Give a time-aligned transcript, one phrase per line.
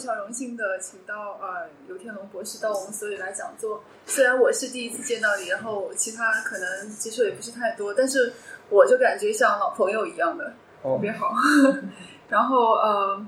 [0.00, 3.82] 非常荣幸的请到呃刘天龙博士到我们所里来讲座。
[4.06, 8.32] 虽然我是第一次见到你，然后其他可能接触也不是太多，但是
[8.70, 11.34] 我就感觉像老朋友一样的，特别好。
[12.30, 13.26] 然后呃，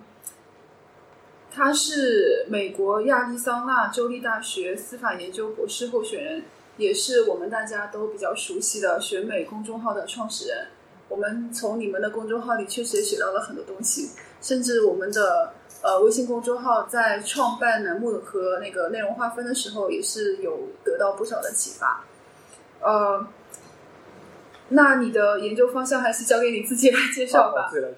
[1.51, 6.43] 他是美国亚利桑那州立大学司法研究博士候选人，
[6.79, 10.69] 也是我们大家都比较熟悉的选美公众号的创始人。
[11.11, 15.52] 我们从你们的公众号里确实也学到了很多东西，甚至我们的。
[15.83, 22.05] 呃，微信公众号在创办栏目和那个内容划分的时候，也是有得到不少的启发。
[22.80, 23.27] 呃，
[24.69, 27.69] 那你的研究方向还是交给你自己来介绍吧。
[27.74, 27.97] 嗯，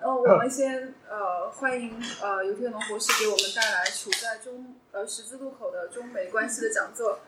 [0.00, 7.20] 然后我们先呃欢迎呃尤天龙博士给我们带来处在中呃十字路口的中美关系的讲座。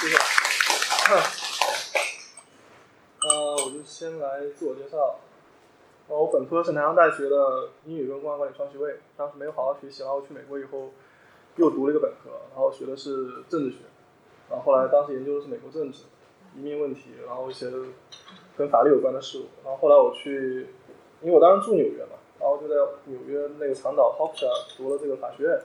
[0.00, 0.16] 谢谢。
[3.28, 5.20] 呃，我就先来自我介绍。
[6.06, 10.90] 我本科是南洋大学的英语跟公共管理双学位，当时没有好好学习，然后去美国以后
[11.56, 13.78] 又读了一个本科，然后学的是政治学，
[14.50, 16.04] 然后后来当时研究的是美国政治、
[16.54, 17.70] 移民问题，然后一些
[18.54, 20.68] 跟法律有关的事物，然后后来我去，
[21.22, 22.74] 因为我当时住纽约嘛，然后就在
[23.06, 25.58] 纽约那个长岛 h o p s h a 读了这个法学院，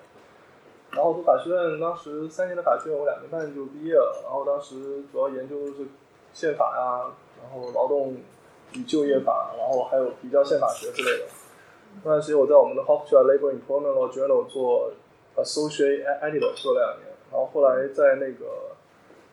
[0.91, 5.85] 然后读法学院当时三年的法学院我两年半就毕业了，然后当时主要研究的是
[6.31, 7.11] 宪法呀，
[7.43, 8.15] 然后劳动。
[8.73, 11.25] 与就业法，然后还有比较宪法学之类的。
[12.03, 14.93] 那段时间我在我们的 Hofstra Labor Employment Law Journal 做
[15.35, 18.75] Associate Editor 做了两年，然后后来在那个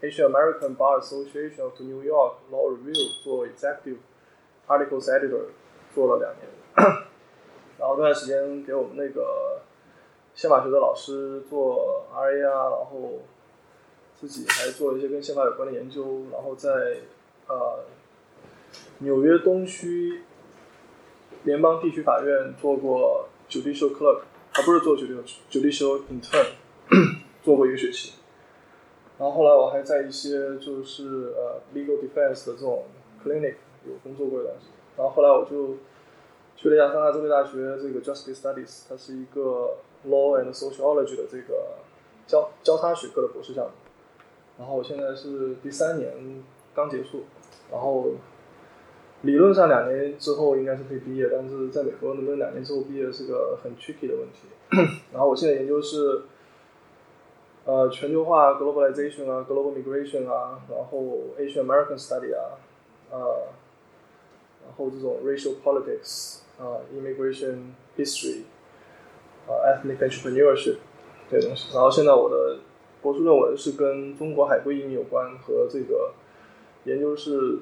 [0.01, 3.99] Asian American Bar Association of New York Law Review 做 Executive
[4.67, 5.49] Articles Editor
[5.95, 7.05] 做了两年。
[7.79, 9.61] 然后那段时间给我们那个
[10.35, 13.21] 宪法学的老师做 RA 啊，然后
[14.15, 16.71] 自己还做一些跟宪法有关的研究，然后在
[17.49, 17.81] 呃。
[19.01, 20.23] 纽约东区
[21.45, 24.21] 联邦地区法院做过 judicial clerk，
[24.53, 26.47] 啊不是做 judicial judicial intern，
[27.45, 28.15] 做过一个学期。
[29.19, 32.85] 然后后来我还在一些就是呃 legal defense 的这种
[33.23, 33.55] clinic
[33.87, 34.73] 有工作过一段时间。
[34.97, 35.77] 然后后来我就
[36.57, 37.53] 去了亚利桑那州立大学
[37.83, 39.77] 这个 justice studies，它是一个
[40.09, 41.75] law and sociology 的这个
[42.27, 43.71] 交交叉学科的博士项目。
[44.59, 46.43] 然后我现在是第三年
[46.75, 47.25] 刚结束，
[47.71, 48.13] 然后。
[49.27, 54.47] 理论上两年之后应该是可以毕业，但是在美国能不能两年之后毕业是个很 tricky 的问题。
[55.13, 56.23] 然后我现在研究是，
[57.65, 60.99] 呃，全球化 globalization 啊，global migration 啊，然后
[61.39, 62.57] Asian American study 啊，
[63.11, 63.49] 呃，
[64.65, 68.43] 然后这种 racial politics 啊，immigration history
[69.49, 70.77] 啊，ethnic entrepreneurship
[71.29, 71.75] 这些东西。
[71.75, 72.59] 然后现在我的
[73.03, 76.13] 博士论文是跟中国海归移民有关，和这个
[76.85, 77.59] 研究是。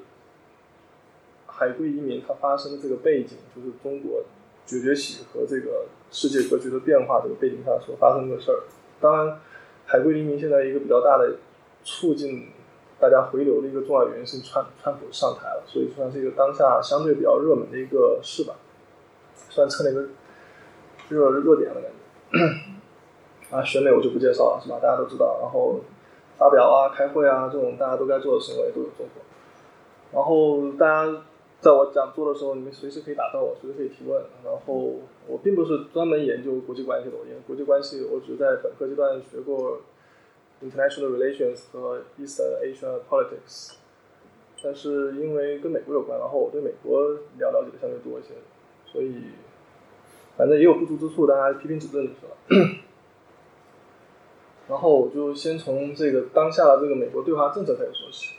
[1.57, 4.21] 海归移民它发生的这个背景，就是中国
[4.65, 8.59] 崛崛起和这个世界格局的变化这个背景下所发生的事儿。
[8.99, 9.39] 当然，
[9.85, 11.37] 海归移民现在一个比较大的
[11.85, 12.49] 促进
[12.99, 18.55] 大家回流的一个重要原因是川川普上台了，所以算是一个当下相对比较热门的一个事吧，
[19.49, 20.01] 算蹭了一个
[21.07, 23.55] 热热点的感觉。
[23.55, 24.77] 啊，选美我就不介绍了，是吧？
[24.81, 25.39] 大家都知道。
[25.41, 25.79] 然后
[26.37, 29.23] 发表啊、开会啊这种大家都该做的行为都有做过。
[30.11, 31.21] 然后大家。
[31.65, 34.23] 在我讲座的时候，你们随时可以打断我，随时可以提问。
[34.43, 39.81] 然后我并不是专门研究国际关系的，因为国际关系我只在本科阶段学过
[40.61, 43.73] international relations 和 East Asia politics。
[44.61, 48.35] 但是因为跟美国有关，然后我对美国了了解的相对多一些，
[48.85, 49.23] 所以
[50.37, 52.77] 反正也有不足之处，大家批评指正就是了。
[54.69, 58.35] 然后我就先从这个当下的这个美国对华政策开始说起。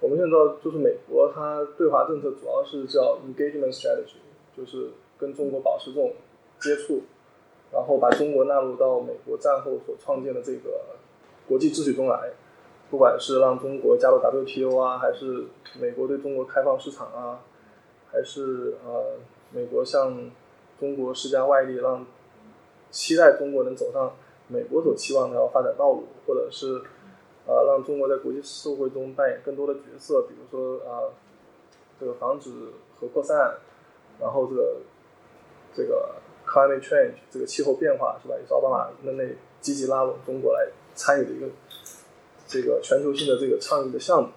[0.00, 4.18] 我们现在知道，就是美国它对华政策主要是叫 engagement strategy，
[4.56, 6.12] 就是跟中国保持这种
[6.60, 7.02] 接触，
[7.72, 10.80] 然后把中国纳入到美国战后所创建的这个
[11.48, 12.30] 国际秩序中来，
[12.90, 15.46] 不管是让中国加入 WTO 啊，还是
[15.80, 17.40] 美国对中国开放市场啊，
[18.12, 19.16] 还是呃
[19.50, 20.30] 美国向
[20.78, 22.06] 中国施加外力，让
[22.92, 24.14] 期待中国能走上
[24.46, 26.80] 美国所期望的发展道路，或者是。
[27.48, 31.08] 啊，让中国在国际社会中扮演更多的角色，比如说啊，
[31.98, 32.50] 这个防止
[33.00, 33.56] 核扩散，
[34.20, 34.76] 然后这个
[35.74, 36.16] 这个
[36.46, 38.34] climate change 这个气候变化是吧？
[38.38, 41.46] 也是奥巴马任内积极拉拢中国来参与的一个
[42.46, 44.28] 这个全球性的这个倡议的项目。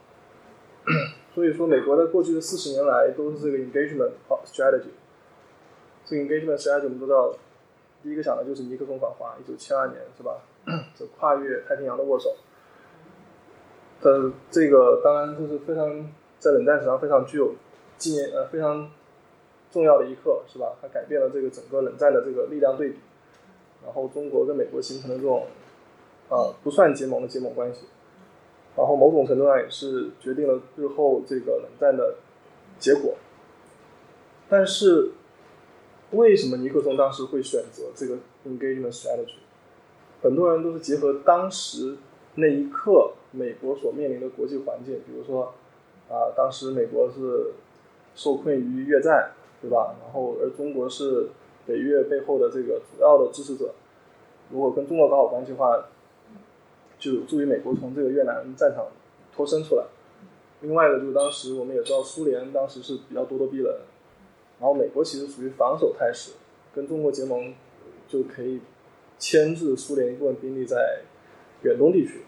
[1.35, 4.11] 所以说，美国在过去的四十年来都是这个 engagement
[4.45, 4.91] strategy。
[6.05, 7.33] 这个 engagement strategy 我们都知道，
[8.01, 10.41] 第一个想的就是尼克松访华，一九七二年是吧？
[10.97, 12.35] 这跨越太平洋的握手。
[14.01, 16.09] 呃，这个当然就是非常
[16.39, 17.53] 在冷战史上非常具有
[17.97, 18.89] 纪念呃非常
[19.71, 20.73] 重要的一刻是吧？
[20.81, 22.97] 它改变了这个整个冷战的这个力量对比，
[23.83, 25.47] 然后中国跟美国形成了这种
[26.29, 27.85] 呃不算结盟的结盟关系。
[28.75, 32.15] 然后某种程度上也是决定了日后这个冷战的
[32.79, 33.15] 结果。
[34.47, 35.11] 但是，
[36.11, 38.15] 为什么尼克松当时会选择这个
[38.45, 39.35] engagement strategy？
[40.21, 41.97] 很多人都是结合当时
[42.35, 45.53] 那一刻美国所面临的国际环境，比如说
[46.09, 47.53] 啊，当时美国是
[48.15, 49.31] 受困于越战，
[49.61, 49.95] 对吧？
[50.03, 51.29] 然后而中国是
[51.65, 53.73] 北越背后的这个主要的支持者，
[54.51, 55.85] 如果跟中国搞好关系的话。
[57.01, 58.85] 就有助于美国从这个越南战场
[59.35, 59.85] 脱身出来。
[60.59, 63.65] 另外一个就是当时我们也知道，苏联当时是比较咄咄逼人，
[64.59, 66.33] 然后美国其实属于防守态势，
[66.75, 67.55] 跟中国结盟
[68.07, 68.61] 就可以
[69.17, 71.01] 牵制苏联一部分兵力在
[71.63, 72.21] 远东地区。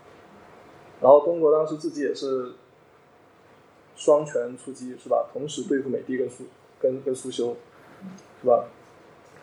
[1.03, 2.53] 然后中国当时自己也是
[3.95, 5.29] 双拳出击，是吧？
[5.31, 6.45] 同时对付美帝跟苏
[6.79, 7.55] 跟跟苏修，
[8.41, 8.65] 是吧？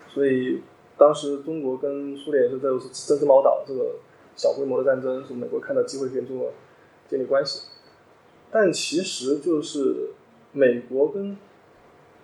[0.08, 0.62] 所以
[0.98, 2.68] 当时中国跟苏联也是在
[3.06, 4.00] 针织毛岛这个。
[4.36, 6.50] 小规模的战争，是美国看到机会跟中国
[7.10, 7.66] 建立关系，
[8.50, 10.12] 但其实就是
[10.52, 11.36] 美国跟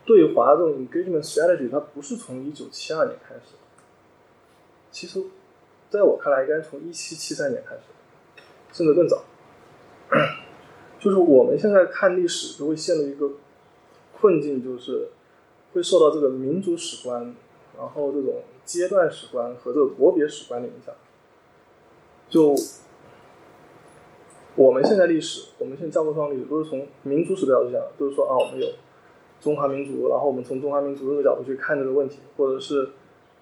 [0.06, 3.56] 对华这种 engagement strategy，它不是从一九七二年开始，
[4.90, 5.24] 其实
[5.90, 7.82] 在我看来，应该从一七七三年开始，
[8.76, 9.24] 甚至更早。
[11.00, 13.30] 就是我们现在看历史，都会陷入一个
[14.12, 15.08] 困境，就是
[15.72, 17.34] 会受到这个民族史观，
[17.78, 20.94] 然后这种阶段史观和这个国别史观的影响。
[22.28, 22.54] 就
[24.56, 28.68] 我们现在历史，我们现在教科书上历史都是从民族史的角度讲，都是说啊，我们有
[29.40, 32.90] 中华民族，然后我们从中华民族这个角度去看这个问题，或者是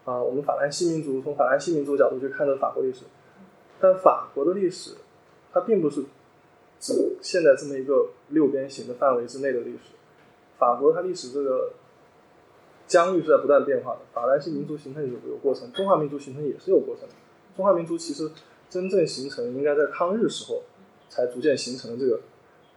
[0.05, 3.05] 啊，我们法兰西民族从法兰西民族角度去看这个法国历史。
[3.81, 4.93] 但法国的历史，
[5.55, 6.05] 它并不是
[6.79, 9.95] 指现在这么一个六边形的范围之内的历史。
[10.59, 11.73] 法国它历史这个
[12.87, 17.15] 疆域是在不断变化的，法兰西民族形成有有过程，中华民族形成也是有过程的。
[17.57, 18.31] 中华民族其实。
[18.71, 20.61] 真正形成应该在抗日时候
[21.09, 22.19] 才逐渐形成的这个，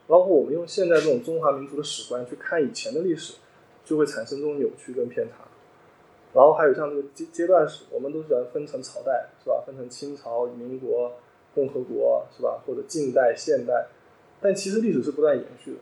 [0.05, 3.35] 包括我们用现在这种中华民族的史观去看以前的历史，
[3.83, 5.37] 就会产生这种扭曲跟偏差。
[6.35, 9.63] 然后还有像这个阶阶段史，我们都喜欢分成朝代，是吧？
[9.65, 11.13] 分成清朝、民国、
[11.57, 12.61] 共和国，是吧？
[12.67, 13.87] 或者近代、现代，
[14.39, 15.79] 但其实历史是不断延续的。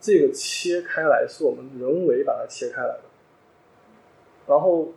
[0.00, 3.04] 这个切开来是我们人为把它切开来的。
[4.48, 4.92] 然后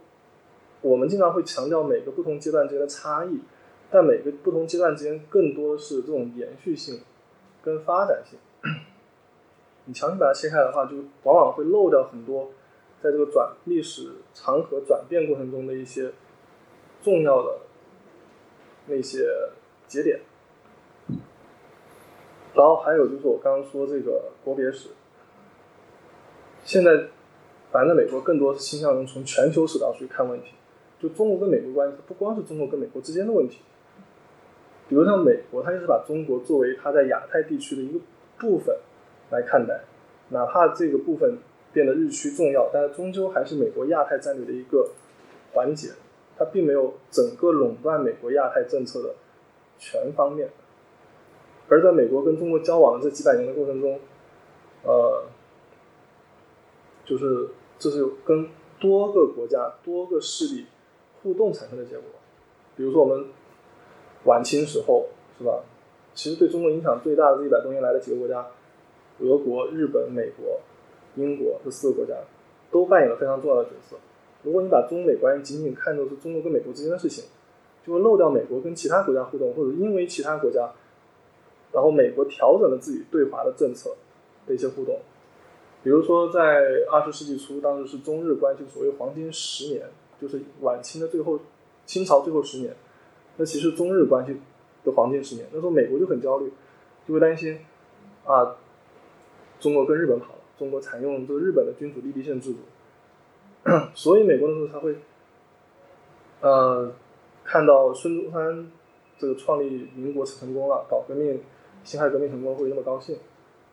[0.81, 3.41] 我们经常会强调每个不同阶段之间的差异。
[3.91, 7.01] 但每个不同阶段之间，更多的是这种延续性
[7.61, 8.37] 跟发展性。
[9.85, 12.51] 你强行把它切开的话，就往往会漏掉很多
[12.99, 16.11] 在这个转历史长河转变过程中的一些
[17.03, 17.59] 重要的
[18.87, 19.29] 那些
[19.87, 20.19] 节点。
[22.53, 24.89] 然后还有就是我刚刚说这个国别史，
[26.63, 27.07] 现在
[27.71, 30.53] 反正美国更多是倾向于从全球史角度去看问题，
[30.99, 33.59] 就中国跟美国关系，不光是中国跟美国之间的问题。
[34.87, 37.99] 比如像美国，它就是把中国作为它在亚太地区的一个
[38.37, 38.77] 部分
[39.31, 39.81] 来看待，
[40.29, 41.39] 哪怕这个部分
[41.73, 44.91] 变得日趋重要，但是终究还是美国亚太战略的一个
[45.51, 45.89] 环节，
[46.37, 49.15] 它并没有整个垄断美国亚太政策的
[49.77, 50.49] 全方面。
[51.67, 53.99] 而在美国跟中国交往的这几百年的过程中，
[54.83, 55.25] 呃，
[57.03, 60.65] 就是这是跟多个国家、多个势力
[61.21, 62.03] 互动产生的结果。
[62.75, 63.25] 比如说我们。
[64.25, 65.05] 晚清时候
[65.37, 65.61] 是吧？
[66.15, 68.43] 其实对中国影响最大的这一百多年来的几个国家，
[69.19, 70.59] 俄国、日本、美国、
[71.13, 72.15] 英国这四个国家，
[72.71, 73.97] 都扮演了非常重要的角色。
[74.41, 77.25] 如果你把中美关系仅仅看作是中国跟美国之间的事情，
[77.85, 80.71] 就会漏掉美国跟其他国家互动，或者因为其他国家，
[81.71, 83.95] 然后美国调整了自己对华的政策
[84.47, 84.99] 的一些互动。
[85.83, 89.87] 比如说在二十世纪初，当时是中日关系所谓黄金十年，
[90.19, 91.39] 就是晚清的最后，
[91.85, 92.75] 清朝最后十年。
[93.37, 94.35] 那其实中日关系
[94.83, 96.51] 的黄金十年，那时候美国就很焦虑，
[97.07, 97.59] 就会担心
[98.25, 98.55] 啊，
[99.59, 102.59] 中国跟日本跑了，中国采用这个日本的君主立宪制度，
[103.93, 104.95] 所以美国那时候才会
[106.41, 106.91] 呃
[107.45, 108.69] 看到孙中山
[109.17, 111.39] 这个创立民国成功了，搞革命，
[111.83, 113.17] 辛亥革命成功会那么高兴，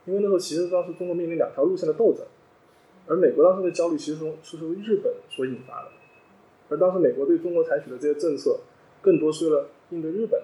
[0.05, 2.25] 因为那时候其实当时中国面临两条路线的斗争，
[3.09, 5.89] 而美国当时的焦虑其实从是由日本所引发的，
[6.69, 8.61] 而当时美国对中国采取的这些政策。
[9.03, 10.41] 更多是为了应对日本，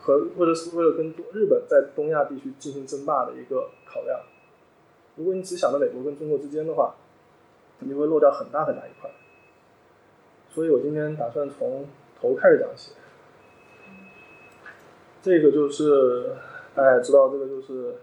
[0.00, 4.18] 和或者是为了跟日本在东亚地区进行争霸的一个考量。
[5.14, 6.96] 如果你只想着美国跟中国之间的话，
[7.78, 9.08] 你会漏掉很大很大一块。
[10.50, 11.86] 所以我今天打算从
[12.20, 12.92] 头开始讲起。
[15.22, 16.34] 这个就是
[16.74, 17.94] 大家知道，这个就是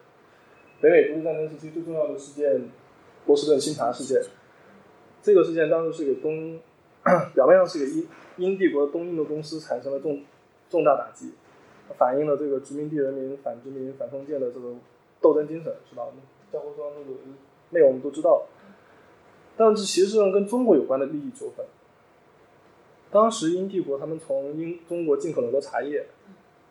[0.79, 2.69] 北美独立战争时期最重要的事件——
[3.25, 4.21] 波士顿清查事件。
[5.21, 6.59] 这个事件当时是给东，
[7.33, 10.23] 表面上是给英英帝国东印度公司产生了重
[10.69, 11.33] 重大打击，
[11.97, 14.75] 反映了这个殖民地人民反殖民、反封建的这个
[15.19, 16.05] 斗争精神，是吧？
[16.53, 17.19] 教科书上那个
[17.71, 18.45] 内容我们都知道。
[19.57, 21.65] 但是其实上跟中国有关的利益纠纷。
[23.09, 26.05] 当时英帝国他们从英中国进口了很多茶叶，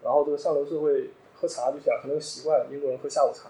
[0.04, 3.48] 然后这个上流社会喝茶就养成了个习惯，英国人喝下午茶。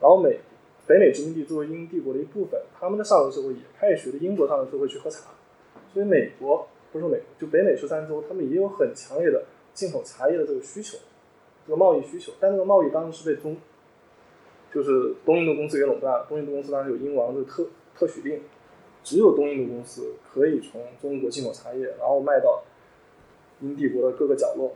[0.00, 0.38] 然后美
[0.86, 5.30] 北美殖民地作为英帝国的一部分，他们的上流社会也开始学着英国上流社会去喝茶。
[5.92, 10.98] 所以美国不是美国，就北美十三州，他们也有很强烈的进口茶叶的这个需求，
[11.66, 12.32] 这个贸易需求。
[12.40, 13.56] 但这个贸易当时是被中，
[14.72, 16.26] 就是东印度公司给垄断了。
[16.28, 18.40] 东印度公司当时有英王的特特许令。
[19.02, 22.62] 只有东印度公司可以从中国进口茶叶，然后卖到
[23.60, 24.72] 英帝国的各个角落。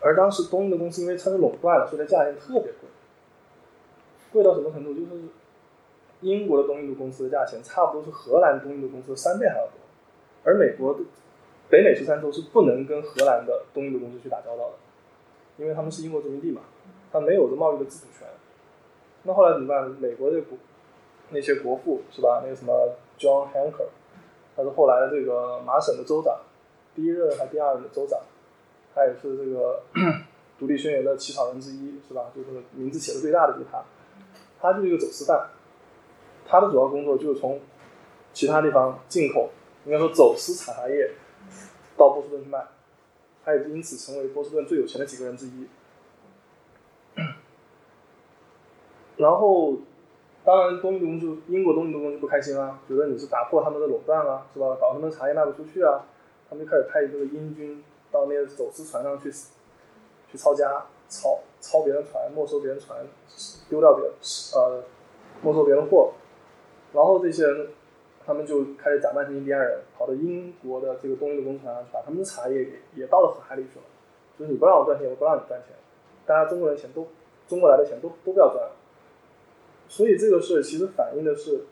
[0.00, 2.88] 而当时东印度公司因为它是垄断了，所以它价钱特别贵，
[4.32, 4.92] 贵到什么程度？
[4.92, 5.22] 就是
[6.20, 9.74] 英国的东印度公司的价钱差不多是荷兰东印度公司的三倍还要多。
[10.44, 11.00] 而美国的
[11.70, 14.74] 北美十三州是不能跟荷兰的东印度公司去打交道的，
[15.56, 16.62] 因为他们是英国殖民地嘛，
[17.12, 18.26] 他没有这贸易的自主权。
[19.22, 19.88] 那后来怎么办？
[20.00, 20.58] 美国的国
[21.30, 22.40] 那些国父是吧？
[22.42, 23.90] 那个什么？John Hancock，
[24.56, 26.40] 他是后来的这个麻省的州长，
[26.92, 28.20] 第一任还第二任的州长，
[28.92, 29.80] 他也是这个
[30.58, 32.32] 独立宣言的起草人之一，是吧？
[32.34, 33.84] 就是名字写的最大的就是他，
[34.60, 35.50] 他就是一个走私犯，
[36.44, 37.60] 他的主要工作就是从
[38.32, 39.50] 其他地方进口，
[39.84, 41.12] 应该说走私茶叶
[41.96, 42.66] 到波士顿去卖，
[43.44, 45.68] 他也因此成为波士顿最有钱的几个人之一，
[49.16, 49.78] 然后。
[50.44, 54.76] 当然，东印度公司、英国东印度公司不开心啊，觉得你是打破他们的垄断啊，是吧？
[54.80, 56.04] 搞他们茶叶卖不出去啊，
[56.50, 62.98] 他们就开始派这个英军到那个走私船上去，去抄家、抄抄别人船、没收别人船、
[63.68, 64.04] 丢掉别
[64.54, 64.82] 呃
[65.42, 66.12] 没收别人货，
[66.92, 67.68] 然后这些人
[68.26, 73.84] 他们就开始假扮成印第安人，跑到英国的这个东印度公司船上，把他们的茶叶也也倒到海里去了，
[74.36, 75.76] 就是你不让我赚钱，我不让你赚钱，
[76.26, 77.06] 大家中国人钱都
[77.46, 78.72] 中国来的钱都都不要赚了。
[79.92, 81.66] 所以这个事其实反映的是，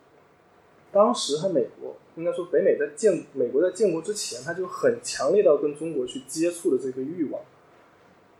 [0.92, 7.40] 当时和美国应该说北美在建美国在建国之前，他就很强烈到跟中国去接触的这个欲望，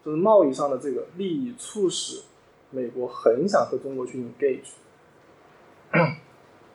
[0.05, 2.21] 就是贸易上的这个利益促使
[2.71, 4.73] 美国很想和中国去 engage，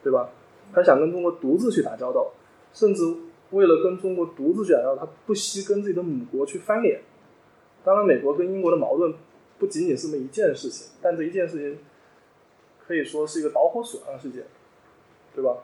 [0.02, 0.30] 对吧？
[0.72, 2.32] 他想跟中国独自去打交道，
[2.72, 3.04] 甚至
[3.52, 7.02] 为了跟中国独自去打交道，他不惜跟自己的母国去翻脸。
[7.84, 9.14] 当然，美国跟英国的矛盾
[9.60, 11.78] 不仅仅是那么一件事情，但这一件事情。
[12.86, 14.44] 可以说是一个导火索上的事件，
[15.34, 15.56] 对吧？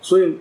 [0.00, 0.38] 所以，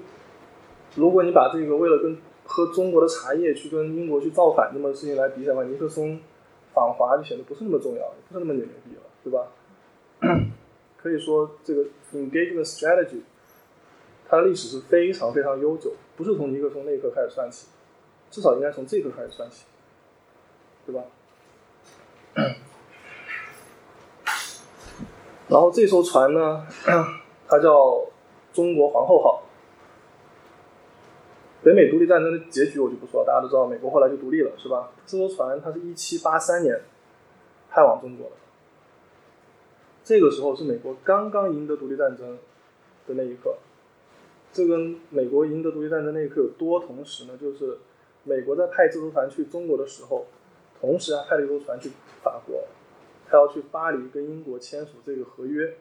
[0.96, 6.20] 如果你把这个为了跟喝中国的茶叶去跟英国去造反这么事情来比的话，尼克松
[6.74, 9.48] 访华就显得不是那么重要，不是那么牛逼了，对吧？
[10.98, 11.84] 可以说，这个
[12.14, 13.22] engagement strategy
[14.28, 17.68] 它的历史是非常非常悠久，不是从尼克松那一刻开始算起，
[18.30, 19.66] 至少应该从这一刻开始算起，
[20.86, 21.04] 对吧？
[25.48, 26.66] 然后这艘船呢，
[27.48, 28.06] 它叫
[28.54, 29.44] 中国皇后号。
[31.64, 34.92] 北美独立战争的结局我就不说了，大家都知道，美国后来就独立了，是吧？
[35.06, 36.80] 这艘船它是一七八三年
[37.72, 38.36] 派往中国的，
[40.04, 42.38] 这个时候是美国刚刚赢得独立战争
[43.08, 43.56] 的那一刻。
[44.54, 47.36] 这跟美国赢得独立战争那一刻有多同时呢？
[47.42, 47.80] 就是
[48.24, 50.28] 美国在派这艘船去中国的时候，
[50.80, 51.92] 同时还派了一艘船去
[52.24, 52.64] 法国。
[53.27, 55.75] 他要去巴黎跟英国签署这个合约，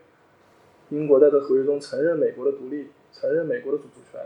[0.89, 4.21] 英国在这合约中承认美国的独立，承认美国的主权。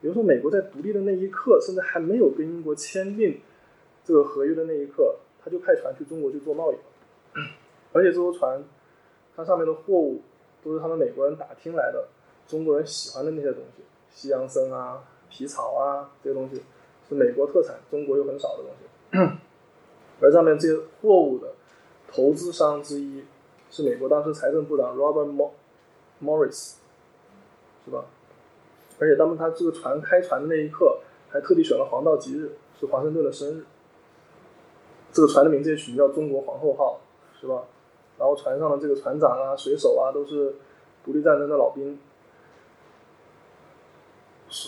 [0.00, 3.40] 比如说，美国在独立的那一刻，甚至还没有跟英国签订
[4.04, 6.76] 这个合约的那一刻，他就派船去中国去做贸易。
[7.92, 8.62] 而且这艘船，
[9.34, 10.20] 它上面的货物
[10.62, 12.08] 都是他们美国人打听来的，
[12.46, 16.62] 中国人喜欢的那些东西，西洋参啊、皮草啊这些东西，
[17.08, 19.38] 是美国特产，中国又很少的东西。
[20.22, 21.54] 而上面这些货物的。
[22.10, 23.24] 投资商之一
[23.70, 25.50] 是美国当时财政部长 Robert
[26.22, 26.74] Morris，
[27.84, 28.04] 是吧？
[28.98, 30.98] 而且当他这个船开船的那一刻，
[31.28, 33.64] 还特地选了黄道吉日，是华盛顿的生日。
[35.12, 37.00] 这个船的名字也取名叫“中国皇后号”，
[37.40, 37.64] 是吧？
[38.18, 40.56] 然后船上的这个船长啊、水手啊，都是
[41.04, 41.98] 独立战争的老兵。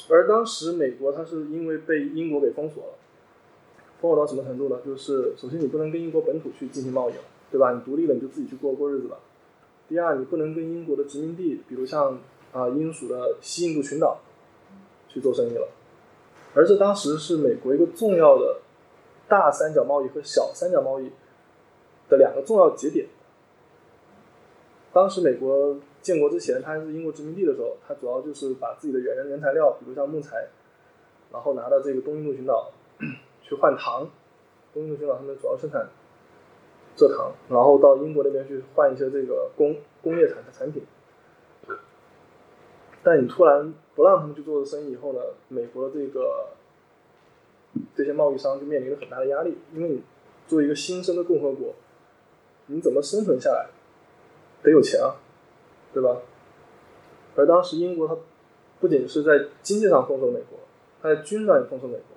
[0.09, 2.93] 而当时美国它是因为被英国给封锁了，
[4.01, 4.79] 封锁到什么程度呢？
[4.85, 7.15] 就是首先你不能跟英国本土去进行贸易，
[7.51, 7.73] 对吧？
[7.73, 9.19] 你独立了你就自己去过过日子了。
[9.89, 12.19] 第二，你不能跟英国的殖民地，比如像
[12.53, 14.19] 啊英属的西印度群岛
[15.09, 15.69] 去做生意了。
[16.55, 18.61] 而这当时是美国一个重要的
[19.29, 21.11] 大三角贸易和小三角贸易
[22.09, 23.07] 的两个重要节点。
[24.93, 30.49] 当时美国建国之前，它还是英国殖民地的时候，它主要就是把自己的原原材料，比如像木材，
[31.33, 32.73] 然后拿到这个东印度群岛
[33.51, 34.09] 去换糖。
[34.73, 35.89] 东印度群岛他们主要生产
[36.97, 40.85] 蔗糖，然后到英国那边去换一些这个工工业产的产品。
[43.03, 46.51] 但你突然不让他们去做这生意以后呢，美国的这个
[47.97, 50.03] 这些贸易商就面临着很大的压力，因为你
[50.47, 51.75] 作为一个新生的共和国，
[52.67, 53.71] 你怎么生存下来？
[54.63, 55.17] 得有钱啊，
[55.93, 56.19] 对吧？
[57.35, 58.17] 而当时英国它
[58.79, 60.61] 不仅是在经济上封锁美国，
[61.03, 62.10] 它在军事上也封锁美国。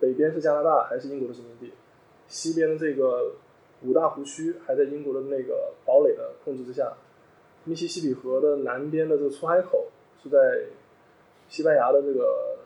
[0.00, 1.72] 北边是加拿大，还是英国的殖民地；
[2.28, 3.32] 西边的这个
[3.82, 6.94] 五大湖区还在英国的那个堡垒的控制之下。
[7.64, 9.88] 密西西比河的南边的这个出海口
[10.22, 10.38] 是在
[11.48, 12.58] 西班牙的这个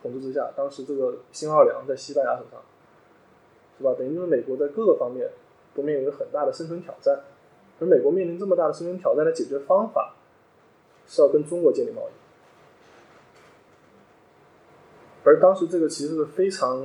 [0.00, 0.50] 统治之下。
[0.56, 2.62] 当时这个新奥尔良在西班牙手上，
[3.76, 3.94] 是吧？
[3.98, 5.28] 等于就是美国在各个方面
[5.74, 7.20] 都面临着很大的生存挑战。
[7.80, 10.14] 而美国面临这么大的生存挑战的解决方法，
[11.06, 12.12] 是要跟中国建立贸易。
[15.28, 16.82] 而当时这个其实是非常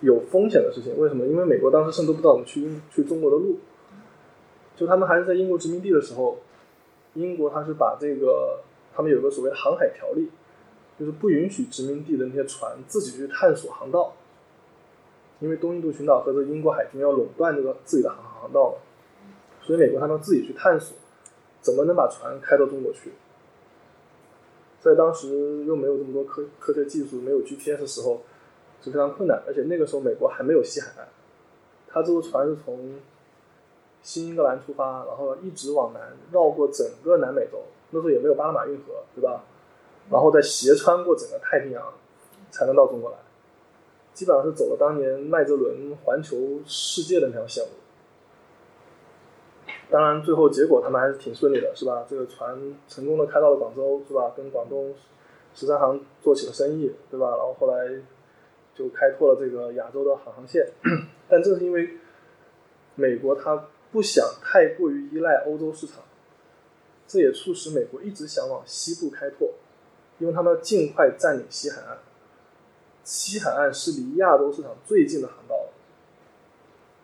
[0.00, 0.96] 有风险的事情。
[0.96, 1.26] 为什么？
[1.26, 3.58] 因为美国当时甚至不知道怎么去去中国的路。
[4.76, 6.38] 就他们还是在英国殖民地的时候，
[7.14, 8.60] 英国他是把这个
[8.94, 10.30] 他们有个所谓的航海条例，
[10.96, 14.12] 就是不允许殖民地的那些船自己去探索航道，
[15.40, 18.76] 因为东印度群岛和这英国海军要垄断这个自己的航航道嘛。
[19.60, 20.96] 所以美国他们自己去探索，
[21.60, 23.10] 怎么能把船开到中国去？
[24.88, 28.22] 在当时又没有这么多科科学技术，没有 GPS 的时候
[28.82, 29.42] 是非常困难。
[29.46, 31.08] 而且那个时候美国还没有西海岸，
[31.86, 32.94] 他这个船是从
[34.02, 37.58] 新英格兰出发，然后一直往南绕过整个南美洲，
[37.90, 39.44] 那时候也没有巴拿马运河，对吧？
[40.10, 41.82] 然后再斜穿过整个太平洋，
[42.50, 43.16] 才能到中国来。
[44.14, 47.70] 基本上是走了当年麦哲伦环球世界的那条线路。
[49.90, 52.04] 当然，最后结果他们还是挺顺利的，是吧？
[52.06, 54.34] 这个船成功的开到了广州，是吧？
[54.36, 54.94] 跟广东
[55.54, 57.30] 十三行做起了生意，对吧？
[57.30, 57.88] 然后后来
[58.74, 60.68] 就开拓了这个亚洲的航航线。
[61.26, 61.96] 但正是因为
[62.96, 66.02] 美国它不想太过于依赖欧洲市场，
[67.06, 69.54] 这也促使美国一直想往西部开拓，
[70.18, 71.98] 因为他们要尽快占领西海岸。
[73.04, 75.68] 西海岸是离亚洲市场最近的航道，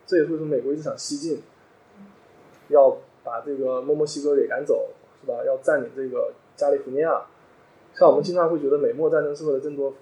[0.06, 1.42] 这也是为什么美国一直想西进。
[2.68, 4.88] 要把这个墨墨西哥给赶走，
[5.20, 5.44] 是吧？
[5.44, 7.26] 要占领这个加利福尼亚。
[7.94, 9.94] 像我们经常会觉得美墨战争是为了争夺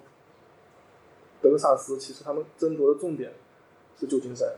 [1.41, 3.33] 德克萨斯，其实他们争夺的重点
[3.99, 4.49] 是旧金山。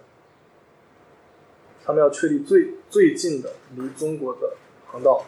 [1.84, 4.54] 他们要确立最最近的离中国的
[4.88, 5.26] 航道，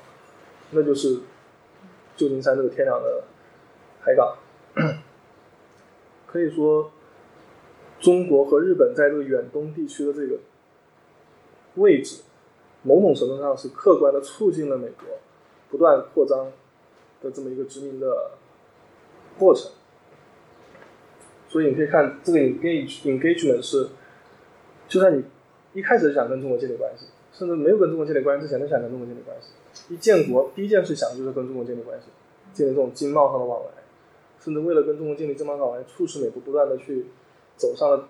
[0.72, 1.20] 那就是
[2.16, 3.24] 旧金山这个天然的
[4.02, 4.38] 海港。
[6.26, 6.92] 可以说，
[8.00, 10.40] 中国和日本在这个远东地区的这个
[11.76, 12.24] 位置。
[12.84, 15.18] 某种程度上是客观的促进了美国
[15.70, 16.52] 不断扩张
[17.22, 18.32] 的这么一个殖民的
[19.38, 19.72] 过程，
[21.50, 23.90] 所以你可以看这个 engage engagement 是，
[24.88, 25.24] 就算你
[25.74, 32.06] 一开始想跟中国建立关系，甚至没有跟中国建立关系之前都想跟中国建立关系，一建国第一件事想就是跟中国建立关系，
[32.54, 33.84] 建立这种经贸上的往来，
[34.40, 37.08] 甚至为了跟中国建立经贸往来，促使美国不断的去
[37.58, 38.08] 走上了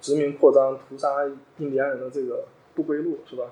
[0.00, 1.26] 殖民扩张、屠杀
[1.58, 2.44] 印第安人的这个。
[2.78, 3.50] 不归路是吧？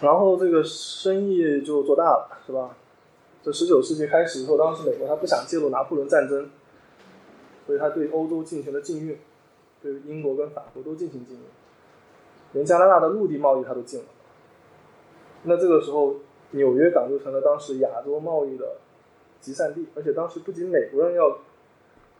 [0.00, 2.76] 然后这个生意就做大了，是吧？
[3.42, 6.50] 这十九世纪开始以后，当时美国他不想介入拿破仑战争，
[7.66, 9.18] 所以他对欧洲进行了禁运，
[9.82, 11.42] 对英国跟法国都进行禁运，
[12.52, 14.06] 连加拿大的陆地贸易他都禁了。
[15.42, 16.14] 那这个时候，
[16.52, 18.76] 纽约港就成了当时亚洲贸易的
[19.40, 21.38] 集散地，而且当时不仅美国人要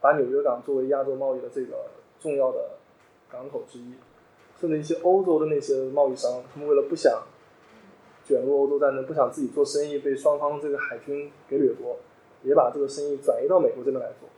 [0.01, 1.77] 把纽约港作为亚洲贸易的这个
[2.19, 2.71] 重要的。
[3.31, 3.95] 港口之一，
[4.59, 7.23] 甚至一些欧洲的那些贸易商，他们为了不想
[8.25, 11.99] 卷入欧洲战争，不想自己做生意被双方这个海军给掠夺，
[12.43, 14.29] 也把这个生意转移到美国这边来做。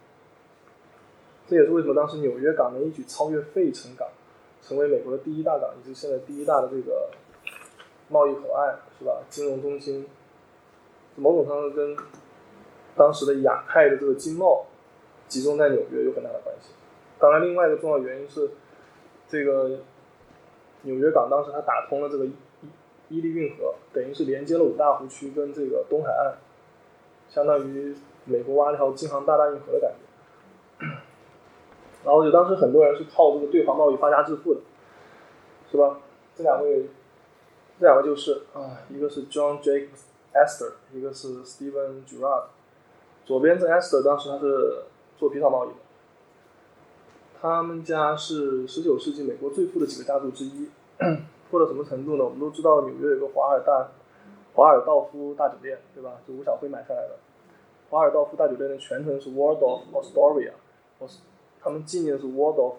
[1.47, 4.09] 这也是为什么当时纽约港能一举超越费城港，
[4.61, 7.11] 成为美国的第一大港，以及现在第一大的这个
[8.09, 9.23] 贸易口岸，是吧？
[9.31, 10.07] 金融中心，
[11.15, 11.97] 某种程度上跟
[12.97, 14.67] 当时的亚太的这个经贸
[15.29, 16.71] 集中在纽约有很大的关系。
[17.19, 18.51] 当然，另外一个重要原因是。
[19.31, 19.79] 这个
[20.83, 22.33] 纽约港当时它打通了这个伊
[23.09, 26.35] 伊利运河，等于是连接了五大湖区跟这个东海岸，
[27.29, 30.87] 相当于美国挖了条京杭大运河的感觉。
[32.05, 34.61] 然后就当时很多人是靠这个对华贸易发家致富的，
[35.71, 36.01] 是吧？
[36.35, 36.89] 这两位，
[37.79, 39.89] 这两个就是啊，一个是 John Jacob
[40.33, 42.45] Astor，一个是 Stephen Girard。
[43.27, 44.85] 左边这 Astor 当时他是
[45.19, 45.75] 做皮草贸易的，
[47.41, 50.69] 他们家是十九世纪美国最富的几个家族之一，
[51.51, 52.25] 富到什么程度呢？
[52.25, 53.89] 我们都知道纽约有个华尔大
[54.53, 56.19] 华尔道夫大酒店，对吧？
[56.29, 57.17] 就吴小辉买下来的。
[57.89, 60.53] 华尔道夫大酒店的全称是 Waldorf Astoria，
[61.63, 62.75] 他们纪念是 Waldorf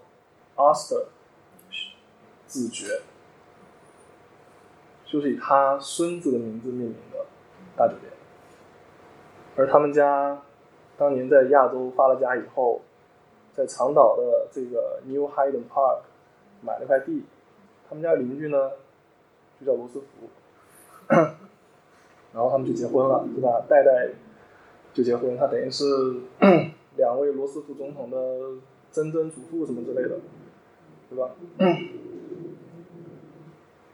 [0.56, 1.06] Astor
[2.45, 3.02] 子爵，
[5.08, 7.26] 就是以他孙子的名字命名的
[7.76, 8.12] 大酒店。
[9.56, 10.43] 而他们家
[10.97, 12.82] 当年在亚洲发了家以后，
[13.54, 16.00] 在长岛的这个 New Hayden Park
[16.62, 17.24] 买了块地，
[17.88, 18.72] 他们家邻居呢
[19.60, 20.30] 就叫罗斯福，
[22.34, 23.66] 然后他们就结婚了，对吧？
[23.68, 24.10] 代代
[24.94, 25.86] 就结婚，他等于是
[26.98, 28.18] 两位罗斯福总统的
[28.92, 30.20] 曾曾祖父什么之类的，
[31.10, 31.32] 对吧？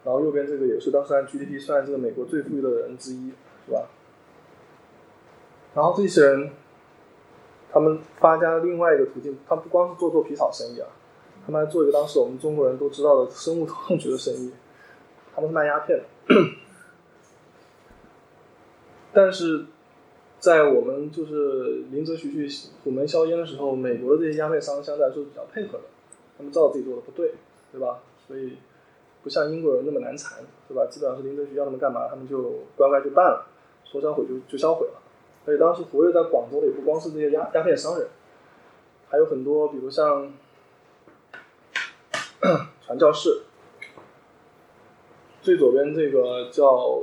[0.03, 3.31] 然后右边这个也是当时按 GDP 算这个美国最富裕的人之一，
[3.65, 3.89] 是吧？
[5.73, 6.51] 然后这些人，
[7.71, 10.87] 他们发家的另外一个途径，他不光是做做皮草生意啊，
[11.45, 14.51] 他们还做一个当时我们中国人都知道的生物痛觉的生意，
[15.35, 16.05] 他们是卖鸦片的。
[19.13, 19.65] 但是
[20.39, 25.85] 在我们就是林则徐去虎门销烟的时候，美国的这些鸦片商相对来说是比较配合的，
[26.37, 27.33] 他们知道自己做的不对，
[27.71, 27.99] 对吧？
[28.27, 28.57] 所以
[29.23, 30.85] 不像英国人那么难缠，对吧？
[30.89, 32.41] 基本上是林则徐要他们干嘛，他们就
[32.75, 33.47] 乖乖就办了，
[33.83, 34.93] 说销毁就就销毁了。
[35.47, 38.09] 所以当时活跃在广州的也不光是这些鸦鸦片商人，
[39.07, 40.33] 还有很多，比如像
[42.85, 43.43] 传教士。
[45.41, 47.01] 最左边这个叫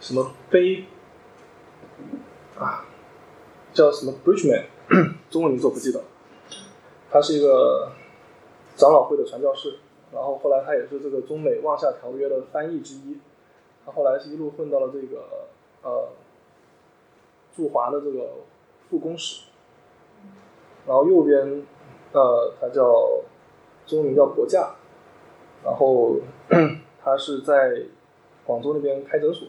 [0.00, 0.86] 什么碑
[2.58, 2.84] 啊？
[3.72, 4.64] 叫什么 Bridgeman？
[5.30, 6.02] 中文名字我不记得。
[7.12, 7.92] 他是一个
[8.74, 9.78] 长老会的传教士，
[10.12, 13.20] 然后后来他也是这个中美望厦条约的翻译之一。
[13.84, 15.46] 他后来是一路混到了这个
[15.86, 16.08] 呃
[17.54, 18.30] 驻华的这个
[18.90, 19.44] 副公使。
[20.86, 21.64] 然后右边
[22.12, 23.22] 呃，他叫
[23.86, 24.74] 中文名叫博架。
[25.64, 26.16] 然后
[27.02, 27.82] 他是在
[28.44, 29.48] 广州那边开诊所，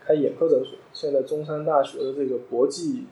[0.00, 0.78] 开眼科诊所。
[0.92, 3.06] 现在中山大学的这个博济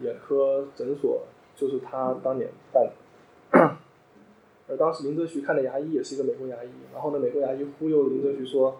[0.00, 1.22] 眼科诊所
[1.54, 2.92] 就是他当年办的。
[4.68, 8.76] 而当时林则徐看的牙医也是一个美国牙医，然后呢，美国牙医忽悠林则徐说：“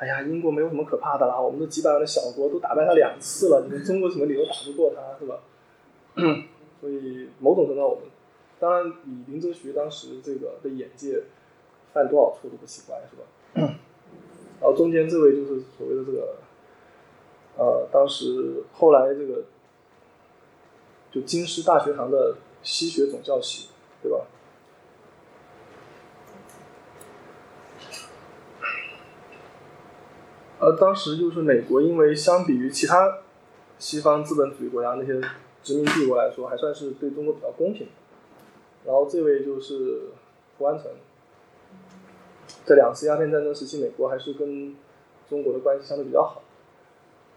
[0.00, 5.40] 哎呀，英国没有什么可怕的啦，我们这几百万的小国都打败他两次了，你们中国什么理由打不过他，是吧？”
[6.80, 8.04] 所以某种程度上，我们
[8.58, 11.22] 当然以林则徐当时这个的眼界。
[11.92, 13.74] 犯多少错都不奇怪，是吧？
[14.60, 16.36] 然后中间这位就是所谓的这个，
[17.56, 19.42] 呃，当时后来这个
[21.10, 24.24] 就京师大学堂的西学总教习，对吧？
[30.60, 33.18] 而当时就是美国，因为相比于其他
[33.78, 35.20] 西方资本主义国家那些
[35.62, 37.88] 殖民帝国来说，还算是对中国比较公平。
[38.84, 40.10] 然后这位就是
[40.58, 40.86] 胡安成。
[42.64, 44.76] 在两次鸦片战争时期，美国还是跟
[45.28, 46.42] 中国的关系相对比较好。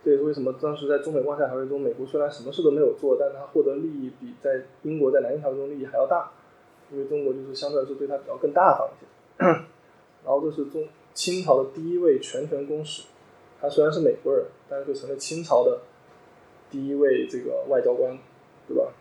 [0.04, 6.32] 这也是为什么当时在中美望厦条约中，美国虽然什么事都没有做，但是他获得利益比在英国在南京条约中利益还要大，
[6.92, 9.46] 因为中国就是相对来说对他比较更大方一些。
[10.26, 13.04] 然后这是中清朝的第一位全权公使，
[13.64, 15.80] 他虽然是美国人，但是就成了清朝的
[16.70, 18.16] 第一位这个外交官，
[18.68, 18.92] 对吧？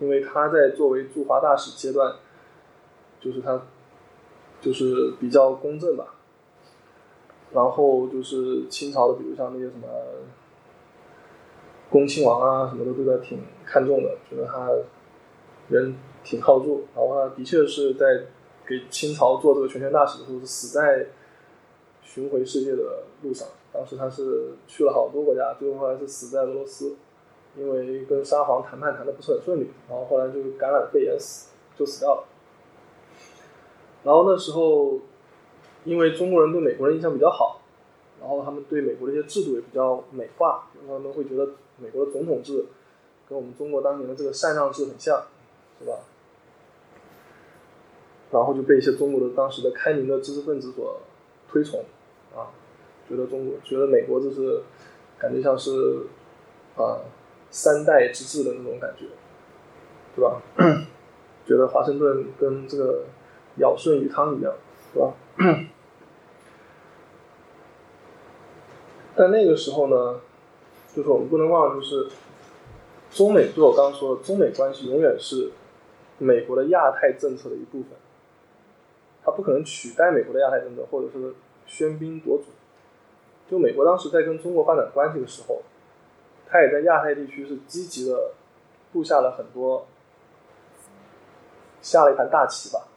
[0.00, 2.16] 因为他在作为驻华大使阶段，
[3.20, 3.62] 就是他。
[4.62, 6.14] 就是比较公正吧，
[7.52, 9.88] 然后就是清朝的，比如像那些什么
[11.90, 14.70] 恭亲王啊什么的，对他挺看重的，觉得他
[15.68, 16.86] 人挺靠住。
[16.94, 18.06] 然后他的确是在
[18.64, 21.08] 给清朝做这个全权大使的时候，是死在
[22.12, 23.48] 巡回世界的路上。
[23.72, 26.94] 当时他是去了好多国家，最后后来是死在俄罗斯，
[27.56, 31.48] 因为跟沙皇谈判谈的不是很顺利，然后后来就是感染肺炎死，
[31.78, 32.24] 就死掉了。
[34.04, 34.98] 然后那时候，
[35.84, 37.62] 因为中国人对美国人印象比较好，
[38.20, 41.48] 然后他们对美国的一些制度也比较美化，他们会觉得
[41.78, 42.66] 美国的总统制
[43.26, 45.24] 跟我们中国当年的这个禅让制很像，
[45.80, 46.00] 是吧？
[48.32, 51.00] 然后就被一些中国的当时的开明的知识分子所
[51.48, 51.84] 推崇，
[53.14, 54.62] 觉得中国觉得美国就是
[55.18, 56.06] 感觉像是
[56.76, 56.98] 啊
[57.50, 59.04] 三代之治的那种感觉，
[60.16, 60.40] 对吧？
[61.46, 63.04] 觉得华盛顿跟这个。
[63.58, 64.50] 尧舜禹汤一样，
[64.94, 65.12] 是吧？
[69.14, 70.22] 但那个时候呢，
[70.96, 72.08] 就是我们不能忘了，就是
[73.10, 75.50] 中美就我刚刚说的，中美关系永远是
[76.16, 77.90] 美国的亚太政策的一部分，
[79.22, 81.34] 它不可能取代美国的亚太政策，或者是
[81.68, 82.44] 喧宾夺主。
[83.52, 85.60] 就美国当时在跟中国发展关系的时候，
[86.48, 88.30] 他也在亚太地区是积极的
[88.94, 89.86] 布下了很多，
[91.82, 92.88] 下了一盘大棋吧。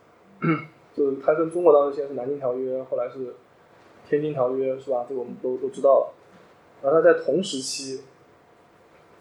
[0.95, 3.35] 就是他跟中国当时先是南京条约，后来是
[4.07, 5.05] 天津条约，是吧？
[5.09, 6.13] 这个我们都都知道了。
[6.81, 8.05] 然后他在同时期，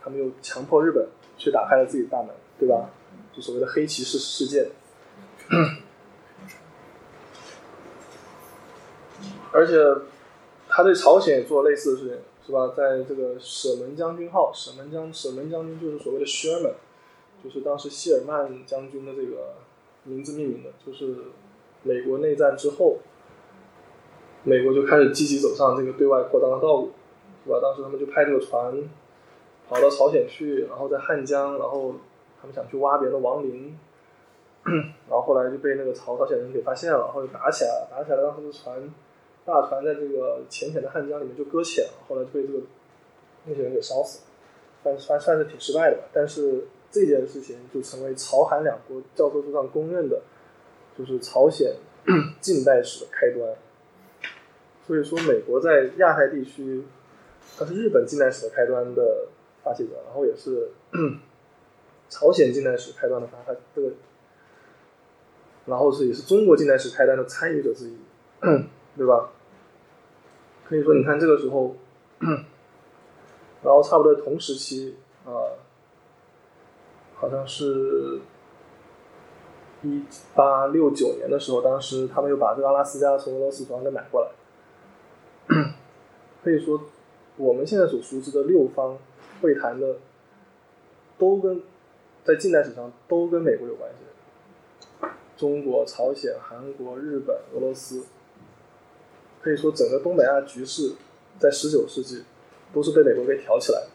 [0.01, 2.29] 他们又强迫日本去打开了自己的大门，
[2.61, 2.91] 对吧？
[3.35, 4.71] 就所谓的黑骑士事件。
[9.51, 9.75] 而且
[10.75, 12.75] 他对朝鲜也做类似的事情，是吧？
[12.77, 16.75] 在这个舍门将军号，舍门将舍门将军就是所谓的 Sherman，
[17.45, 19.55] 就是当时谢尔曼将军的这个
[20.03, 21.15] 名字命名的，就是
[21.85, 22.99] 美国内战之后，
[24.43, 26.91] 美国就开始积极走上这个对外扩张的道路。
[27.47, 27.59] 是吧？
[27.61, 28.73] 当时他们就派这个船
[29.69, 31.95] 跑到朝鲜去，然后在汉江，然后
[32.41, 33.79] 他们想去挖别人的亡灵，
[34.65, 37.89] 然后后来就被那个朝朝鲜人给发现了，然后就打起来了。
[37.91, 38.91] 打起来，当时的船
[39.45, 42.61] 大船在这个浅浅的汉江里面就搁浅了，后来就被这个
[43.45, 44.25] 那些人给烧死了，
[44.83, 46.05] 算算算是挺失败的吧。
[46.13, 50.23] 但是这件事情就成为朝韩两国教科书上公认的，
[50.99, 51.75] 就是朝鲜
[52.41, 53.55] 近代史的开端。
[54.87, 56.85] 所以说，美国在亚太地区。
[57.57, 59.29] 它是日本近代史的开端的
[59.63, 60.71] 发起者，然后也是
[62.09, 63.93] 朝鲜近代史开端的发发这个，
[65.67, 67.97] 然后是也是中国近代史开端的参与者之一，
[68.97, 69.31] 对吧？
[70.69, 71.77] 可以说，你看这个时候，
[73.63, 75.33] 然后差不多同时期啊，
[77.15, 78.21] 好像是
[79.83, 80.03] 一
[80.35, 84.29] 八六九年的时候，当时他们又把这个阿拉斯加从俄罗斯手上给买过来，
[86.43, 86.81] 可以说。
[87.37, 88.97] 我们现在所熟知的六方
[89.43, 89.97] 会谈的，
[91.19, 91.61] 都跟
[92.23, 95.09] 在近代史上都跟美国有关系。
[95.37, 98.05] 中国、朝鲜、韩国、日本、俄罗斯，
[99.45, 100.95] 可以说整个东北亚局势
[101.39, 102.25] 在十九世纪
[102.73, 103.89] 都是被美国给挑起来的。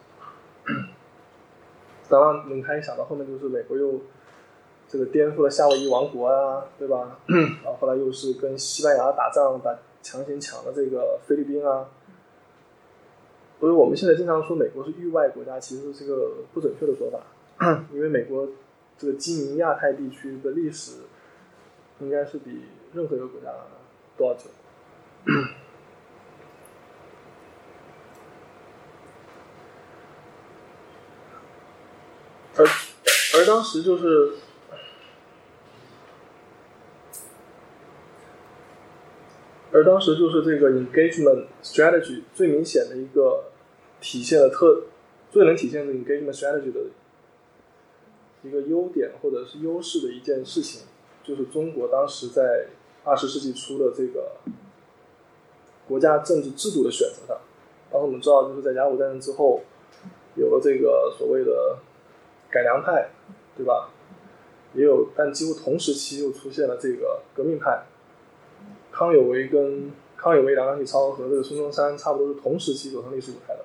[2.08, 4.00] 当然，你可以想到后面就是美国又
[4.86, 7.18] 这个颠覆了夏威夷王国啊，对吧？
[7.26, 11.88] 然后后来又是跟西班牙打仗，把强行抢了这个菲律宾啊。
[13.58, 17.20] 所以我们现在经常说美国是域外国家，其实是个不准确的说法，
[17.92, 18.48] 因为美国
[18.96, 20.92] 这个经营亚太地区的历史，
[21.98, 22.62] 应该是比
[22.94, 23.48] 任何一个国家
[24.16, 24.44] 都要久。
[32.56, 32.66] 而
[33.34, 34.32] 而当时就是。
[39.72, 43.44] 而当时就是这个 engagement strategy 最明显的一个
[44.00, 44.86] 体现的特，
[45.30, 46.80] 最能体现这 engagement strategy 的
[48.42, 50.82] 一个优点或者是优势的一件事情，
[51.22, 52.66] 就是中国当时在
[53.04, 54.38] 二十世纪初的这个
[55.90, 57.36] 国家政治制度的选择上。
[57.90, 59.60] 当时我们知道，就是在甲午战争之后，
[60.36, 61.76] 有了这个所谓的
[62.48, 63.10] 改良派，
[63.56, 63.90] 对吧？
[64.72, 67.82] 也有，但几乎同时期又出现了这个革命派。
[68.92, 73.64] 康有为跟康有为、梁启超和这个孙中山差不多是同时期走上历史舞台的，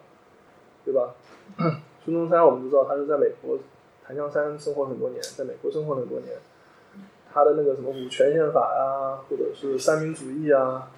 [0.84, 1.14] 对吧？
[2.04, 3.60] 孙中山我们知道，他是在美国
[4.04, 6.36] 檀香山生活很多年，在美国生活很多年。
[7.32, 10.90] 他的那个什么五权宪法呀，或者是三民主义啊，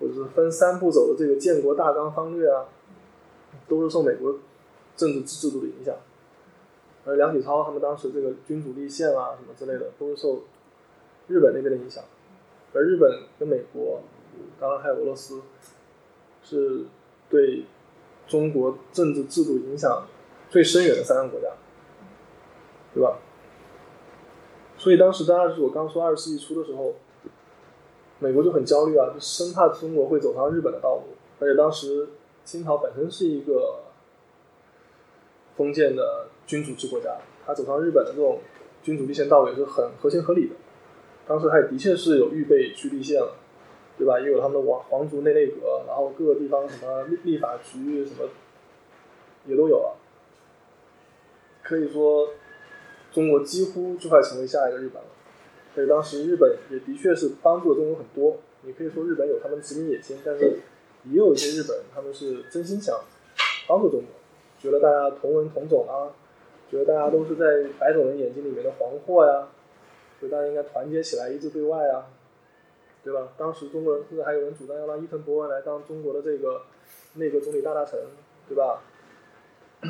[0.00, 2.66] 或者是分三步走的这个建国大纲方略啊，
[3.68, 4.38] 都是受美国
[4.96, 5.94] 政治制度的影响。
[7.04, 10.42] 而梁启超他们当时这个君主立宪啊什么之类的，都是受
[11.26, 12.04] 日本那边的影响。
[12.74, 14.02] 而日本跟美国，
[14.60, 15.40] 当然还有俄罗斯，
[16.42, 16.84] 是
[17.30, 17.64] 对
[18.26, 20.06] 中国政治制度影响
[20.50, 21.48] 最深远的三个国家，
[22.92, 23.18] 对吧？
[24.76, 26.94] 所以当时在二十我刚说二十世纪初的时候，
[28.20, 31.02] 美国就很焦虑啊，就生怕中国会走上日本的道路。
[31.40, 32.08] 而且当时
[32.44, 33.80] 清朝本身是一个
[35.56, 38.40] 封建的君主制国家，它走上日本的这种
[38.82, 40.54] 君主立宪道路也是很合情合理的。
[41.26, 43.34] 当时他也的确是有预备去立宪了，
[43.98, 44.18] 对吧？
[44.18, 48.28] 也有他们的皇皇族内内阁，然后各个地方什么立立法局什么
[49.46, 49.96] 也都有了。
[51.62, 52.30] 可以说，
[53.12, 55.08] 中国几乎就快成为下一个日本了。
[55.78, 58.38] 所以当时日本也的确是帮助了中国很多。
[58.62, 60.58] 你可以说日本有他们殖民野心，但是
[61.04, 63.00] 也有一些日本他们是真心想
[63.68, 64.08] 帮助中国，
[64.58, 66.10] 觉得大家同文同种啊，
[66.68, 69.46] 觉得大家都是在白种人眼睛里面的黄祸呀。
[70.18, 72.10] 所以大家应该团结起来，一致对外啊，
[73.04, 73.28] 对吧？
[73.38, 76.62] 当时中国人甚至还有人主张要让伊藤博文来当中国的这个
[77.14, 78.00] 内阁总理大大臣，
[78.48, 78.82] 对吧？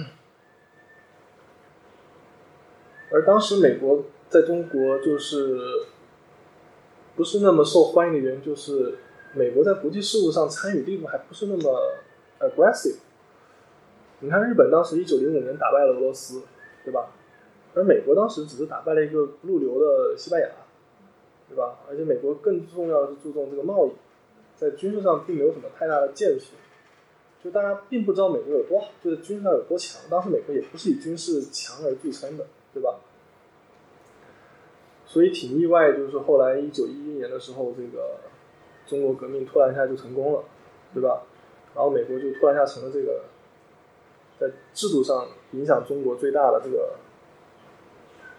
[3.11, 5.59] 而当时美国在中国就是
[7.17, 8.99] 不是那么受欢迎的原因，就是
[9.35, 11.95] 美国在国际事务上参与力度还不是那么
[12.41, 12.97] aggressive。
[14.21, 16.43] 你看日本当时一九零五年打败了俄罗斯，
[16.85, 17.11] 对吧？
[17.75, 20.49] 而美国当时只是打败了一个不入流的西班牙，
[21.49, 21.79] 对吧？
[21.89, 23.93] 而且美国更重要的是注重这个贸易，
[24.57, 26.57] 在军事上并没有什么太大的建树。
[27.43, 30.01] 就大家并不知道美国有多好，就是军事上有多强。
[30.11, 32.99] 当时美国也不是以军事强而著称的，对吧？
[35.09, 38.19] 所以挺意外，就是后来一九一一年的时候，这个
[38.87, 40.45] 中国革命突然一下就成功了，
[40.93, 41.23] 对吧？
[41.75, 43.25] 然后美国就突然一下成了这个
[44.39, 46.97] 在制度上影响中国最大的这个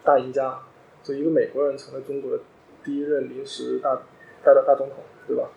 [0.04, 0.60] 大赢家，
[1.02, 2.40] 就一个美国人成了中国的
[2.84, 3.96] 第一任临时大
[4.44, 5.50] 大的大总统，对吧？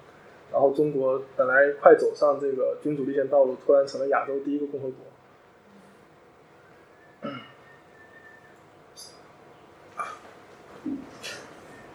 [0.50, 4.96] 然后中国本来快走上这个君主立宪道路，突然成了亚洲第一个共和国。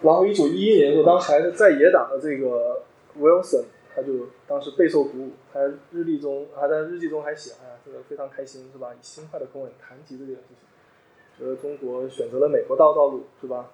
[0.01, 2.83] 然后一九一一年的时候，当时还是在野党的这个
[3.19, 5.59] Wilson，他就当时备受鼓舞，他
[5.91, 8.93] 日历中还在日记中还写，哎呀，这个非常开心是吧？
[8.93, 13.71] 以轻快的口吻谈及这件事情，觉得中国选择了美国道道路是吧？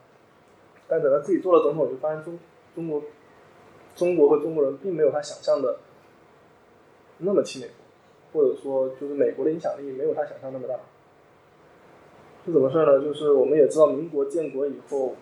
[0.88, 2.40] 但等他自己做了总统，就发现中
[2.74, 3.04] 中国
[3.96, 5.80] 中国和中国人并没有他想象的
[7.18, 7.68] 那么亲美
[8.32, 10.76] 国，或者说就是美国的影响力没有他想象那么大。
[12.46, 13.02] 是怎么事呢？
[13.02, 15.16] 就是我们也知道，民国建国以后，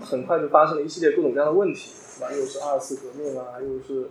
[0.00, 2.32] 很快就发生了一系列各种各样的问题，是吧？
[2.32, 4.08] 又是二次革命啊，又是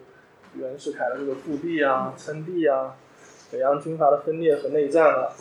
[0.56, 2.98] 袁世凯的这个复辟啊、称帝啊，
[3.50, 5.32] 北洋军阀的分裂和内战啊，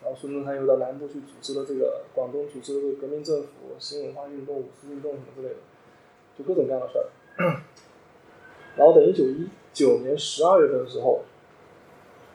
[0.00, 5.56] 然后孙中山又到南部去组织了这个广东组织了这个革命政府、新文化运动、五四运动什么之类的，
[6.38, 7.06] 就各种各样的事儿。
[8.76, 11.24] 然后等一九一九年十二月份的时候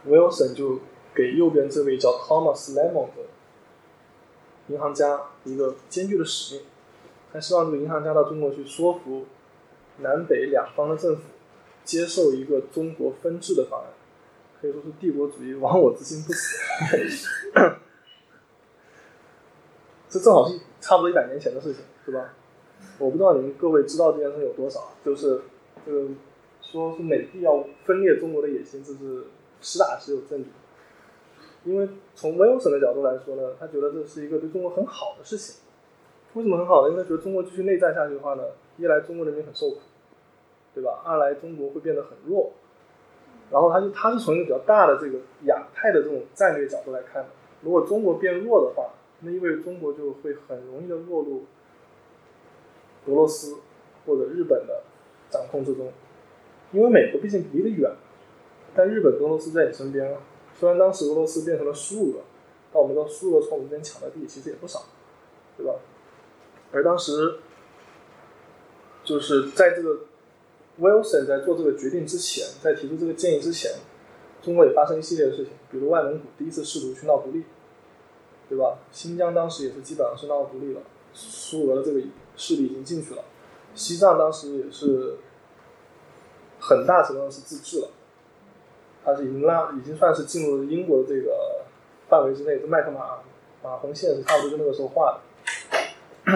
[0.06, 0.80] ，Wilson 就
[1.16, 3.24] 给右边这位叫 Thomas Lemon 的。
[4.68, 6.66] 银行家一个艰巨的使命，
[7.32, 9.26] 他希望这个银行家到中国去说服
[10.00, 11.24] 南北两方的政府
[11.84, 13.88] 接受一个中国分治的方案，
[14.62, 16.58] 可以说是帝国主义亡我之心不死。
[20.10, 22.34] 这正好是差不多一百年前的事情，是吧？
[23.00, 25.42] 我不知道你们各位知道这件事有多少，就是
[25.86, 26.08] 这个
[26.62, 29.26] 说是美帝要分裂中国的野心，这是
[29.60, 30.50] 实打实有证据。
[31.66, 35.62] 因为从 Wilson 的角度来说呢，他觉得这是一个对中国很好的事情。
[36.34, 36.90] 为什么很好呢？
[36.90, 38.44] 因为他觉得中国继续内战下去的话呢，
[38.78, 39.78] 一来中国人民很受苦，
[40.74, 41.02] 对吧？
[41.06, 42.52] 二来中国会变得很弱。
[43.52, 47.30] 然后他就他是从一个比较大的这个亚太的这种战略角度来看的。
[47.62, 51.46] 如果中国变弱的话，那意味着中国就会很容易的落入
[53.06, 53.58] 俄罗斯
[54.06, 54.82] 或者日本的
[55.30, 55.92] 掌控之中。
[56.72, 57.92] 因为美国毕竟离得远，
[58.74, 60.20] 但日本、俄罗斯在你身边啊。
[60.64, 62.22] 虽然当时俄罗斯变成了苏俄，
[62.72, 64.86] 但我们知道苏俄从我们这边抢的地其实也不少，
[65.58, 65.74] 对吧？
[66.72, 67.40] 而当时
[69.04, 70.06] 就是在这个
[70.80, 73.74] Wilson 在做这个决定之前，在提出这个建议之前，
[74.42, 77.44] 中国也发生一系列的事情，比如外蒙古第一次试图去闹独立，
[78.48, 78.80] 对吧？
[78.90, 80.80] 新疆当时也是基本上是闹独立了，
[81.14, 82.00] 苏俄的这个
[82.38, 83.26] 势力已经进去了，
[83.76, 85.18] 西藏当时也是
[86.58, 87.90] 很大程度上是自治了。
[89.06, 91.64] 它是已经拉，已经算是进入了英国的这个
[92.10, 92.60] 范围之内。
[92.60, 93.20] 这麦克马
[93.64, 96.32] 马红线是差不多就那个时候画的，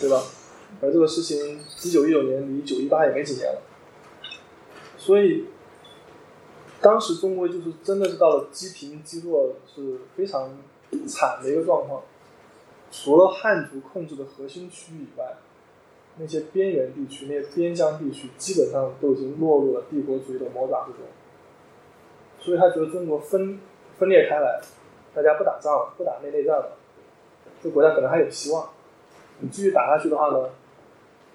[0.00, 0.22] 对吧？
[0.82, 3.62] 而这个事情一九一九年离九一八也没几年了，
[4.98, 5.46] 所以
[6.80, 10.58] 当时中国就是真的是到了积贫积弱是非常
[11.06, 12.02] 惨的一个状况。
[12.90, 15.36] 除了汉族控制的核心区域以外，
[16.18, 21.00] 那些边缘地区、那些边疆地区基本上都已经落入了帝国主义的魔爪之中。
[22.44, 23.58] 所以他觉得中国分
[23.98, 24.60] 分裂开来，
[25.14, 26.72] 大家不打仗了，不打内内战了，
[27.62, 28.68] 这国家可能还有希望。
[29.38, 30.50] 你继续打下去的话呢，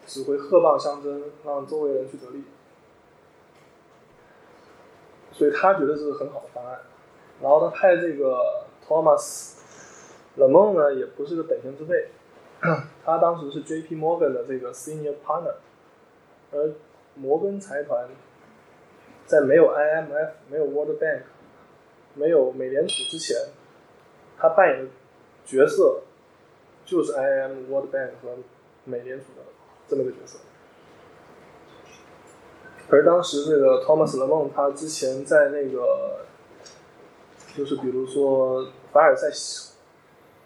[0.06, 2.44] 只会鹤蚌相争，让周围人去得利。
[5.32, 6.80] 所以他觉得这是很好的方案。
[7.42, 9.56] 然后他派这个 Thomas
[10.38, 12.10] Lemon 呢，也不是个等闲之辈，
[13.04, 13.96] 他当时是 J.P.
[13.96, 15.56] Morgan 的这个 Senior Partner，
[16.52, 16.72] 而
[17.16, 18.08] 摩根财团。
[19.30, 21.22] 在没有 IMF、没有 World Bank、
[22.16, 23.38] 没有美联储之前，
[24.40, 24.92] 他扮演的
[25.46, 26.02] 角色
[26.84, 28.40] 就是 IMF、World Bank 和
[28.86, 29.44] 美联储的
[29.88, 30.40] 这么个角色。
[32.90, 36.26] 可是当时这个 Thomas Lemon 他之前在那个，
[37.56, 39.28] 就是比如说凡尔赛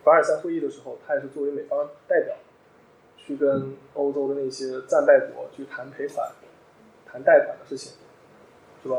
[0.04, 2.36] 凡尔赛会议的时候，他也是作为美方代表，
[3.16, 6.30] 去跟欧洲的那些战败国去谈赔款、
[7.06, 7.94] 谈贷款的事情。
[8.84, 8.98] 是吧？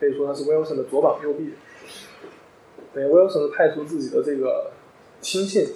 [0.00, 1.54] 可以说他是 Wilson 的左膀右臂。
[2.92, 4.72] 等于 Wilson 派出自己的这个
[5.20, 5.68] 亲信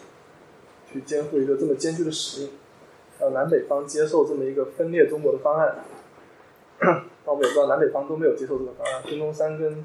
[0.91, 2.51] 去肩负一个这么艰巨的使命，
[3.21, 5.85] 让南北方接受这么一个分裂中国的方案。
[6.81, 9.03] 但我们也知道，南北方都没有接受这个方案。
[9.05, 9.85] 孙中山跟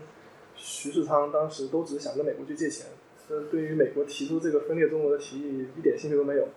[0.56, 2.88] 徐世昌当时都只是想跟美国去借钱，
[3.28, 6.48] 这对于美国提出这个分裂中国的提议一点兴趣都没有。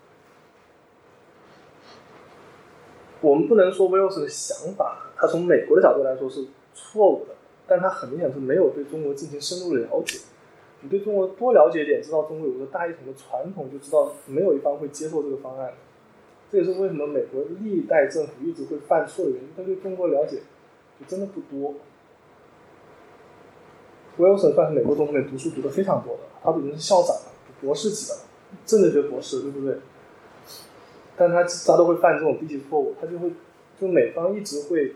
[3.20, 7.34] 我们不能说威尔森的想法，他从美国的角度来说是错误的，
[7.66, 10.20] 但他很明显是没有对中国进行深入的了解。
[10.82, 15.72] 你对中国多了解一点，知道中国有个大一统的传统，就知道没有一方会接受这个方案。
[16.50, 20.42] 这也是为什么美国历代政府一直会犯错的原因，他对中国了解
[21.00, 21.74] 就真的不多。
[24.18, 28.18] 威尔森算是美国总统里读书读的非常多的，他已经是校长了，博士级的，
[28.64, 29.76] 政治学博士，对不对？
[31.16, 33.30] 但他他都会犯这种低级错误，他就会
[33.80, 34.94] 就美方一直会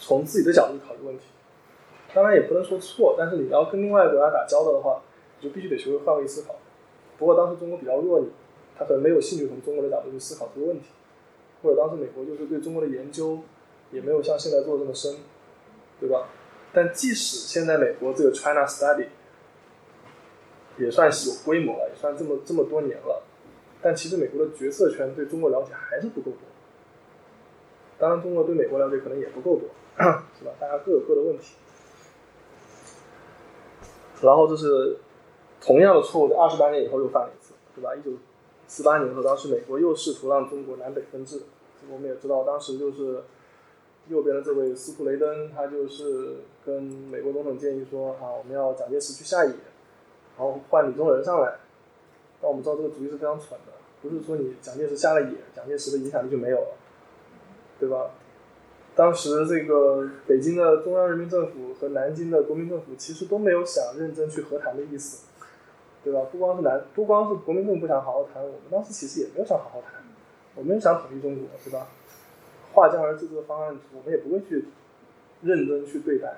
[0.00, 1.24] 从自己的角度考虑问题。
[2.12, 5.00] 当然也不能说错，但是你要跟另外一个国家打交道的话，
[5.38, 6.56] 你就必须得学会换位思考。
[7.18, 8.24] 不过当时中国比较弱，
[8.76, 10.86] 他可能没有兴趣从中国的角度去思考这个问题，
[11.62, 13.38] 或者当时美国就是对中国的研究
[13.92, 15.16] 也没有像现在做的这么深，
[16.00, 16.28] 对吧？
[16.72, 19.06] 但即使现在美国这个 China Study
[20.78, 23.22] 也算是有规模了，也算这么这么多年了，
[23.82, 26.40] 但其实美国的决策权对中国了解还是不够多。
[27.98, 29.68] 当然，中国对美国了解可能也不够多，
[30.38, 30.52] 是吧？
[30.58, 31.56] 大家各有各的问题。
[34.22, 34.96] 然后这是
[35.60, 37.94] 同样的错误，在二十八年以后又犯了一次，对吧？
[37.94, 38.10] 一九
[38.66, 41.42] 四八年的时候，当时美国又试图让中国南北分治。
[41.90, 43.22] 我们也知道，当时就是
[44.08, 49.50] 右边的这位斯普雷登，他就是跟美国总统建议说：“啊，我们要蒋介石去下野，
[50.36, 51.56] 然后换李宗仁上来。”
[52.40, 53.69] 但我们知道这个主意是非常蠢的，
[54.02, 56.76] 不是说你蒋介石瞎了眼，蒋介石的影响力就没有了，
[57.78, 58.10] 对吧？
[58.96, 65.26] 当时这个北京的中央人民政府和南京的国民政府其实都没有想认真去和谈的意思，
[66.02, 66.20] 对吧？
[66.32, 70.02] 不光是南，不光是国民政府不想好好谈，我们当时其实也没有想好好谈，
[70.54, 71.86] 我们也想统一中国，对吧？
[72.72, 74.66] 划江而治这个方案，我们也不会去
[75.42, 76.34] 认真去对待。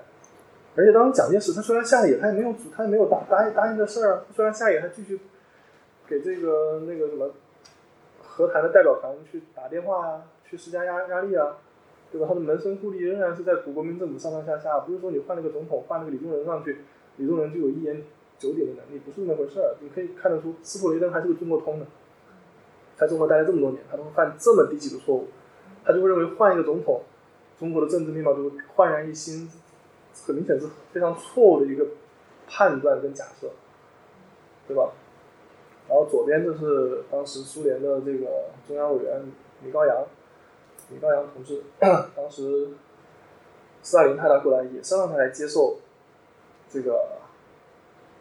[0.74, 4.22] 而且当时蒋介石他虽然下野，他也没有，他也没有答答应答应这事儿啊。
[4.34, 5.20] 虽然下野，他继续
[6.06, 7.30] 给这个那个什么
[8.34, 11.58] 和谈的代表团去打电话啊，去施加压压力啊，
[12.10, 12.26] 对吧？
[12.26, 16.78] 他的门生故吏仍然是在国国民政府上上下下，不是说你换了个总统，换了个李宗仁上去，
[17.16, 18.02] 李宗仁就有一言
[18.38, 19.76] 九鼎的能力，不是那么回事儿。
[19.80, 21.86] 你可以看得出，斯普雷登还是个中国通的，
[22.96, 25.28] 在中国待了这么多年，他都会犯这么低级的错误，
[25.84, 27.02] 他就会认为换一个总统，
[27.58, 29.50] 中国的政治面貌就会焕然一新，
[30.26, 31.86] 很明显是非常错误的一个
[32.48, 33.50] 判断跟假设，
[34.66, 34.90] 对吧？
[35.88, 39.20] 然后左边就是当时苏联的这个中央委员
[39.62, 40.06] 米高扬，
[40.88, 42.68] 米高扬同志， 当时
[43.82, 45.76] 斯大林派他过来，也是让他来接受
[46.70, 47.18] 这个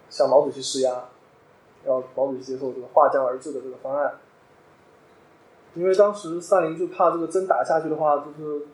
[0.09, 1.05] 向毛主席施压，
[1.85, 4.15] 要毛主席接受这个划江而治的这个方案。
[5.73, 8.65] 因为当时斯大林就怕这个真打下去的话，就是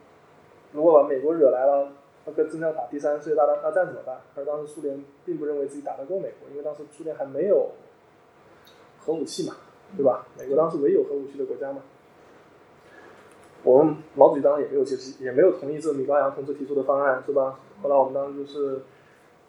[0.72, 1.92] 如果把美国惹来了，
[2.24, 4.18] 那跟真的要打第三次世界大战大战怎么办？
[4.34, 7.70] 而当时苏联并不认为自己打得过美国，因为当时苏联还没有
[9.08, 9.56] 核武器嘛，
[9.96, 10.26] 对吧？
[10.38, 11.80] 美国当时唯有核武器的国家嘛。
[13.62, 17.58] 我们毛主席当时也没有接受，也没有同意这米高扬同志提出的方案，是吧？
[17.82, 18.82] 后来我们当时就是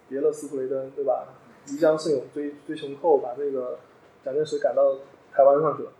[0.07, 1.27] 别了斯普雷登，对吧？
[1.67, 3.79] 宜将胜勇追追穷寇，把这个
[4.23, 4.95] 蒋介石赶到
[5.33, 5.91] 台湾上去了。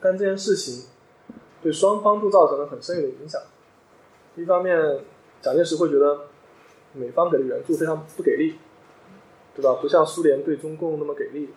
[0.00, 0.86] 但这件事情
[1.60, 3.42] 对双方都造成了很深远的影响。
[4.36, 5.00] 一方面，
[5.42, 6.20] 蒋介石会觉得
[6.92, 8.54] 美方给的援助非常不给力，
[9.56, 9.74] 对吧？
[9.82, 11.50] 不像苏联对中共那么给力，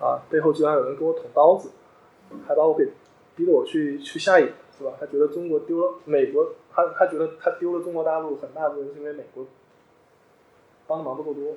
[0.00, 1.70] 啊，背后居然有人给我捅刀子，
[2.46, 2.86] 还把我给
[3.34, 4.92] 逼得我去去下野，是吧？
[4.98, 9.46] 他觉得中国丢了美国，他他觉得他丢了中国大陆很大部分是因为美国
[10.86, 11.54] 帮的忙不够多。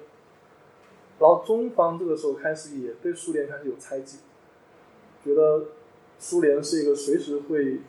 [1.20, 4.20] 然后中方这个时候开始也对苏联开始有猜忌，
[5.24, 5.66] 觉得。
[6.22, 7.80] 苏联是一个随时会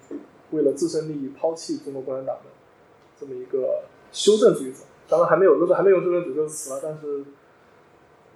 [0.53, 2.43] 为了自身利益抛弃中国共产党的
[3.19, 3.83] 这么一个
[4.13, 7.25] 修正主义者，当然还没有，那时候还没有修正主义这个词了，但是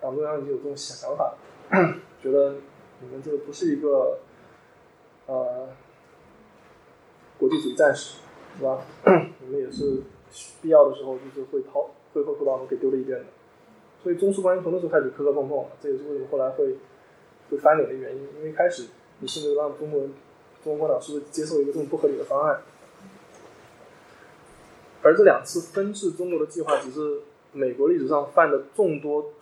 [0.00, 1.38] 党中央已经有这种想想法了，
[2.22, 2.56] 觉得
[3.00, 4.18] 你们这个不是一个
[5.26, 5.68] 呃
[7.38, 8.18] 国际主义战士，
[8.56, 8.82] 是吧？
[9.40, 10.02] 你们也是
[10.62, 13.24] 必要的时候就是会掏会会会把我们给丢了一边的，
[14.02, 16.76] 所以中苏关系从那时候开始磕磕碰碰了，这也是为什么后来会
[17.50, 18.86] 会翻脸的原因，因为开始。
[19.20, 20.12] 你是不是让中国人、
[20.64, 22.60] 中国共产党是不是接受一个这么不合理的方案？
[25.02, 27.20] 而这两次分治中国的计划，只是
[27.52, 29.32] 美国历史上犯的众多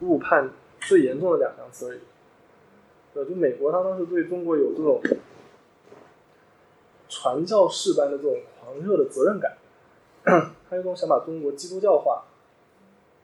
[0.00, 0.50] 误判
[0.86, 2.00] 最严重的两两次而已。
[3.14, 5.00] 呃，就美国他当时对中国有这种
[7.08, 9.56] 传教士般的这种狂热的责任感，
[10.70, 12.24] 他有种想把中国基督教化，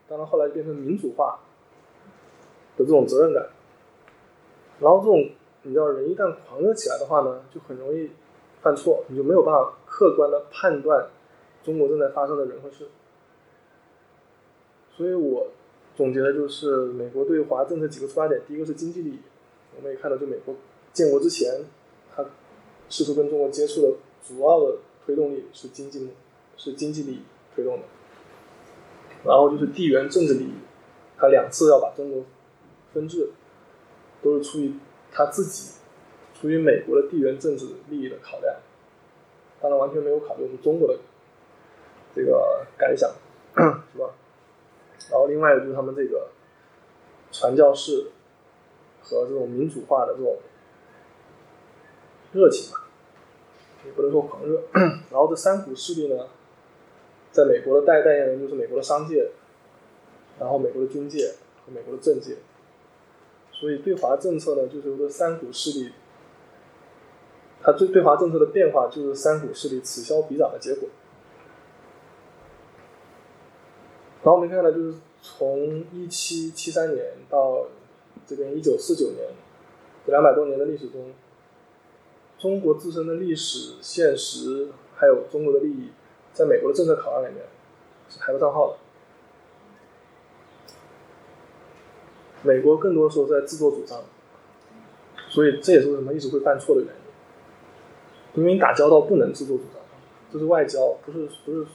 [0.07, 1.39] 当然后来变成民主化
[2.75, 2.83] 的。
[2.83, 3.49] 这种责任感。
[4.79, 5.29] 然后这种
[5.61, 8.11] 你知道，人一旦狂热起来的话呢，就很容易
[8.61, 11.07] 犯错，你就没有办法客观的判断
[11.63, 12.89] 中国正在发生的人和事。
[14.91, 15.47] 所以我
[15.95, 19.19] 总结的就是美国对华政策几个出发点，第一个是经济利益，
[19.75, 20.55] 我们也看到，就美国
[20.91, 21.63] 建国之前，
[22.15, 22.25] 他
[22.89, 26.09] 试图跟中国接触的主要的推动力是经济，
[26.57, 27.21] 是经济利益
[27.55, 27.83] 推动的。
[29.23, 30.53] 然后就是地缘政治利益，
[31.17, 32.23] 他两次要把中国
[32.93, 33.29] 分治，
[34.21, 34.73] 都是出于
[35.11, 35.73] 他自己，
[36.33, 38.55] 出于美国的地缘政治利益的考量，
[39.61, 40.99] 当然完全没有考虑我们中国的
[42.15, 43.09] 这个感想，
[43.93, 44.09] 是吧？
[45.13, 46.29] 然后另外就是他们这个
[47.31, 48.07] 传教士
[49.03, 50.39] 和这种民主化的这种
[52.31, 52.87] 热情吧，
[53.85, 54.63] 也不能说狂热。
[55.11, 56.25] 然后这三股势力呢，
[57.31, 59.29] 在美国的代代言人就是美国的商界，
[60.39, 62.37] 然后美国的军界和美国的政界。
[63.51, 65.91] 所以对华政策呢，就是由这三股势力，
[67.61, 70.89] 它对对华政策的变化就是三股势力此消彼长的结果。
[74.23, 77.67] 然后我们看到，就是从一七七三年到
[78.25, 79.27] 这边一九四九年
[80.05, 81.11] 这两百多年的历史中，
[82.39, 85.89] 中国自身的历史现实还有中国的利益，
[86.31, 87.45] 在美国的政策考量里面
[88.07, 88.77] 是排不上号的。
[92.43, 94.03] 美国更多时候在自作主张，
[95.27, 96.89] 所以这也是为什么一直会犯错的原
[98.35, 98.41] 因。
[98.41, 99.81] 因为打交道不能自作主张，
[100.31, 101.67] 这是外交，不是不是。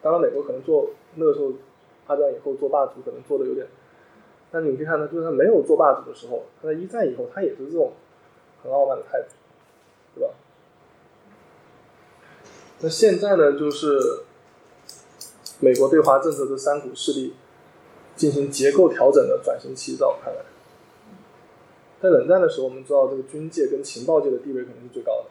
[0.00, 0.88] 当然，美国可能做。
[1.16, 1.52] 那个时候，
[2.06, 3.66] 二战以后做霸主可能做的有点，
[4.50, 7.92] 但你可以看到，就是他没有做霸主的时候，他在一战以后，他也是这种
[8.62, 9.28] 很傲慢的态度，
[10.14, 10.30] 对吧？
[12.80, 14.22] 那现在呢，就是
[15.60, 17.34] 美国对华政策这三股势力
[18.16, 20.40] 进行结构调整的转型期，在我看来，
[22.00, 25.26] 在冷战的时候，我们知道这个军界跟情报界的地位肯定是最高的，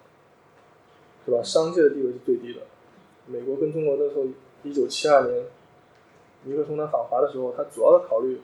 [1.25, 1.41] 是吧？
[1.41, 2.59] 商界的地位是最低的。
[3.27, 4.25] 美国跟中国那时候，
[4.63, 5.45] 一九七二年。
[6.43, 8.41] 尼克松他访华的时候，他主要的考虑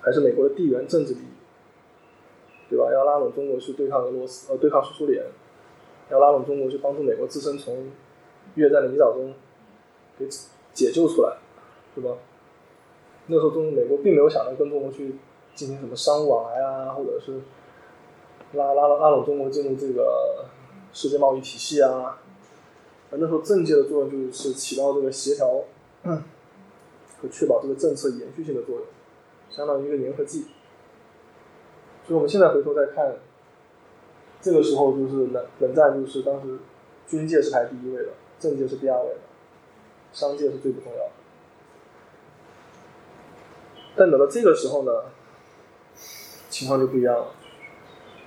[0.00, 1.32] 还是美国的地缘政治利益，
[2.70, 2.92] 对吧？
[2.92, 5.24] 要拉拢中国去对抗俄罗斯，呃，对抗苏联，
[6.10, 7.90] 要拉拢中国去帮助美国自身从
[8.54, 9.34] 越战的泥沼中
[10.18, 10.28] 给
[10.72, 11.36] 解救出来，
[11.94, 12.16] 对吧？
[13.26, 15.16] 那时候中美国并没有想着跟中国去
[15.54, 17.40] 进行什么商务往来啊，或者是
[18.52, 20.44] 拉拉拉拢中国进入这个
[20.92, 22.18] 世界贸易体系啊。
[23.10, 25.64] 那时候政界的作用就是起到这个协调。
[27.22, 28.84] 和确保这个政策延续性的作用，
[29.48, 30.46] 相当于一个粘合剂。
[32.04, 33.14] 所以我们现在回头再看，
[34.40, 36.58] 这个时候就是冷冷战，就是当时
[37.06, 38.08] 军界是排第一位的，
[38.40, 39.20] 政界是第二位的，
[40.12, 41.10] 商界是最不重要的。
[43.94, 45.04] 但等到这个时候呢，
[46.50, 47.34] 情况就不一样了。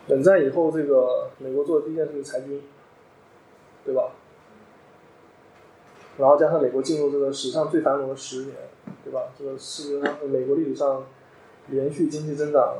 [0.07, 2.61] 冷战以后，这个美国做的第一件事是裁军，
[3.83, 4.11] 对吧？
[6.17, 8.55] 然后加上美国进入这个史上最繁荣的十年。
[9.05, 9.31] 对吧？
[9.37, 11.05] 这个是，美国历史上
[11.67, 12.79] 连续经济增长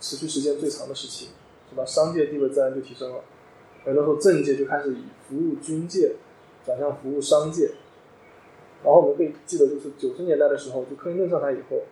[0.00, 1.30] 持续时间最长的时期，
[1.68, 1.84] 是吧？
[1.84, 3.24] 商界地位自然就提升了。
[3.84, 6.14] 那时候政界就开始以服务军界
[6.64, 7.72] 转向服务商界。
[8.84, 11.82] 然后我们可以记得，就是九十年代的时候，就克林顿上台以后，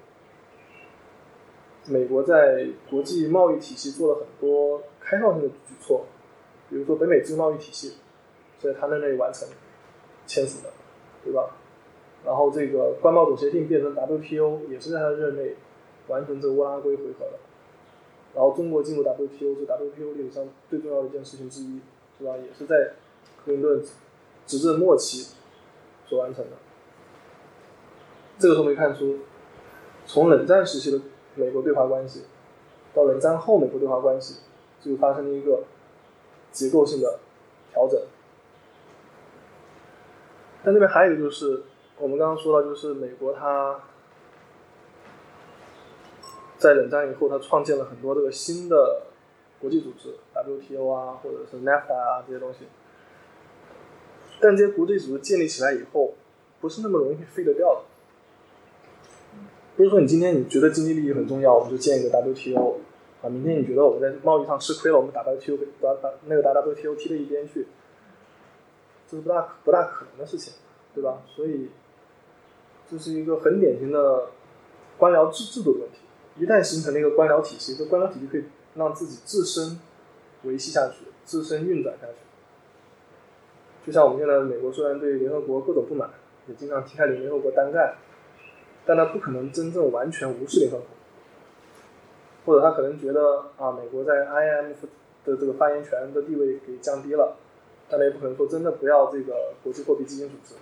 [1.86, 6.06] 美国在国际贸易体系做了很多开放性的举措，
[6.70, 7.94] 比如说北美自由贸易体系，
[8.60, 9.48] 在他那里完成
[10.24, 10.70] 签署的，
[11.24, 11.56] 对吧？
[12.24, 15.56] 然后这个关贸总协定变成 WTO，也是在他任内
[16.08, 17.38] 完成这个乌拉圭回合的。
[18.34, 21.80] 然后中国进入 WTO 是 WTO 历史上最重要的一件事情之一，
[22.18, 22.34] 是吧？
[22.38, 22.94] 也是在
[23.44, 23.84] 克林顿
[24.46, 25.34] 执政末期
[26.06, 26.52] 所完成的。
[28.38, 29.18] 这个时候没看出，
[30.06, 31.00] 从冷战时期的
[31.34, 32.22] 美国对华关系，
[32.94, 34.40] 到冷战后美国对华关系，
[34.80, 35.64] 就发生了一个
[36.50, 37.18] 结构性的
[37.70, 38.00] 调整。
[40.64, 41.64] 但这边还有一个就是。
[41.96, 43.80] 我们刚刚说到，就是美国它
[46.58, 49.02] 在冷战以后，它创建了很多这个新的
[49.60, 52.66] 国际组织，WTO 啊，或者是 NAFTA 啊这些东西。
[54.40, 56.14] 但这些国际组织建立起来以后，
[56.60, 57.80] 不是那么容易废得掉的。
[59.76, 62.76] 不是说你今天你觉得经济利益很重要，我们就建一个 WTO
[63.22, 67.68] 啊，明天你觉得我们在贸易上吃亏了，我们把 WTO 把把那个打 WTO 踢到一边去，
[69.08, 70.54] 这是不大不大可能的事情，
[70.92, 71.22] 对吧？
[71.28, 71.70] 所以。
[72.90, 74.26] 这是一个很典型的
[74.98, 75.98] 官僚制制度的问题。
[76.36, 79.78] 一旦形成了一个官僚体系，这官僚体系可以让自己自身
[80.42, 82.14] 维系下去，自身运转下去。
[83.86, 86.10] 就像我们现在美国虽然对联合国各种不满，
[86.48, 87.96] 也经常踢开联合国单干，
[88.84, 90.86] 但他不可能真正完全无视联合国，
[92.46, 94.86] 或者他可能觉得啊，美国在 IMF
[95.24, 97.36] 的这个发言权的地位给降低了，
[97.88, 100.54] 但他也不可能说真的不要这个国际货币基金组织，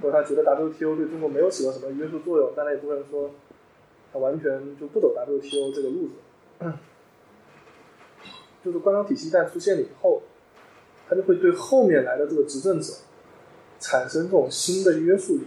[0.00, 3.30] 或者他觉得 WTO 对中国没有起到什么约束作用，但他也不可能说
[4.12, 6.14] 他完全就不走 WTO 这个路子。
[8.64, 10.22] 就是官僚体系一旦出现了以后，
[11.08, 12.92] 他就会对后面来的这个执政者
[13.78, 15.42] 产生这种新的约束力。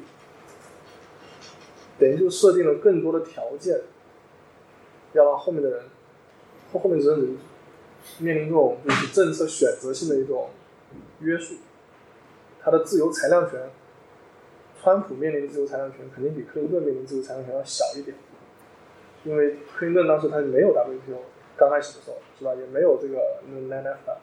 [2.00, 3.82] 等于就设定了更多的条件，
[5.14, 5.84] 要让后面的人，
[6.72, 7.38] 后后面的人
[8.18, 10.50] 面临这种就是政策选择性的一种
[11.20, 11.56] 约束。
[12.60, 13.70] 他的自由裁量权，
[14.82, 18.18] 川普面临的自由裁量权肯定比克林顿面临的自由裁量权要小一点，
[19.24, 21.20] 因为克林顿当时他没有 WTO，
[21.56, 24.18] 刚开始的时候是吧，也没有这个 NAFTA，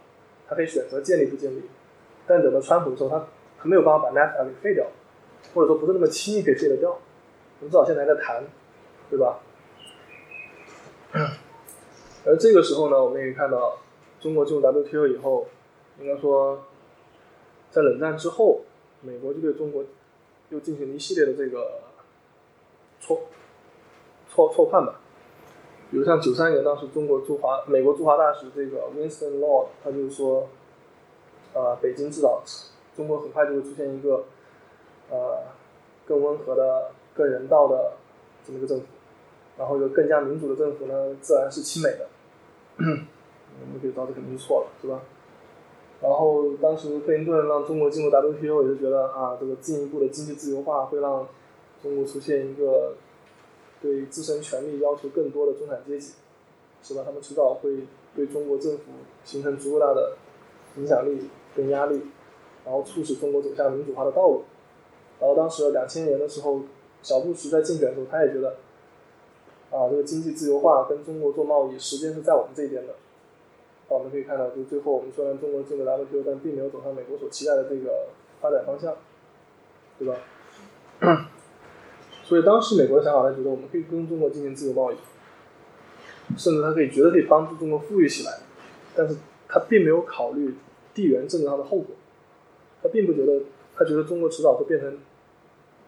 [0.48, 1.62] 他可以选择建立不建立，
[2.26, 3.26] 但等到川普的时候，他
[3.60, 4.86] 他没有办法把 NAFTA 给废掉，
[5.54, 6.90] 或者说不是那么轻易可以废得掉。
[6.90, 8.44] 我们至少现在还在谈，
[9.08, 9.38] 对吧？
[12.26, 13.78] 而这个时候呢，我们也看到，
[14.20, 15.46] 中国进入 WTO 以后，
[16.00, 16.64] 应该说，
[17.70, 18.62] 在冷战之后，
[19.00, 19.84] 美国就对中国
[20.50, 21.80] 又进行了一系列的这个
[23.00, 23.22] 错
[24.28, 25.00] 错错判吧。
[25.90, 30.48] 比如像九三年，当时中国驻华美国驻华大使这个 Winston Lord，他就是说，
[31.54, 32.42] 呃，北京至少
[32.96, 34.24] 中国很快就会出现一个
[35.10, 35.42] 呃
[36.06, 36.92] 更温和的。
[37.14, 37.94] 更人道的
[38.46, 38.86] 这么一个政府，
[39.58, 42.06] 然后一个更加民主的政府呢，自然是亲美的。
[42.78, 45.02] 我们可以知道这肯定是错了，是吧？
[46.00, 51.26] 然后当时克林顿让中国进入 WTO，也是觉得啊，这个进一步的经济自由化会让
[51.82, 52.94] 中国出现一个
[53.82, 56.14] 对自身权利要求更多的中产阶级，
[56.82, 57.02] 是吧？
[57.04, 57.78] 他们迟早会
[58.14, 58.84] 对中国政府
[59.24, 60.16] 形成足够大的
[60.76, 62.02] 影响力跟压力，
[62.64, 64.42] 然后促使中国走向民主化的道路。
[65.20, 66.60] 然后当时两千年的时候。
[67.00, 68.56] 小布什在竞选的时候，他也觉得，
[69.70, 72.94] 啊，这个经济自由化跟中国做贸易，时间是在我们这边的。
[73.88, 78.08] 我们可以看到，就最后我们虽然中国进了 WTO，但并没有走上美国所期待的这个
[78.40, 78.96] 发展方向，
[79.98, 80.16] 对吧？
[82.24, 84.96] 所以当时美国的想法，他觉得我们可以跟中国进行自由贸易，
[86.36, 88.40] 甚至他可以觉得可以帮助中国富裕起来，
[88.94, 89.16] 但是
[89.48, 90.54] 他并没有考虑
[90.94, 91.96] 地缘政治上的后果，
[92.82, 93.42] 他并不觉得，
[93.74, 94.98] 他觉得中国迟早会变成。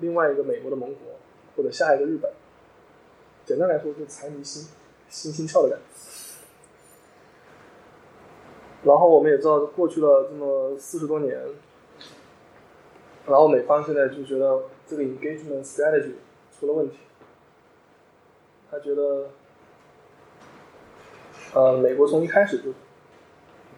[0.03, 1.19] 另外一个美国的盟国，
[1.55, 2.33] 或者下一个日本，
[3.45, 4.67] 简单来说就是财迷心，
[5.11, 5.85] 心心窍的感觉。
[8.85, 11.39] 然后我们也知道，过去了这么四十多年，
[13.27, 16.15] 然后美方现在就觉得这个 engagement strategy
[16.59, 16.97] 出了问题，
[18.71, 19.31] 他觉得，
[21.55, 22.73] 呃，美国从一开始就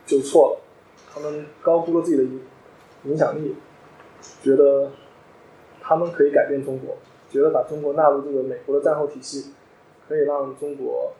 [0.06, 0.60] 就错了，
[1.12, 2.40] 他们高估了自己的影
[3.04, 3.56] 影响力，
[4.42, 4.90] 觉得。
[5.84, 6.96] 他们可以改变中国，
[7.28, 9.52] 觉得把中国纳入这个美国的战后体系，
[10.08, 11.12] 可以让中国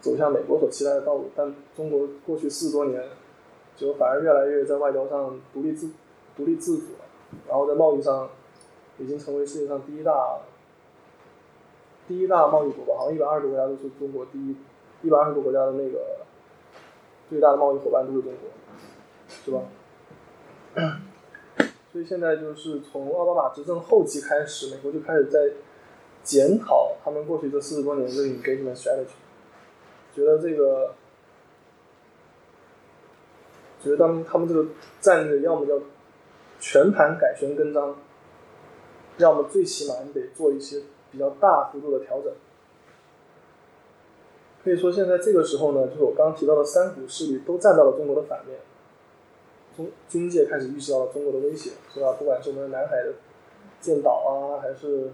[0.00, 1.30] 走向美国所期待的道路。
[1.34, 3.02] 但中国过去四十多年，
[3.76, 5.90] 就反而越来越在外交上独立自
[6.36, 7.04] 独立自主了，
[7.48, 8.28] 然后在贸易上
[8.98, 10.38] 已经成为世界上第一大
[12.06, 12.94] 第一大贸易国吧？
[12.98, 14.56] 好像一百二十个国家都是中国第一，
[15.02, 15.98] 一百二十个国家的那个
[17.28, 18.50] 最大的贸易伙伴都是中国，
[19.44, 19.60] 是吧？
[21.92, 25.52] 所以现在就是从奥巴马执政后期开始，美国就开始在
[26.22, 29.16] 检讨他们过去这四十多年这个 engagement strategy，
[30.18, 30.94] 觉得这个，
[33.80, 34.66] 觉得他们他们这个
[35.00, 35.80] 战略要么叫
[36.58, 37.94] 全盘改弦更张，
[39.18, 42.32] 要么最起码你得做一些比较大幅度的调整。
[44.64, 48.58] 可以说现在这个时候呢，就是我刚提到的三股势力都站到了中国的反面。
[49.76, 52.14] 中军界开始意识到了中国的威胁，是吧？
[52.18, 53.12] 不管是我们南海的
[53.80, 55.12] 建岛啊，还是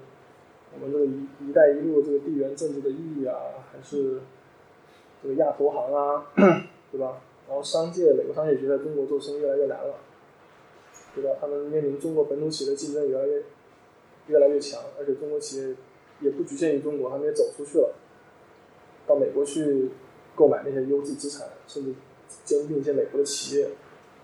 [0.72, 3.36] 我们这个“一一带一路”这个地缘政治的意义啊，
[3.70, 4.20] 还是
[5.24, 6.26] 这个亚投行啊，
[6.92, 7.20] 对吧？
[7.48, 9.94] 然后商界，美国商业觉得中国做生意越来越难了，
[11.16, 11.30] 对吧？
[11.40, 13.42] 他们面临中国本土企业的竞争越来越
[14.26, 15.74] 越来越强，而且中国企业
[16.20, 17.94] 也不局限于中国，他们也走出去了，
[19.06, 19.90] 到美国去
[20.36, 21.94] 购买那些优质资产，甚至
[22.44, 23.70] 兼并一些美国的企业。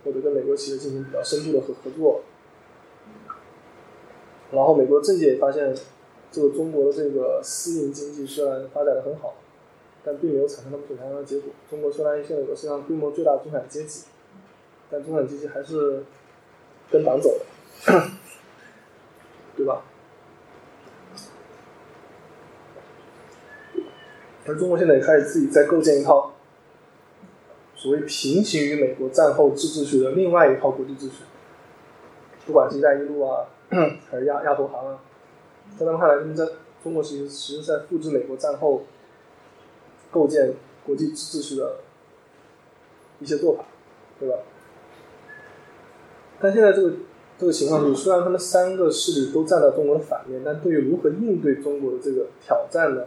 [0.03, 2.23] 或者跟美国企业进行比较深度的合合作，
[4.51, 5.77] 然后美国政界也发现，
[6.33, 9.35] 这个中国的这个私营经济虽然发展的很好，
[10.05, 11.53] 但并没有产生那么想要的结果。
[11.69, 14.05] 中国虽然现在有个世界上规模最大的中产阶级，
[14.91, 16.05] 但中产阶级还是
[16.91, 17.45] 跟党走的，
[19.57, 19.83] 对吧？
[24.47, 26.33] 而中国现在也开始自己在构建一套。
[27.77, 31.23] 所谓平行于美国战后制秩序的另外一套国际秩序，
[32.45, 33.47] 不管是“一带一路”啊，
[34.11, 34.99] 还是亚亚投行啊，
[35.79, 36.47] 在他们看来，他们在
[36.85, 38.83] 中国其实其实在复制美国战后
[40.11, 40.55] 构建
[40.85, 41.79] 国际秩序的
[43.21, 43.65] 一些做法，
[44.19, 44.37] 对吧？
[46.41, 46.93] 但现在这个
[47.39, 53.05] 这个情况就是，虽然他们三个势力都站在中国的反面，但对于如何应对中国的这个挑战呢，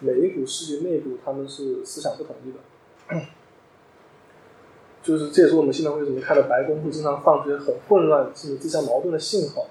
[0.00, 2.58] 每一股势力内部他们是思想不统一的。
[5.02, 9.66] 就是这也是我们现在为什么看到白宫会经常放出一些很混乱甚至自相矛盾的信号。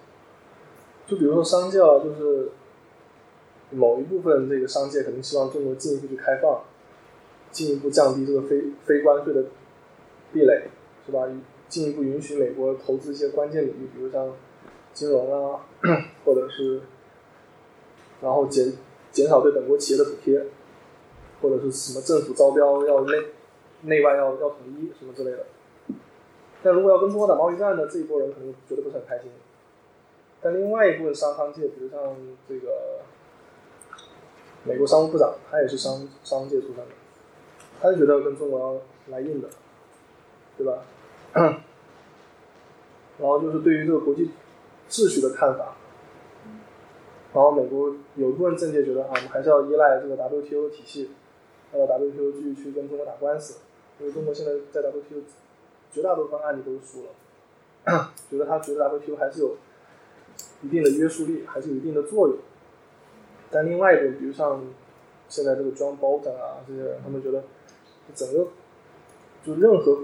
[1.06, 2.52] 就比如说商教，就是
[3.76, 6.62] 某一部分这个商界可能希望中国进一步去开放，
[7.52, 9.44] 进一步降低这个非非关税的
[10.34, 10.70] 壁垒，
[11.06, 11.28] 是吧？
[11.68, 14.32] 进一步允许美国投资一些关键领域，比如像
[14.94, 15.66] 金融啊，
[16.24, 16.82] 或者是
[18.22, 18.72] 然后减
[19.12, 20.46] 减少对本国企业的补贴，
[21.42, 23.18] 或者是什么政府招标要内
[23.82, 25.46] 内外要要统一什么之类的。
[26.64, 29.30] 但如果要跟中国打贸易战呢，这一波人可能觉得不是很开心。
[30.42, 32.00] 但另外一部分商商界，比如像
[32.48, 33.02] 这个
[34.66, 36.88] 美国商务部长，他也是商商界出身的，
[37.80, 39.48] 他就觉得跟中国要来硬的，
[40.58, 40.84] 对吧？
[41.34, 44.32] 然后就是对于这个国际
[44.90, 45.76] 秩序的看法，
[47.34, 51.12] 然后美国有一部分政界觉得啊，我们还是要依赖这个 WTO 体系，
[51.74, 53.60] 要 WTO 继续去跟中国打官司，
[54.00, 55.22] 因为中国现在在 WTO
[55.92, 57.10] 绝大多数案例都是输了，
[58.30, 59.56] 觉得他觉得 WTO 还是有。
[60.62, 62.38] 一定的约束力还是有一定的作用，
[63.56, 64.62] 但另外一点，比如像
[65.30, 67.42] 现在这个 John Bolton 啊这些人，他们觉得
[68.14, 68.50] 整个
[69.46, 70.02] 就任何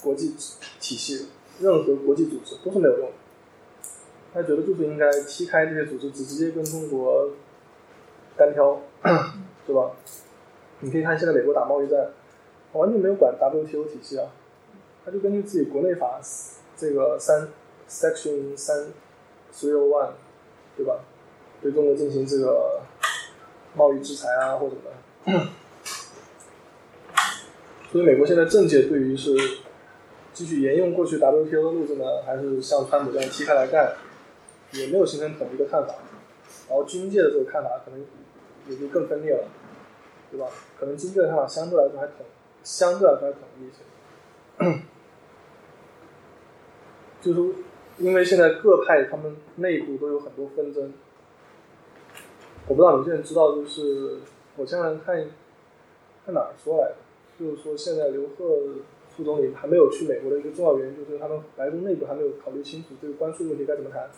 [0.00, 0.36] 国际
[0.78, 1.26] 体系、
[1.60, 3.12] 任何国际组织都是没有用的。
[4.32, 7.30] 他觉得就是应该踢开这些组织，只直接跟中国
[8.36, 8.80] 单挑，
[9.66, 9.90] 是吧？
[10.78, 12.12] 你可以看现在美国打贸易战，
[12.72, 14.30] 完全没有管 WTO 体系啊，
[15.04, 16.20] 他就根据自己国内法
[16.76, 17.48] 这个三
[17.88, 18.86] Section 三。
[19.54, 20.12] Three One，
[20.78, 21.04] 对吧？
[21.60, 22.80] 对中国进行这个
[23.74, 24.90] 贸易制裁啊，或者的。
[27.90, 29.30] 所以美国现在政界对于是
[30.32, 33.94] 继续沿用过去 WTO 的路子呢，还是像川普这样踢开来干，
[34.72, 35.94] 也没有形成统一的看法。
[36.68, 38.04] 然后军界的这个看法可能
[38.68, 39.44] 也就更分裂了，
[40.30, 40.46] 对吧？
[40.78, 42.26] 可能军界的看法相对来说还统，
[42.62, 44.82] 相对来说还统一一些。
[47.20, 47.54] 就是。
[47.98, 50.94] 因为现在各派他们内部都有很多纷争，
[52.68, 54.18] 我不知道有些人知道，就是
[54.56, 55.16] 我前两天看
[56.24, 56.94] 看哪儿说来的，
[57.38, 58.76] 就是说现在刘鹤
[59.16, 64.08] 副总理还没有去美国的一个重要原因，就是他们白宫内部还没有考虑清楚这个关税问题该怎么谈，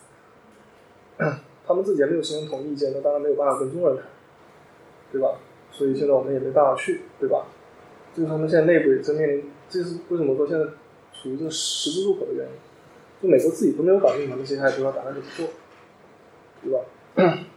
[1.65, 4.07] 他们自己还没有形成统一意见，那当然没有办法跟中国人谈，
[5.11, 5.39] 对吧？
[5.71, 7.47] 所以现在我们也没办法去，对吧？
[8.13, 10.65] 就是他们现在内部也正面临，这是为什么说现在
[11.11, 12.51] 处于这个十字路口的原因。
[13.21, 15.47] 就美国自己都没有搞定他们现在主要打算怎么做，
[16.63, 16.79] 对吧？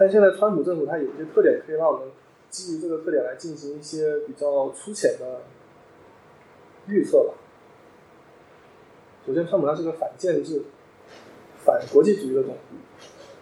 [0.00, 2.08] 但现在川普政府它有一些特点，可以让我们
[2.48, 5.42] 基于这个特点来进行一些比较粗浅的
[6.86, 7.34] 预测吧。
[9.26, 10.62] 首先，川普他是个反建制、
[11.66, 12.56] 反国际主义的总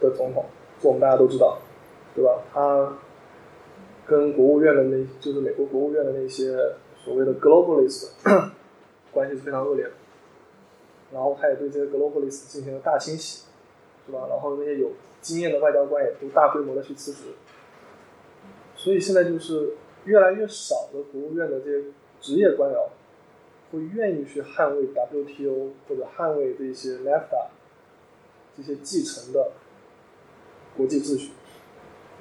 [0.01, 0.47] 的总统，
[0.81, 1.59] 这我们大家都知道，
[2.13, 2.43] 对吧？
[2.53, 2.97] 他
[4.05, 6.57] 跟国务院的那，就是美国国务院的那些
[6.97, 8.09] 所谓的 globalist
[9.13, 9.91] 关系是非常恶劣的。
[11.13, 13.45] 然后他也对这些 globalist 进行了大清洗，
[14.05, 14.27] 是吧？
[14.29, 14.91] 然后那些有
[15.21, 17.19] 经验的外交官也都大规模的去辞职，
[18.75, 19.73] 所以现在就是
[20.05, 21.87] 越来越少的国务院的这些
[22.19, 22.89] 职业官僚
[23.71, 27.47] 会愿意去捍卫 WTO 或者捍卫这些 NAFTA
[28.57, 29.51] 这些继承的
[30.75, 31.31] 国际秩序，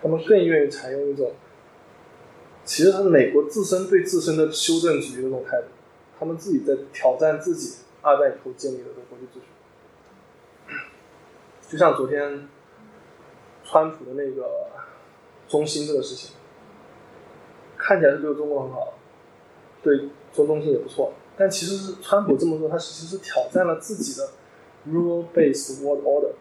[0.02, 1.32] 他们更愿意采用一种
[2.64, 5.68] 其实是美国自身对自身的修正主义的这种态度，
[6.18, 7.84] 他们自己在挑战自己。
[8.00, 9.48] 二战以后建立的这个国际秩序，
[11.68, 12.48] 就像昨天
[13.70, 14.48] 川普的那个
[15.46, 16.34] 中心这个事情，
[17.76, 18.94] 看起来是对中国很好，
[19.82, 24.30] 对中东心也不错，但其实是川普这么做，他其实是挑战了自己的
[24.90, 26.32] rule-based world order。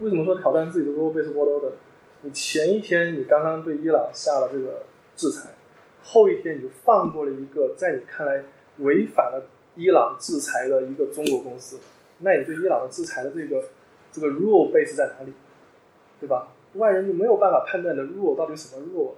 [0.00, 1.72] 为什么说挑战自己的 rule-based world order？
[2.20, 4.82] 你前一天你刚刚对伊朗下了这个
[5.16, 5.54] 制裁，
[6.02, 8.44] 后一天你就放过了一个在你看来
[8.80, 9.46] 违反了。
[9.76, 11.80] 伊朗制裁的一个中国公司，
[12.18, 13.60] 那你对伊朗的制裁的这个
[14.12, 15.32] 这个 rule base 在哪里，
[16.20, 16.48] 对吧？
[16.74, 19.12] 外人就没有办法判断的 rule 到底什么 rule，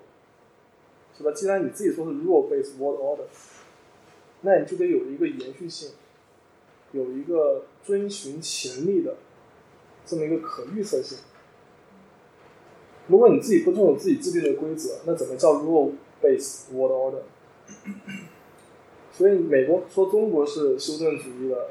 [1.16, 1.32] 是吧？
[1.32, 3.24] 既然你自己说是 rule based world order，
[4.42, 5.92] 那你就得有一个延续性，
[6.92, 9.16] 有一个遵循潜力的
[10.05, 11.18] 这么一个可预测性。
[13.09, 15.92] 如果你自己不遵守自己制定的规则，那怎么叫 rule
[16.22, 17.22] based world order？
[19.12, 21.70] 所以美国说中国是修正主义的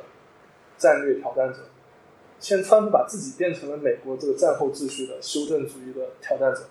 [0.77, 1.59] 战略挑战者，
[2.39, 6.61] 现在川普把自己变成了美国这个战后秩序的修正主义的挑战者。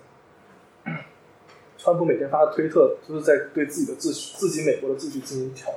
[1.77, 5.71] 川普每天发的推特，就是在对自己的秩序、自己美国的秩序进行挑。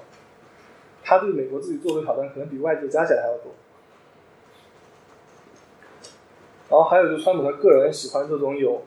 [1.03, 3.53] 他对美国自己做的挑战，可能比外界加起来还要多。
[6.71, 8.83] 然后还有就川普他个人喜欢这种有，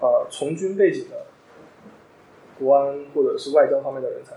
[0.00, 1.26] 呃，从军背景的
[2.58, 4.36] 国安或者是外交方面的人才。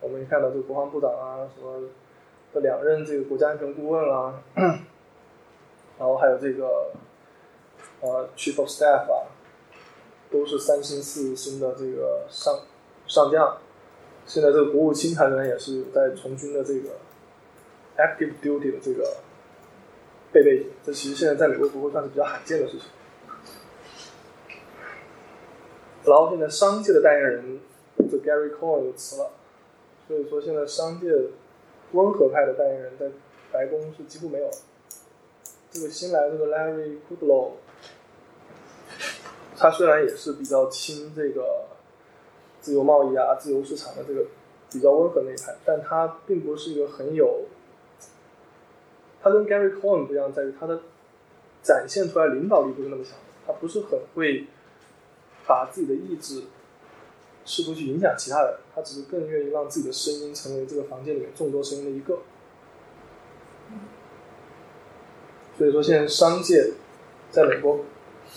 [0.00, 1.88] 我们看到这个国防部长啊，什么
[2.52, 4.42] 的两任这个国家安全顾问啊，
[6.02, 6.90] 然后还有这个
[8.00, 9.30] 呃 chief of staff 啊，
[10.32, 12.62] 都是三星四星的这个上
[13.06, 13.58] 上将。
[14.26, 16.88] 现在这个国务卿团员也是在从军的这个
[17.96, 19.18] active duty 的这个。
[20.32, 22.86] 背背景，这其实现在在美国国会算是比较罕见的事情。
[26.04, 27.60] 然后现在商界的代言人，
[28.10, 29.30] 这 Gary Cohn 有辞了，
[30.08, 31.06] 所以说现在商界
[31.92, 33.10] 温和派的代言人在
[33.52, 34.52] 白宫是几乎没有了。
[35.72, 37.52] 这个新来这个 Larry Kudlow，
[39.56, 41.64] 他虽然也是比较亲这个
[42.60, 44.26] 自由贸易啊、自由市场的这个
[44.70, 47.46] 比较温和那一派，但他并不是一个很有。
[49.22, 50.82] 他跟 Gary Cohen 不一样，在于他的
[51.62, 53.14] 展现出来领导力不是那么强，
[53.46, 54.44] 他不是很会
[55.46, 56.42] 把自己的意志
[57.46, 62.18] 试图去影响其他人，他只是更愿意让自己的声音成为这个房间里面众多声音的一个。
[65.58, 66.72] 所以说，现在商界
[67.30, 67.80] 在美国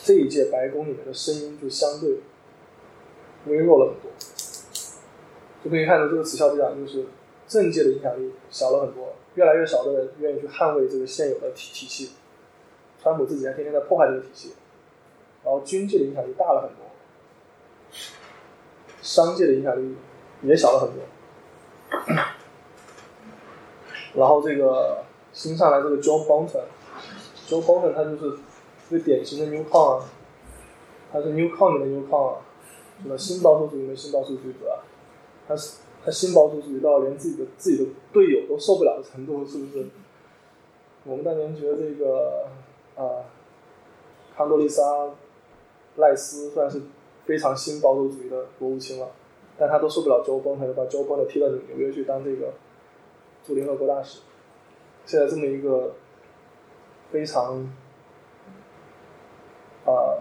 [0.03, 2.19] 这一届白宫里面的声音就相对
[3.47, 4.11] 微弱了很多，
[5.63, 7.05] 就可以看到这个此效这样，就是
[7.47, 9.13] 政界的影响力小了很多。
[9.35, 12.11] 越来越少的人愿意去捍卫这个现有的体体系，
[13.03, 14.53] 川普自己还天天在破坏这个体系，
[15.43, 16.85] 然后军界的影响力大了很多，
[19.01, 19.97] 商界的影响力
[20.41, 21.03] 也小了很多，
[24.13, 25.03] 然后这个
[25.33, 26.63] 新上来这个 John Bolton
[27.47, 28.37] Joe Hogan 他就是
[28.89, 30.05] 最典型的 New Con 啊，
[31.11, 32.37] 他是 New Con 里的 New Con 啊，
[33.01, 34.79] 什么新保守主义的新保守主义者，
[35.47, 35.77] 他是。
[36.03, 39.87] 他新保守主义到连自己的自己的队友都受不了的程度，是不是？
[41.03, 42.45] 我们当年觉得这个
[42.95, 43.25] 啊，
[44.37, 44.83] 康多丽莎·
[45.95, 46.83] 赖斯算是
[47.25, 49.07] 非常新保守主义的国务卿了，
[49.57, 52.53] 但他都受不了周邦，他就把周邦的踢到纽约去当这个
[53.43, 54.19] 驻联合国大使。
[55.07, 55.95] 现在这么一个
[57.11, 57.69] 非常
[59.85, 60.19] 啊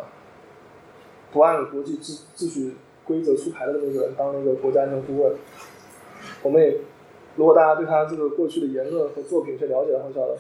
[1.33, 5.35] 不按国际秩秩序规则出牌的那个人当那个国家安全顾问。
[6.43, 6.79] 我们也，
[7.37, 10.39] 如果大家对他这个过去的言论和作品去了解的话，知道的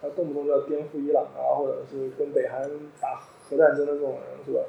[0.00, 2.62] 他动不动就要颠覆伊朗啊，或者是跟北韩
[3.00, 4.60] 打核战争的这种人，是吧？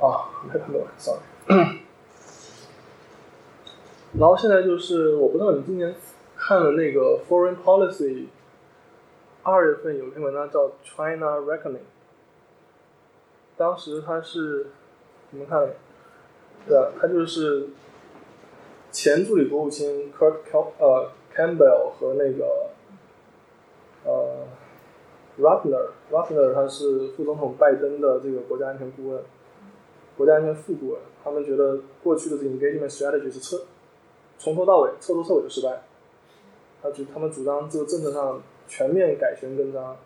[0.00, 1.20] 啊，没看到，sorry。
[4.18, 5.94] 然后现在就是，我不知道你今年
[6.36, 8.26] 看了那个 Foreign Policy，
[9.44, 11.76] 二月份有一篇文章叫《China Reckoning》。
[13.56, 14.66] 当时他是，
[15.30, 15.70] 你们看，
[16.66, 16.76] 对？
[17.00, 17.68] 他就是
[18.90, 20.38] 前助理国务卿 Kurt
[20.80, 22.70] 呃 Campbell 和那个
[24.04, 24.48] 呃
[25.38, 29.22] Ruffner Ruffner 他是副总统拜登的这个国家安全顾问，
[30.16, 30.98] 国家安全副顾问。
[31.22, 33.62] 他们觉得过去的这个 engagement strategy 是彻
[34.38, 35.82] 从头到尾彻头彻尾的失败。
[36.82, 39.96] 他主他们主张这个政策上全面改弦更张，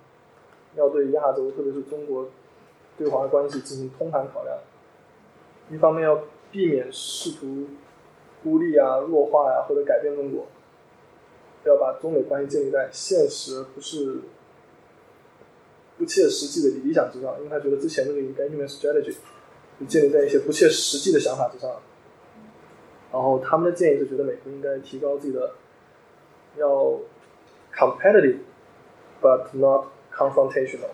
[0.75, 2.29] 要对亚洲特别是中国。
[2.95, 4.59] 对华关系进行通盘考量，
[5.71, 7.67] 一方面要避免试图
[8.45, 10.47] 孤立啊、弱化呀或者改变中国，
[11.65, 14.19] 要把中美关系建立在现实而不是
[15.97, 19.17] 不切实际的理想之上，因为他觉得之前那个 engagement strategy
[19.81, 21.81] 就建立在一些不切实际的想法之上。
[23.13, 25.53] 然后他们的建议是觉得美国应该提高自己的
[26.57, 26.99] 要
[27.75, 28.39] competitive
[29.21, 30.89] but not confrontational。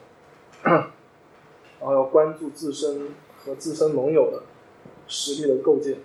[1.80, 4.42] 然后要关注自身和自身盟友的
[5.06, 5.96] 实力的构建，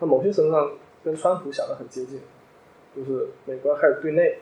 [0.00, 0.72] 那某些程度上
[1.04, 2.22] 跟川普想的很接近，
[2.96, 4.38] 就是美国开始对内，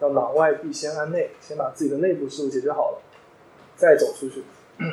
[0.00, 2.98] 要攘外必先安内，先把自己的内部事务解决好了，
[3.74, 4.42] 再走出去。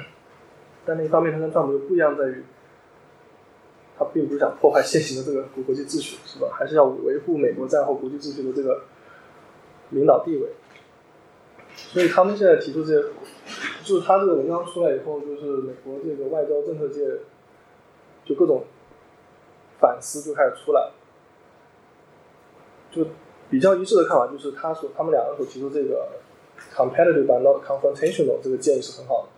[0.86, 2.42] 但另一方面，他跟川普又不一样，在于
[4.02, 6.50] 他并不是想破坏现行的这个国际秩序，是吧？
[6.52, 8.82] 还是要维护美国战后国际秩序的这个
[9.92, 10.50] 领导地位。
[11.76, 13.08] 所以他们现在提出这些。
[13.84, 17.02] 就是他这个文章出来以后，就是美国这个外交政策界
[18.24, 18.64] 就各种
[19.80, 20.92] 反思就开始出来，
[22.92, 23.08] 就
[23.50, 26.08] 比较一致的看法就是他所他们两个所提出这个
[26.74, 29.30] competitive but not confrontational 这个建议是很好的，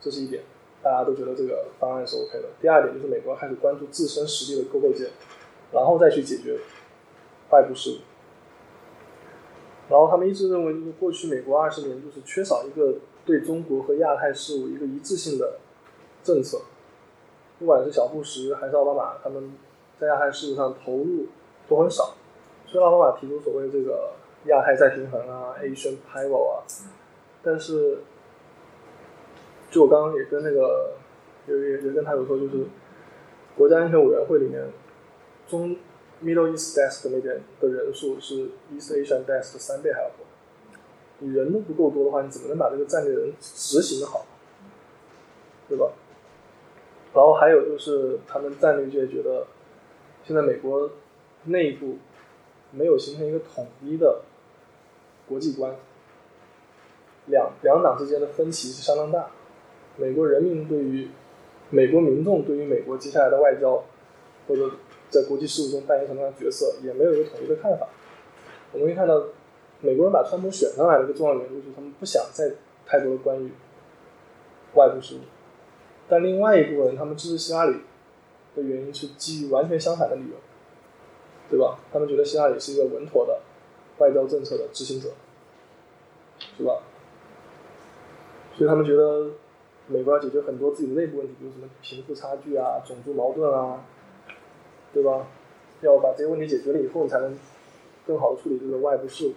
[0.00, 0.42] 这是一点。
[0.86, 2.44] 大家都觉得这个方案是 OK 的。
[2.60, 5.10] 第二点就是美国开始关注自身实力的勾构建，
[5.72, 6.60] 然后再去解决
[7.50, 7.96] 外部事务。
[9.90, 15.58] 然后他们一直认为，就是过去美国二十年就是缺少一个对中国和亚太事务一个一致性的
[16.22, 16.60] 政策，
[17.58, 19.54] 不管是小布什还是奥巴马，他们
[19.98, 21.26] 在亚太事务上投入
[21.68, 22.14] 都很少。
[22.64, 24.12] 虽然奥巴马提出所谓这个
[24.44, 26.62] 亚太再平衡啊，Asian Pivot 啊，
[27.42, 27.98] 但是
[29.76, 30.94] 就我刚刚也跟那个
[31.46, 32.64] 也也也跟他有说，就是
[33.54, 34.66] 国家安全委员会里面
[35.46, 35.76] 中。
[36.24, 40.24] Middle East Desk 那边的人数是 East Asian Desk 的三倍还要多。
[41.18, 44.24] 你人都不够多的话，你怎么能把这个战略人执行的好？
[45.68, 45.92] 对吧？
[47.12, 49.46] 然后还有就是他们战略界觉得，
[50.24, 50.90] 现在美国
[51.44, 51.98] 内部
[52.70, 54.22] 没有形成一个统一的
[55.28, 55.76] 国际观，
[57.26, 59.32] 两两党之间的分歧是相当大。
[59.96, 61.08] 美国人民对于
[61.70, 63.84] 美国民众对于美国接下来的外交
[64.48, 64.70] 或者。
[65.08, 67.86] 在国际事务中扮演什么样的角色，也没有一个统一的看法。
[68.72, 69.22] 我们可以看到，
[69.80, 72.50] 美国人把川普选上来的一个重要原因，就是他们不想再
[72.84, 73.52] 太多的关于
[74.74, 75.20] 外部事务。
[76.08, 77.82] 但另外一部分人，他们支持希拉里
[78.56, 80.36] 的原因是基于完全相反的理由，
[81.48, 81.78] 对吧？
[81.92, 83.40] 他们觉得希拉里是一个稳妥的
[83.98, 85.10] 外交政策的执行者，
[86.58, 86.82] 是吧？
[88.56, 89.30] 所以他们觉得
[89.88, 93.84] 美国要解决很多自己的内部问题，比如什么贫富差距啊、种族矛盾啊。
[94.94, 95.26] 对吧？
[95.82, 97.38] 要把这些问题解决了以后，才能
[98.06, 99.34] 更好的处理这个外部事务。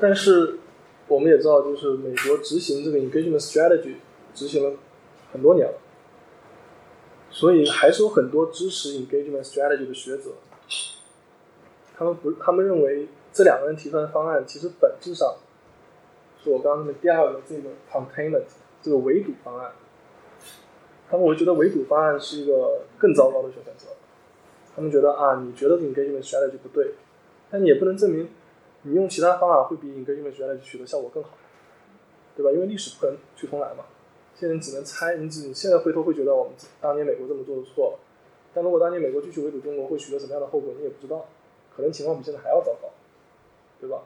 [0.00, 0.58] 但是
[1.06, 3.94] 我们也知道，就是美国执行这个 engagement strategy
[4.34, 4.76] 执行了
[5.30, 5.74] 很多年了，
[7.30, 10.32] 所以还是有很多支持 engagement strategy 的学者，
[11.96, 15.36] 他们不，他们认为这两个人提出来的方案其实本质上
[16.42, 18.44] 是我刚刚的第二个这个 containment
[18.82, 19.72] 这个围堵方案。
[21.10, 23.88] 他们我觉得围堵方案是一个更糟糕的选择。
[24.74, 26.94] 他们觉得啊，你觉得 engagement strategy 不对，
[27.50, 28.28] 但你也不能证明
[28.82, 31.30] 你用其他方法会比 engagement strategy 取得效果更好，
[32.36, 32.52] 对吧？
[32.52, 33.84] 因为历史不可能去重来嘛。
[34.36, 37.98] 现在只能猜，你只你现在回头会觉得我们当年美国这么做的错了。
[38.54, 41.26] 但如果当年美国继续围堵中国，会取得什么样的后果，你也不知道。
[41.76, 42.88] 可能情况比现在还要糟糕，
[43.80, 44.02] 对吧？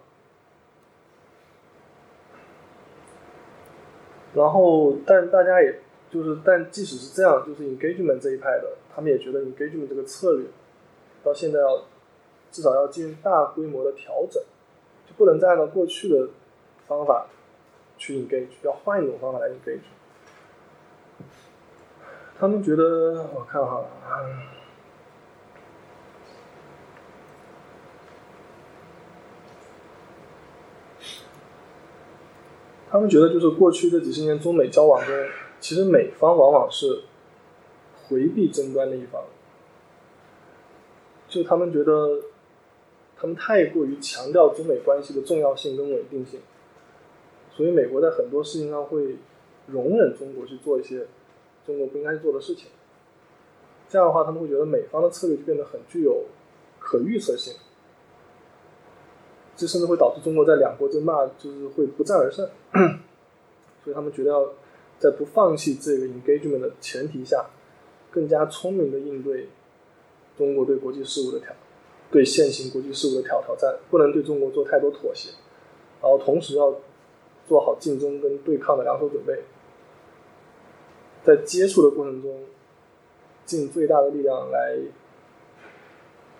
[4.35, 5.81] 然后，但大家也。
[6.11, 10.47] 就是，但即使是这样，就是 engagement 这一派的，他们也觉得 engagement 这个策略，
[11.25, 11.83] 到现在要
[12.53, 14.41] 至少要进行大规模的调整，
[15.09, 16.29] 就不能再按照过去的
[16.87, 17.27] 方法
[17.99, 19.81] 去 engage，要换一种方法来 engage。
[22.39, 23.85] 他们觉得，我看哈，
[32.95, 35.13] 他们觉得就是过去这几十年中美交往中。
[35.59, 37.03] 其实美方往往是
[38.07, 39.21] 回避争端的一方，
[41.29, 42.21] 就他们觉得
[43.17, 46.39] 他们太过于强调中美关系的重要性跟稳定性，
[47.51, 49.17] 所以美国在很多事情上会
[49.67, 51.09] 容忍中国去做一些
[51.67, 52.69] 中国不应该做的事情。
[53.89, 56.27] 这样的话，他们会觉得美方的策略就变得很具有
[56.79, 57.55] 可预测性，
[59.57, 62.49] 这甚至会导致中国在两国争霸就是会不战而胜。
[63.85, 64.53] 所以他们觉得要。
[64.97, 67.45] 在不放弃这个 engagement 的前提下，
[68.11, 69.49] 更加聪明的应对
[70.39, 71.49] 中国对国际事务的挑，
[72.11, 75.31] 对现行国际事务的挑挑战，不能对中国做太多妥协，
[76.01, 76.77] 然后同时要
[77.47, 79.43] 做好竞争跟对抗的两手准备，
[81.23, 82.45] 在接触的过程中，
[83.45, 84.79] 尽最大的力量来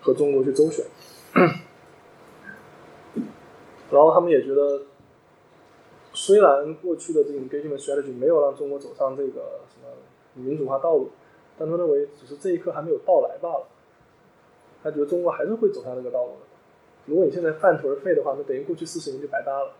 [0.01, 0.85] 和中国去周旋，
[3.95, 4.83] 然后他们也觉得。
[6.17, 9.91] 虽然过去的这个 engagement strategy 没有让中国走上这个什么
[10.33, 11.09] 民主化道路，
[11.57, 13.67] 但他认为只是这一刻还没有到来罢了。
[14.81, 16.37] 他觉得中国还是会走上这个道路的。
[17.07, 19.73] 如果你现在半途而废的话，那等于过去四十年就白搭了。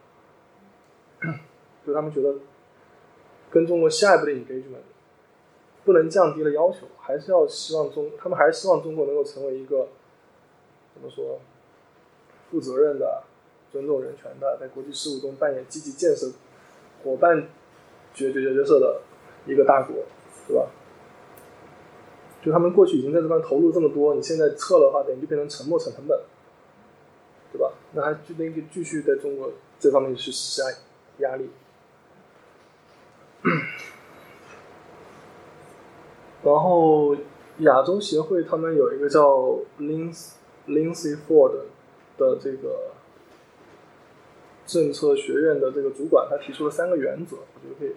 [1.85, 2.35] 所以他们觉得，
[3.49, 4.83] 跟中国下一步的 engagement
[5.85, 9.87] 不能降低了要求，还是要希望中，他们还是希望中国能够成为一个
[10.93, 11.39] 怎么说，
[12.51, 13.23] 负责任的。
[13.75, 16.31] 尊重人权的，在国际事务中扮演积极建设
[17.03, 17.49] 伙伴
[18.13, 19.01] 角角角色的
[19.45, 19.97] 一个大国，
[20.47, 20.67] 对吧？
[22.41, 26.17] 就他们过去已经在这方投入这么多，你现在撤的话，等于就变成沉没成本，
[27.51, 27.73] 对吧？
[27.91, 31.49] 那还就那个继续在中国这方面去施加压力。
[36.43, 37.13] 然后
[37.57, 41.51] 亚洲协会他们有一个叫 Lins Linsay Ford
[42.17, 42.93] 的这个。
[44.65, 47.95] 政策学院的这个主管他提出了三个原则，我觉得可以。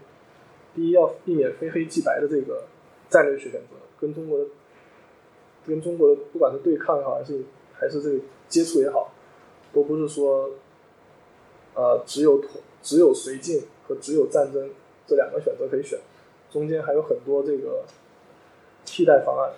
[0.74, 2.64] 第一，要避免非黑即白的这个
[3.08, 3.58] 战略选择，
[3.98, 4.44] 跟中国的
[5.66, 7.42] 跟中国的不管是对抗也好，还是
[7.72, 9.10] 还是这个接触也好，
[9.72, 10.50] 都不是说
[11.74, 14.70] 呃只有妥只有绥靖和只有战争
[15.06, 15.98] 这两个选择可以选，
[16.50, 17.84] 中间还有很多这个
[18.84, 19.52] 替代方案。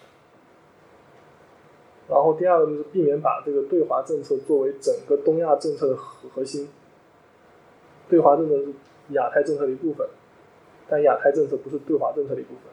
[2.09, 6.69] 然后第二个就是避免把这个对华政策作为整个东亚政策的核核心。
[8.11, 8.67] 对华政策是
[9.11, 10.07] 亚太政策的一部分，
[10.89, 12.65] 但亚太政策不是对华政策的一部分，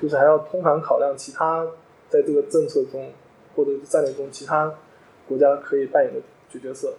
[0.00, 1.64] 就是还要通盘考量其他
[2.08, 3.12] 在这个政策中
[3.54, 4.74] 或者是战略中其他
[5.26, 6.94] 国家可以扮演的角色，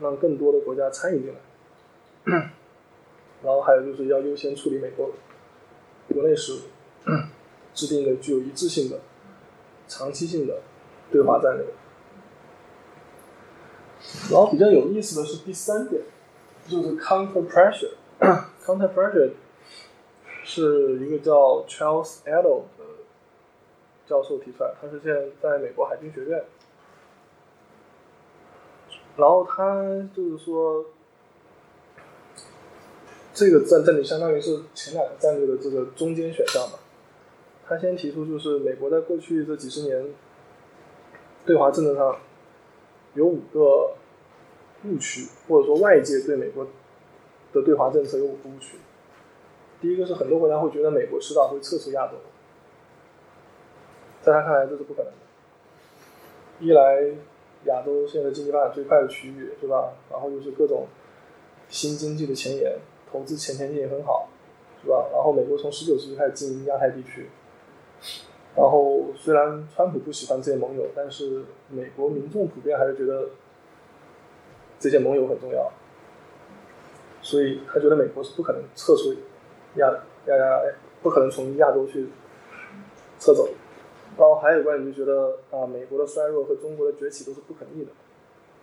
[0.00, 2.50] 让更多的国家参与进来。
[3.42, 5.10] 然后还有就是要优先处理美国
[6.12, 7.10] 国内事务，
[7.74, 8.98] 制定一个具有一致性的。
[9.86, 10.62] 长期性的
[11.12, 11.66] 对华战略，
[14.30, 16.00] 然后比较有意思的是第三点，
[16.66, 17.94] 就是 counter pressure。
[18.64, 19.30] counter pressure
[20.42, 22.84] 是一个叫 Charles Edel 的
[24.06, 26.44] 教授提出来，他是现在在美国海军学院，
[29.16, 30.84] 然后他就是说，
[33.32, 36.78] 这个战战略相当于是前两个战略的这个中间选项吧。
[37.66, 40.14] 他先提出，就是美国在过去这几十年
[41.46, 42.16] 对华政策上
[43.14, 43.94] 有五个
[44.84, 46.66] 误区，或者说外界对美国
[47.52, 48.78] 的对华政策有五个误区。
[49.80, 52.14] 第一个是很多国家会觉得美国迟早会撤出亚洲，
[54.22, 55.18] 在他看来这是不可能的。
[56.60, 57.12] 一来
[57.66, 59.92] 亚洲现在经济发展最快的区域，对吧？
[60.10, 60.86] 然后又是各种
[61.68, 62.78] 新经济的前沿，
[63.10, 64.28] 投资前前景也很好，
[64.82, 65.08] 是吧？
[65.12, 67.28] 然后美国从十九世纪开始经营亚太地区。
[68.56, 73.30] 然后，虽然川普不喜欢这些盟友，但是美国民众普遍还是觉得
[74.78, 75.72] 这些盟友很重要，
[77.22, 79.14] 所以他觉得美国是不可能撤出
[79.76, 79.88] 亚
[80.26, 80.60] 亚亚，
[81.02, 82.08] 不可能从亚洲去
[83.18, 83.48] 撤走。
[84.16, 87.90] 然后还有一观点就觉得啊，美国的衰弱和中国的崛起都是不可逆的。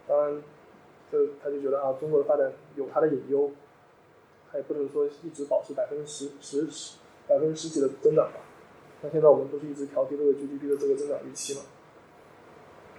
[0.07, 0.41] 当然，
[1.11, 3.51] 就他就觉得啊，中国的发展有它的隐忧，
[4.51, 6.97] 他也不能说一直保持百分之十十十
[7.27, 8.39] 百分之十几的增长吧。
[9.01, 11.61] 那现在我们不是一直调低这个 GDP 的这个增长预期吗？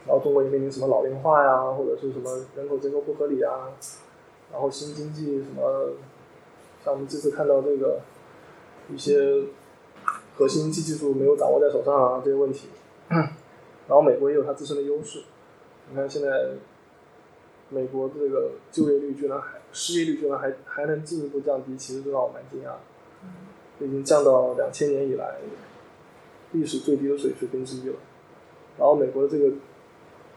[0.07, 3.70] 然后中国也面临什么老龄化呀，或者是什么人口结构不合理啊，
[4.53, 5.90] 然后新经济什么，
[6.84, 8.00] 像我们这次看到这个
[8.92, 9.44] 一些
[10.36, 12.68] 核心经济技术没有掌握在手上啊这些问题，
[13.09, 15.22] 然后美国也有它自身的优势。
[15.90, 16.50] 你看现在
[17.68, 22.72] 美国这个就业率居然还失业率居然还还能进一步降低，其实让我蛮惊讶，
[23.84, 25.36] 已经降到两千年以来。
[26.55, 27.94] 历史最低的水水平之一了，
[28.78, 29.50] 然后美国的这个，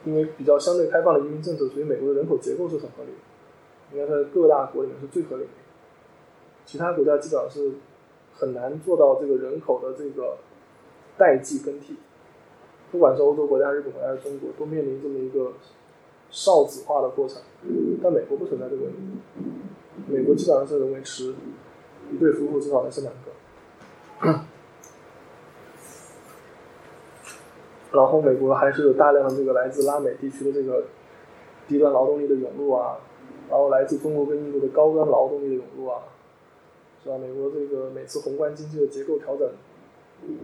[0.05, 5.49] 因为比较相对开放的移民政策，所以美国的人口结构是很合理的，应该在各大国里面是最合理的。
[6.65, 7.73] 其他国家基本上是
[8.33, 10.37] 很难做到这个人口的这个
[11.17, 11.95] 代际更替，
[12.91, 15.53] 不管是欧洲国家、日本国家还是中国，都面临这么一个
[16.29, 17.41] 少子化的过程。
[18.01, 18.97] 但美国不存在这个问题，
[20.07, 21.33] 美国基本上是能维持
[22.11, 24.39] 一对夫妇至少能生两个。
[27.95, 30.83] 然后美国还是有大量的这个来自拉美地区的这个
[31.67, 32.97] 低端劳动力的涌入啊，
[33.49, 36.01] 然后来自中国跟印度的高端劳动力的涌入啊，
[37.03, 37.17] 是吧？
[37.17, 39.49] 美国这个每次宏观经济的结构调整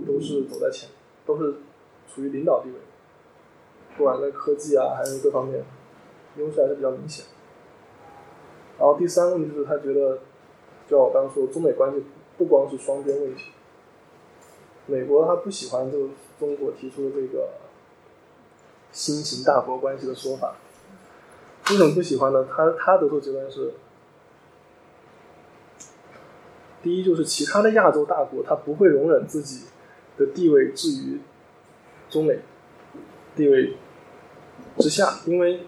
[0.07, 0.89] 都是走在前，
[1.25, 1.55] 都是
[2.07, 2.75] 处于领导地位，
[3.97, 5.63] 不管在科技啊还是各方面，
[6.37, 7.25] 优势还是比较明显。
[8.79, 10.17] 然后第三个问题就是他觉得，
[10.87, 12.03] 就像我刚刚说，中美关系
[12.37, 13.51] 不光是双边问题，
[14.91, 16.09] 美国他不喜欢这个。
[16.41, 17.49] 中国提出的这个
[18.91, 20.55] 新型大国关系的说法，
[21.69, 22.47] 为什么不喜欢呢？
[22.49, 23.75] 他他得出结论是：
[26.81, 29.65] 第一，就是其他的亚洲大国，他不会容忍自己
[30.17, 31.19] 的地位置于
[32.09, 32.39] 中美
[33.35, 33.77] 地位
[34.79, 35.67] 之下，因为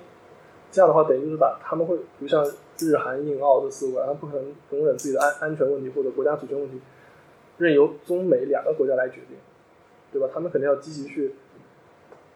[0.71, 2.43] 这样的话，等于就是把他们会，比如像
[2.79, 6.81] 日韩印澳这四个国家，他不可能容忍自己的安安全问题或者国家主权问题，
[7.57, 9.37] 任由中美两个国家来决定。
[10.11, 10.29] 对吧？
[10.31, 11.33] 他们肯定要积极去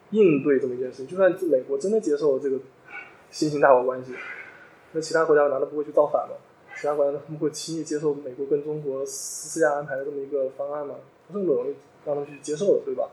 [0.10, 1.08] 应对这么一件事情。
[1.08, 2.58] 就算美国真的接受了这个
[3.30, 4.16] 新型大国关系，
[4.94, 6.34] 那其他国家难道不会去造反吗？
[6.76, 10.96] 其他国家他们会轻易接受美国跟中国私下安排的这么一个方案吗？
[11.28, 13.12] 不是那么容易让他们去接受的，对吧？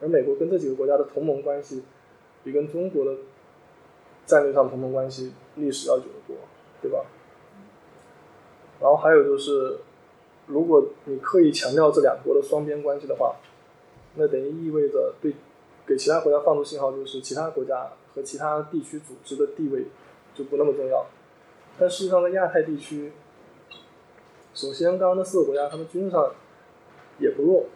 [0.00, 1.82] 而美国跟这几个国家的同盟关系，
[2.44, 3.16] 比跟中国的
[4.24, 6.36] 战略上同盟关系历史要久得多，
[6.80, 7.04] 对吧？
[8.80, 9.78] 然后还有就是，
[10.46, 13.36] 如果你刻意强调这两国的双边关系的话，
[14.14, 15.34] 那等于意味着对
[15.86, 19.86] 给其他国家放出信号，就是其他国家和其他地区组织的地位
[20.34, 21.06] 就不那么重要，
[21.78, 23.12] 但事实上，在亚太地区，
[24.54, 26.32] 首先刚刚那四个国家，他们军事上
[27.18, 27.66] 也不弱，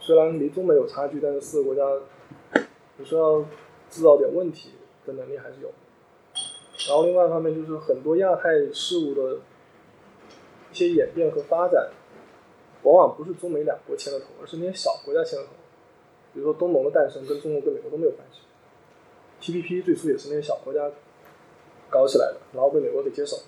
[0.00, 1.82] 虽然离中美有差距，但是四个国家
[2.96, 3.46] 你说要
[3.90, 4.70] 制造点问题
[5.04, 5.70] 的能力还是有。
[6.88, 9.40] 然后另外一方面就是很多亚太事务的
[10.76, 11.90] 些演变和发展，
[12.82, 15.50] 往往不是中美两国牵的头，而是那些小国家牵的头。
[16.34, 18.40] 比如说东盟的诞生跟中国跟美国都没有关系
[19.40, 20.90] ，TPP 最初也是那些小国家
[21.88, 23.38] 搞起来的，然后被美国给接手，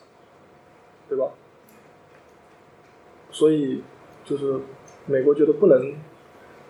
[1.09, 1.31] 对吧？
[3.31, 3.83] 所以
[4.25, 4.59] 就是
[5.05, 5.95] 美国觉得不能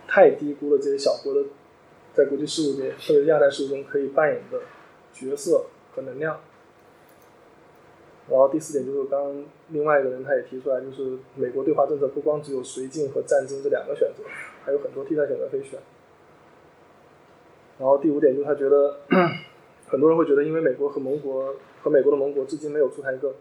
[0.09, 1.45] 太低估了这些小国的
[2.13, 4.61] 在国际事务界或者亚太事务中可以扮演的
[5.13, 6.41] 角色和能量。
[8.31, 14.23] 然后第四点就是刚刚另外一个人他也提出来，就是美国对华政策不光只有绥靖和战争这两个选择，
[14.65, 15.79] 还有很多替代选择可以选。
[17.79, 18.99] 然后第五点就是他觉得，
[19.87, 23.35] 很多人会觉得，因为美国和盟国和美国的盟国至今没有出台一个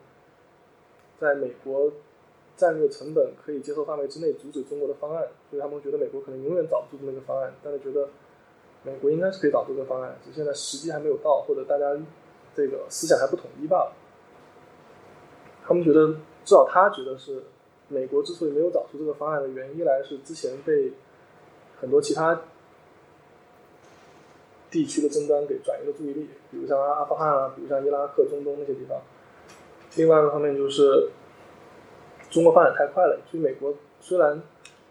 [1.20, 1.92] 在美国
[2.56, 7.54] 战略成本可以接受范围之内阻止中国的方案，所以他们觉得美国可能永远找不出这么一个方案。
[7.62, 8.08] 但是觉得
[8.84, 11.86] 美国应该是可以找出这个方案，只是现在时机还没有到，或者大家
[12.56, 13.92] 这个思想还不统一罢了。
[15.68, 16.08] 他们觉得，
[16.46, 17.44] 至少他觉得是
[17.90, 20.94] 美国之所以没有找出这个方案的原因，一来是之前被
[21.82, 22.40] 很多其他
[24.72, 28.98] 地区的争端给转移了注意力，比如像阿富汗啊，比如像伊拉克、中东那些地方。
[29.98, 31.10] 另外一个方面就是
[32.30, 34.42] 中国发展太快了，所以美国虽然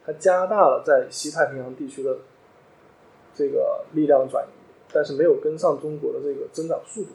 [0.04, 2.18] 它加大了在西太平洋地区的
[3.34, 4.50] 这个力量转移，
[4.92, 7.10] 但是没有跟上中国的这个增长速度。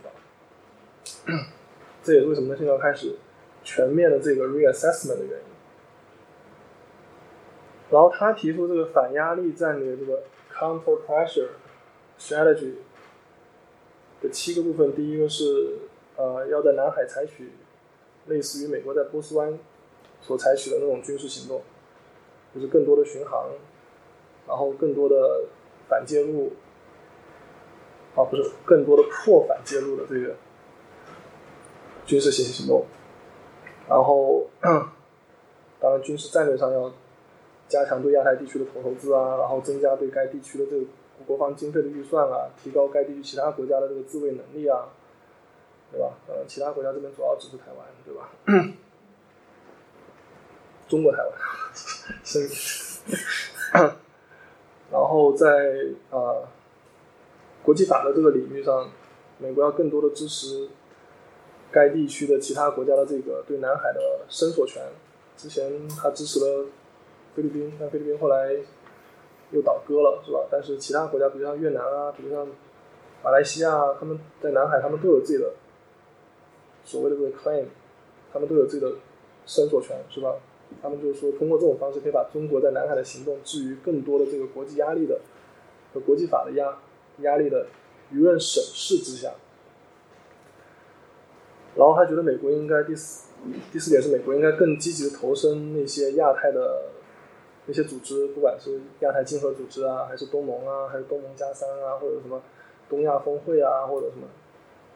[2.02, 3.18] 这也是为什么现在开始。
[3.64, 5.46] 全面的这个 reassessment 的原因，
[7.92, 11.50] 然后他提出这个反压力战略，这个 counter pressure
[12.20, 12.74] strategy
[14.22, 15.78] 的七个部分，第一个是
[16.16, 17.52] 呃要在南海采取
[18.28, 19.58] 类似于美国在波斯湾
[20.22, 21.62] 所采取的那种军事行动，
[22.54, 23.50] 就是更多的巡航，
[24.48, 25.46] 然后更多的
[25.88, 26.54] 反介入，
[28.16, 30.36] 啊不是更多的破反介入的这个
[32.06, 32.86] 军事信息行动。
[33.92, 34.48] 然后，
[35.82, 36.90] 当然，军事战略上要
[37.68, 40.86] 加强对亚太地区的投投资啊，然后增加对该地区的这个
[41.28, 44.88] 国防经费的预算啊，提高该地区其他国家的这个自卫能力啊，
[45.92, 46.14] 对吧？
[46.30, 48.30] 呃，其他国家这边主要只是台湾，对吧？
[50.88, 51.34] 中国台湾，
[52.24, 52.48] 是。
[54.90, 55.48] 然后在
[56.12, 56.48] 啊
[57.62, 58.90] 国际法的这个领域上，
[59.38, 60.70] 美国要更多的支持。
[61.72, 64.84] 该地区的其他国家的这个对南海的伸索权，
[65.38, 66.65] 之前他支持了
[67.35, 68.53] 菲律宾，但菲律宾后来
[69.52, 70.45] 又倒戈了，是吧？
[70.52, 72.48] 但是其他国家，比如像越南啊，比如像
[73.23, 75.53] 马来西亚，他们在南海，他们都有自己的
[76.84, 77.65] 所谓的这个 claim，
[78.34, 78.93] 他们都有自己的
[79.45, 80.35] 伸索权，是吧？
[80.81, 85.19] 他们就是说，通过这种方式，可以把中国在南海的行动置于更多的这个国际压力的
[85.93, 86.77] 和国际法的压
[87.19, 87.68] 压力的
[88.14, 89.34] 舆论审视之下。
[91.76, 93.30] 然后他觉得美国应该第四
[93.72, 96.89] 第四点是美国应该更积极的投身那些亚太的
[97.65, 102.41] 那些组织，不管是亚太经合组织啊，还是东盟啊，还是东盟加三啊，或者什么
[102.89, 104.27] 东亚峰会啊，或者什么，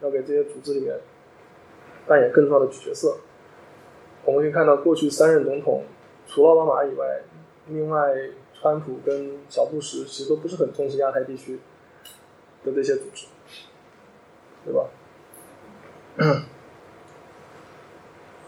[0.02, 0.96] 要给这些组织里面
[2.08, 3.18] 扮演更重要的角色。
[4.26, 5.84] 我们可以看到，过去三任总统
[6.28, 7.22] 除了奥巴马以外，
[7.68, 8.14] 另外
[8.54, 11.60] 川普跟小布什其实都不是很重视亚太地区
[12.64, 13.28] 的这些组织，
[14.66, 14.90] 对吧？
[16.18, 16.44] 嗯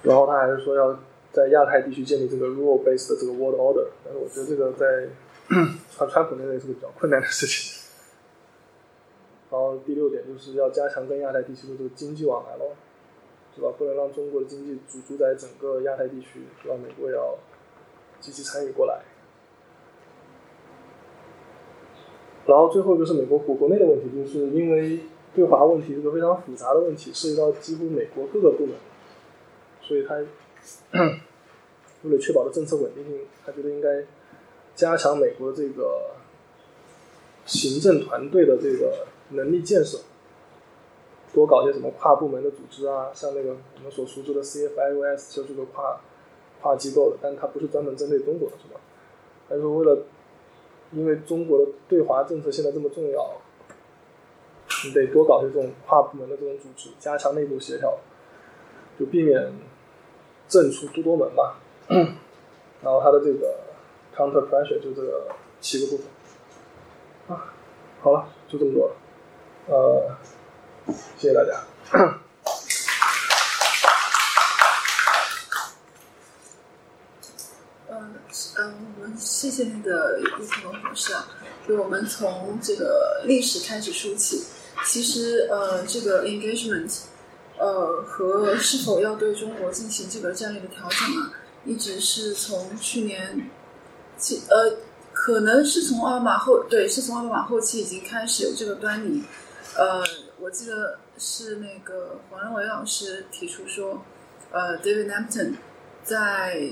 [0.04, 0.98] 然后他还是说要
[1.32, 5.10] 在亚太地区建立这个 rule based 的这个 world order，但是我觉得这个在
[5.92, 7.74] 川 川普那边是个比较困难的事情。
[9.50, 12.72] 然后第六点就是要加强跟亚太地区的这个经济往来喽，
[13.56, 13.70] 是吧？
[13.78, 16.76] 不能让中国的经济主主宰整个亚太地区，是吧？
[16.76, 17.38] 美国要
[18.20, 19.02] 积极参与过来。
[22.46, 25.00] 然后最后就是美国国国内的问题，就是因为
[25.34, 28.76] 对华问题是个非常复杂的问题，涉及到几乎美国各个部门。
[29.88, 30.16] 所以他
[32.04, 34.04] 为了确保的政策稳定性，他觉得应该
[34.76, 36.12] 加强美国这个
[37.46, 40.00] 行政团队的这个能力建设，
[41.34, 46.00] 多搞些什么跨部门的组织啊，像那个我们所熟知的 CFIUS 就是个跨
[46.62, 48.80] 跨机构的，但它不是专门针对中国的，是吧？
[49.50, 50.04] 他说为了
[50.92, 53.42] 因为中国的对华政策现在这么重要，
[54.86, 57.98] 你得多搞些这种跨部门的这种组织，加强内部协调，
[59.00, 59.52] 就避免。
[60.48, 61.58] 正出多多门吧，
[62.82, 63.56] 然后它的这个
[64.16, 66.06] counter pressure 就这个七个部分。
[67.28, 67.54] 啊，
[68.02, 68.96] 好了，就这么多了，
[69.68, 70.16] 呃，
[71.18, 71.66] 谢谢大家。
[78.60, 81.28] 嗯，我们谢谢那个李步龙博士啊，
[81.68, 84.46] 就我们从这个历史开始说起，
[84.86, 87.02] 其实呃，这个 engagement。
[87.60, 91.34] 呃，和是否要对中国进行这个战略的调整啊，
[91.66, 93.50] 一直是从去年，
[94.18, 94.78] 其呃，
[95.12, 99.24] 可能是从奥巴马后，对，是从奥巴马后期已经开始有这个端倪。
[99.76, 100.04] 呃，
[100.40, 104.04] 我记得是那个黄仁伟老师提出说，
[104.52, 105.56] 呃，David Nampton
[106.04, 106.70] 在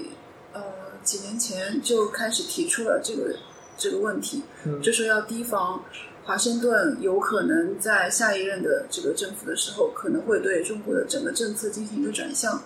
[0.53, 0.61] 呃
[1.03, 3.35] 几年前就开始提出了这个
[3.77, 4.43] 这个问题，
[4.83, 5.83] 就说要提防。
[6.25, 12.63] 华盛顿有可能在下一任的这个政府的时候，可能会对中国的整个政策进行一个转向。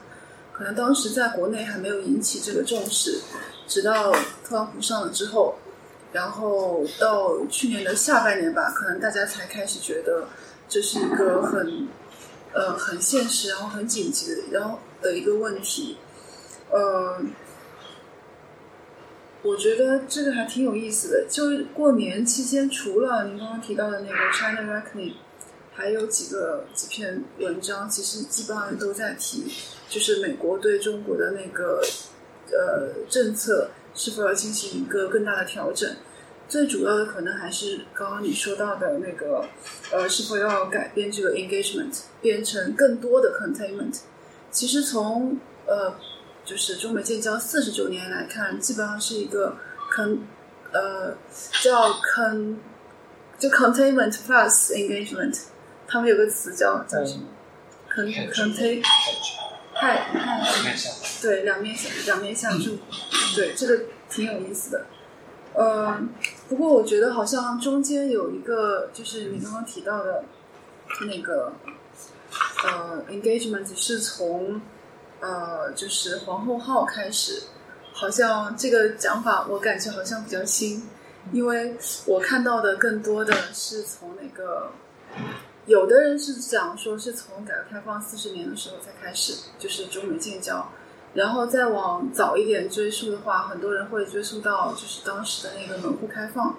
[0.53, 3.19] 可能当时在国内还没有引起这个重视，
[3.67, 4.13] 直到
[4.45, 5.55] 特朗普上了之后，
[6.13, 10.25] 然后到去年的下半年吧，可能大家才开始觉得
[10.69, 11.87] 这是一个很
[12.53, 15.97] 呃很现实，然后很紧急的，然后的一个问题，
[16.71, 17.17] 呃。
[19.41, 21.25] 我觉得这个还挺有意思的。
[21.29, 25.13] 就过年期间，除了您刚刚提到的那个 China Reckoning，
[25.73, 29.45] 还有几个几篇文章，其实基本上都在提，
[29.87, 31.81] 就是美国对中国的那个
[32.51, 35.89] 呃政策是否要进行一个更大的调整。
[36.49, 39.45] 最主要的可能还是刚刚你说到的那个
[39.93, 43.99] 呃，是否要改变这个 engagement，变成更多的 containment。
[44.51, 45.95] 其实从呃。
[46.49, 49.55] 就是中美建交四十九年来看，基本上是一个
[49.93, 50.17] con
[50.71, 51.15] 呃
[51.61, 52.55] 叫 con
[53.37, 55.41] 就 containment plus engagement，
[55.87, 57.25] 他们有个词叫叫什么
[57.93, 58.83] ？con contain
[59.75, 60.75] 太太
[61.21, 62.79] 对两面相两面相助，
[63.35, 64.87] 对这个挺有意思的。
[65.53, 66.01] 呃，
[66.47, 70.23] 不过我觉得好像中间有一个就是你刚刚提到的
[71.07, 71.53] 那个
[72.63, 74.59] 呃 engagement 是从。
[75.21, 77.43] 呃，就是皇后号开始，
[77.91, 80.87] 好像这个讲法我感觉好像比较新，
[81.33, 81.75] 因为
[82.05, 84.71] 我看到的更多的是从那个，
[85.65, 90.71] 有的人是讲说是从改革开放四十年的时候才开始，就是中美建交，
[91.13, 96.57] 然后再往早一点追溯的话，很多人会追溯到就是当时的那个门户开放，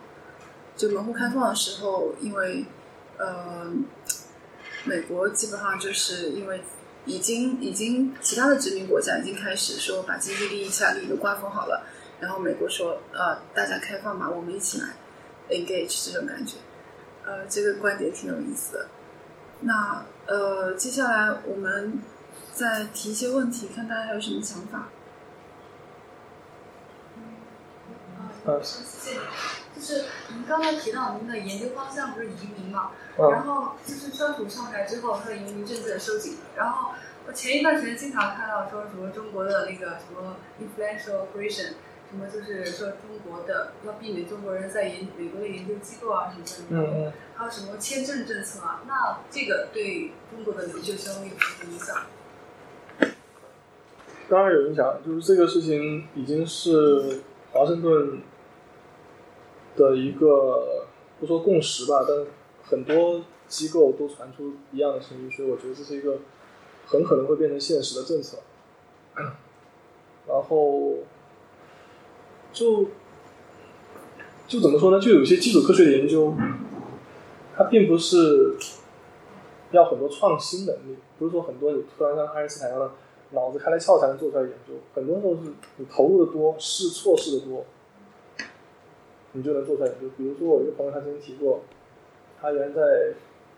[0.77, 2.67] 就门户开放的时候，因为
[3.17, 3.73] 呃，
[4.85, 6.63] 美国基本上就是因为。
[7.07, 11.87] 已经已经，其他的殖民国家已经开始说把经济利益下利都瓜分好了，
[12.21, 14.89] 然后美国说呃大家开放吧，我们一起来
[15.49, 16.57] engage 这种感觉，
[17.25, 18.89] 呃这个观点挺有意思的。
[19.61, 21.99] 那呃接下来我们
[22.53, 24.89] 再提一些问题，看大家还有什么想法。
[28.45, 29.19] 呃，谢谢。
[29.77, 32.91] 就是您刚才提到您的研究方向不是移民嘛？
[33.29, 36.41] 然后就是川普上台之后，他的移民政策收紧了。
[36.57, 36.93] 然后
[37.27, 41.75] 我前一段时间经常看到说什么中国的那个什么 influential operation，
[42.11, 46.89] 什么就是说中国的要避免中国人在研美国的研究机构啊什么的。
[46.89, 47.13] 嗯嗯。
[47.35, 48.83] 还有什么签证政策啊？
[48.87, 51.97] 那这个对中国的留学生有什么影响？
[54.29, 57.21] 当然有影响，就是这个事情已经是
[57.53, 58.23] 华盛顿。
[59.77, 60.85] 的一个
[61.21, 62.27] 不说共识吧，但
[62.71, 66.19] 很多机构都传出一样的声音，所以我觉得这是一个
[66.87, 68.39] 很可能会变成现实的政策。
[70.29, 70.99] 然后
[72.53, 72.87] 就
[74.47, 75.01] 就怎么说呢？
[75.01, 76.33] 就有些基础科学的研究，
[77.57, 78.55] 它并不是
[79.73, 82.93] 要很多创新能力，不是说很多你突然像爱因斯坦一样的
[83.33, 87.65] 脑子开了窍才能做出来研究，很多时候是你投入的多，试错试的多。
[89.33, 90.09] 你就能做出来研究。
[90.17, 91.63] 比如说，我一个朋友他曾经提过，
[92.41, 93.13] 他原来在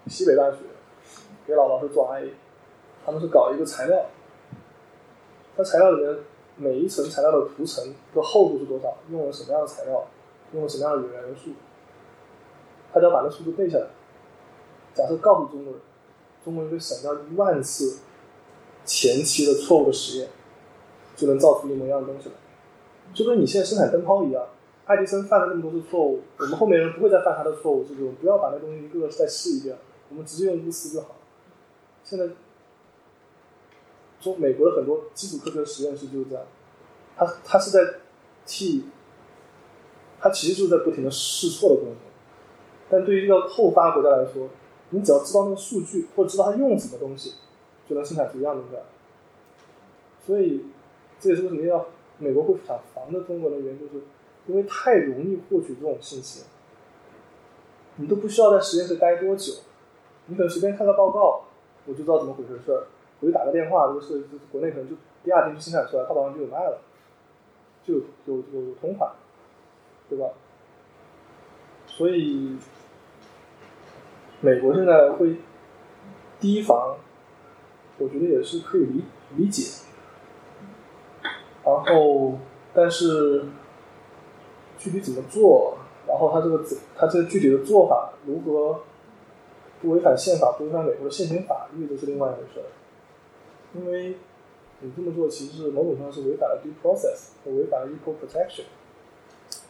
[0.09, 0.59] 西北大学
[1.47, 2.29] 给老老师做 RA，
[3.05, 4.07] 他们是搞一个材料，
[5.57, 6.19] 它材料里面
[6.57, 10.05] 每一层材料的涂层的厚度是多少，用了什么样的材料，
[10.53, 11.51] 用了什么样的元素，
[12.93, 13.87] 他只要把那数字背下来。
[14.95, 15.83] 假设告诉中国人，
[16.45, 18.01] 中国人会省掉一万次
[18.85, 20.29] 前期的错误的实验，
[21.17, 22.35] 就能造出一模一样的东西来，
[23.15, 24.45] 就跟你现在生产灯泡一样。
[24.85, 29.77] 爱迪生犯了那么多次错误，我们后面人不会再犯他的错误，就是不要把那东西一个个再试一遍，
[30.09, 31.15] 我们直接用钨丝就好。
[32.03, 32.29] 现在，
[34.21, 36.45] 中美国的很多基础科学实验室就是这样，
[37.17, 37.79] 他他是在
[38.45, 38.87] 替，
[40.19, 41.97] 他其实就是在不停的试错的过程。
[42.91, 44.49] 但对于这个后发国家来说，
[44.91, 47.35] 你只要知道那个数据，或者知道他用什么东西，
[47.89, 48.77] 就能生产出一样东西。
[50.27, 50.67] 所以，
[51.21, 51.87] 这也是为什么要
[52.19, 54.03] 美国会想防着中国的原因，就是。
[54.47, 56.45] 因为太容易获取这种信息，
[57.97, 59.53] 你都不需要在实验室待多久，
[60.27, 61.45] 你可能随便看个报告，
[61.87, 62.87] 我就知道怎么回事事儿，
[63.21, 66.81] 我就打个电话，这个是国内可能就第二天就生产出来，淘宝上就有卖了，
[67.85, 69.13] 就有有有同款。
[70.11, 70.27] 对吧？
[71.87, 72.59] 所以
[74.43, 75.37] 美国现在会
[76.39, 76.99] 提防，
[77.97, 79.05] 我觉得也是可以理
[79.39, 79.87] 理解。
[81.65, 82.39] 然后，
[82.75, 83.47] 但是
[84.83, 85.79] 具体怎么做，
[86.09, 86.65] 然后他这个
[86.97, 88.81] 他这个具体的做法如何
[89.81, 92.61] 不违反宪法、不违反美国的现行法律，这是另外一回事。
[93.75, 94.17] 因为
[94.81, 98.65] 你这么做，其实是某种程度上是违反了 due process，和违反了 equal protection。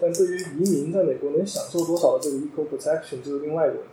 [0.01, 3.93] 但对于移民在美国能享受多少的这个 equal protection，这是另外一个问题。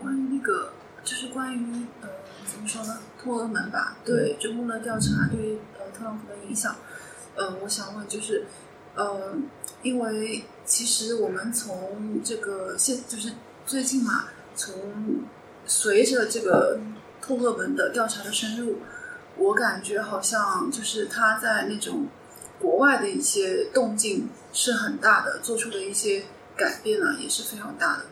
[0.00, 0.70] 关于那个，
[1.04, 2.08] 就是关于呃，
[2.50, 2.98] 怎么说呢？
[3.22, 6.74] 托俄门吧，对，就穆勒调查对呃特朗普的影响，
[7.36, 8.44] 呃，我想问就是，
[8.96, 9.34] 呃，
[9.84, 13.34] 因为其实我们从这个现就是
[13.64, 14.24] 最近嘛，
[14.56, 15.22] 从
[15.64, 16.80] 随着这个
[17.22, 18.80] 托俄门的调查的深入，
[19.36, 22.08] 我感觉好像就是他在那种
[22.58, 26.24] 国外的一些动静是很大的，做出的一些
[26.56, 28.06] 改变呢也是非常大的，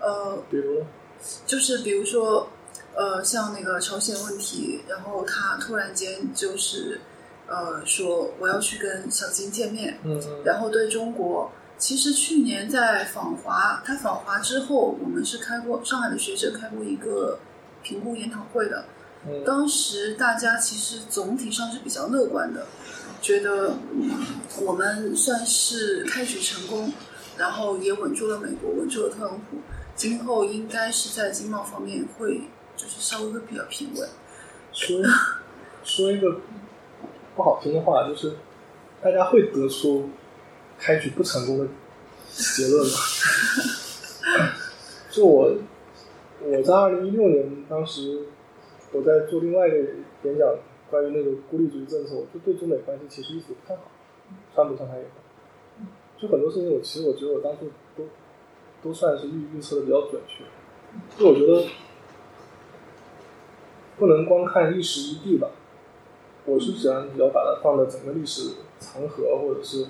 [0.00, 0.82] 呃，比如。
[1.46, 2.50] 就是比如说，
[2.94, 7.00] 呃，像那个朝鲜问题，然后他突然间就是，
[7.46, 17.38] 呃，说我要去跟小金见面，嗯，然后对中国，其实去年在访华，他访华之后，我们是开过上海的学者开过一个
[17.82, 18.84] 评估研讨会的，
[19.44, 22.64] 当时大家其实总体上是比较乐观的，
[23.20, 23.74] 觉得
[24.62, 26.92] 我们算是开局成功，
[27.36, 29.58] 然后也稳住了美国，稳住了特朗普。
[29.96, 32.40] 今后应该是在经贸方面会
[32.76, 34.08] 就是稍微会比较平稳。
[34.72, 35.00] 说
[35.84, 36.40] 说一个
[37.36, 38.32] 不好听的话，就是
[39.02, 40.08] 大家会得出
[40.78, 41.66] 开局不成功的
[42.30, 42.92] 结论吗？
[45.10, 45.56] 就我
[46.42, 48.26] 我在二零一六年当时
[48.92, 49.76] 我在做另外一个
[50.24, 50.48] 演讲，
[50.90, 53.84] 关于那个孤立主义政策，我就对中美关系其实一直不看好。
[54.54, 55.86] 川普上台以后，
[56.18, 58.04] 就很多事情我其实我觉得我当初都。
[58.82, 60.44] 都算是预预测的比较准确，
[61.18, 61.66] 就我觉得
[63.98, 65.48] 不能光看一时一地吧。
[66.44, 69.86] 我是想比较把它放在整个历史长河或者是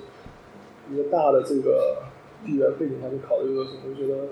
[0.89, 2.03] 一个大的这个
[2.45, 4.27] 地缘背景下去考虑的时候，我就觉得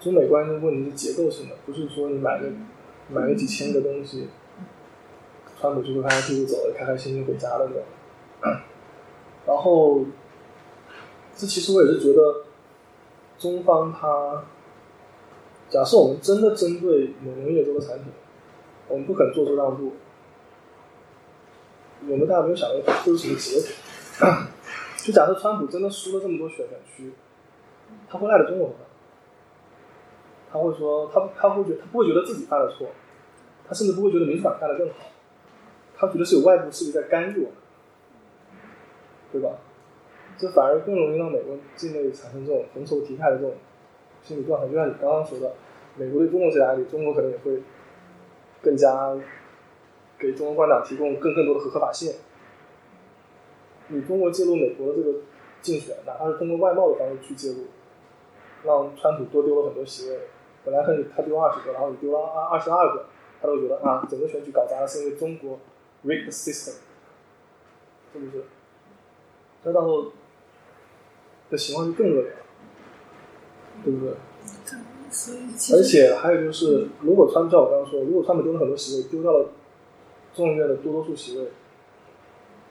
[0.00, 2.48] 中美关系问题是结构性的，不是说你买个
[3.10, 4.28] 买个几千个东西，
[5.60, 7.82] 川普就会开开心心走了，开开心心回家了那种。
[9.46, 10.04] 然后，
[11.36, 12.44] 这其实我也是觉得。
[13.36, 14.44] 中方他，
[15.68, 18.06] 假设我们真的针对某农业这个产品，
[18.88, 19.92] 我们不肯做出让步，
[22.08, 23.68] 我们大家没有想过会是什么结果？
[25.04, 27.12] 就假设川普真的输了这么多选选区，
[28.08, 28.74] 他会赖在中国吗？
[30.52, 32.88] 他会说他他会觉他不会觉得自己犯了错，
[33.66, 34.94] 他甚至不会觉得民主党干得更好，
[35.96, 37.52] 他觉得是有外部势力在干预我们，
[39.32, 39.50] 对吧？
[40.38, 43.54] 这反而更容易让美国境内产生这种同仇敌忾的这种
[44.22, 45.52] 心理状态，就像你刚刚说的，
[45.96, 47.62] 美国对中国施压力，中国可能也会
[48.64, 49.14] 更加
[50.18, 52.14] 给中国共产党提供更更多的合合法性。
[53.88, 55.18] 你中国介入美国的这个
[55.60, 57.66] 竞选，哪怕是通过外贸的方式去介入，
[58.64, 60.18] 让川普多丢了很多席位，
[60.64, 63.04] 本来他他丢二十个，然后你丢了二二十二个，
[63.40, 65.60] 他都觉得啊，整个选举搞砸了是因为中国
[66.04, 66.76] rigged system，
[68.12, 68.44] 是不是？
[69.64, 70.10] 那到时候。
[71.50, 72.36] 的情况就更恶劣了，
[73.84, 74.14] 对不对？
[75.72, 79.48] 而且还有就是，如果川普像我刚刚说，如果川普丢了很多席位，丢掉了
[80.34, 81.52] 众议院的多多数席位，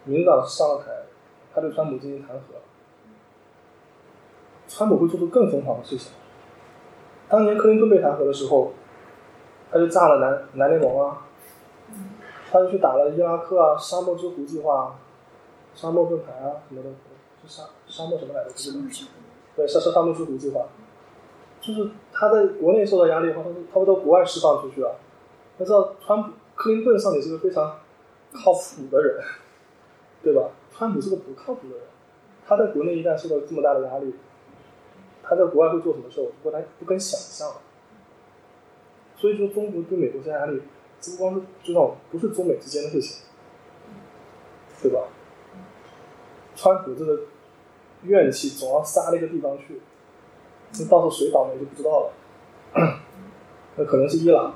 [0.03, 0.91] 民主党上了台，
[1.53, 2.41] 他对川普进行弹劾，
[4.68, 6.11] 川普会做出更疯狂的事情。
[7.30, 8.74] 当年克林顿被弹劾的时候，
[9.72, 11.26] 他就炸了南南联盟啊，
[12.52, 14.95] 他就去打了伊拉克啊，沙漠之狐计划，啊
[15.74, 16.90] 沙漠盾牌啊什么的。
[17.45, 18.72] 沙沙漠什么来着？
[19.53, 20.65] 对，沙沙沙漠之狐计划，
[21.65, 24.91] 就是他在国内受到压力的话，他他会到国外释放出去啊。
[25.57, 27.80] 他知道川普克林顿上也是个非常
[28.34, 29.23] 靠谱的人，
[30.22, 30.49] 对吧？
[30.72, 31.85] 川普是个不靠谱的人，
[32.45, 34.14] 他在国内一旦受到这么大的压力，
[35.23, 36.26] 他在国外会做什么事儿？
[36.26, 37.61] 我不敢不敢想象。
[39.15, 40.61] 所以说，中国对美国施加压力，
[40.99, 43.23] 这不光是这种不是中美之间的事情，
[44.81, 44.99] 对吧？
[46.56, 47.22] 川普这个。
[48.06, 49.80] 怨气总要撒到一个地方去，
[50.79, 52.13] 那到时候谁倒霉就不知道了。
[53.75, 54.55] 那可能是伊朗，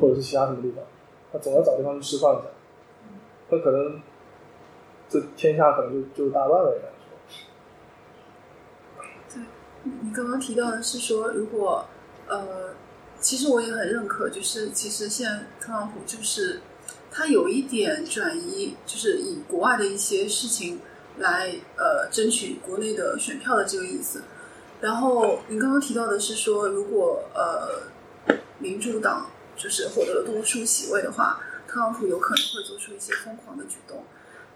[0.00, 0.84] 或者是其他什么地方，
[1.32, 2.48] 他总要找地方去释放一下。
[3.48, 4.00] 那可能
[5.08, 6.88] 这天下可能就就大乱了，应该
[8.98, 9.04] 说。
[9.34, 9.42] 对，
[10.02, 11.84] 你刚刚提到的是说，如果
[12.28, 12.74] 呃
[13.20, 16.60] 其实我也很认可，就是其实现在特朗普就是
[17.10, 20.80] 他有一点转移，就是以国外的一些事情
[21.18, 24.22] 来呃争取国内的选票的这个意思。
[24.80, 27.82] 然后您刚刚提到的是说，如果呃
[28.58, 34.02] 民主党就是获得了多数席位的话，特朗普有可能会做出一些疯狂的举动。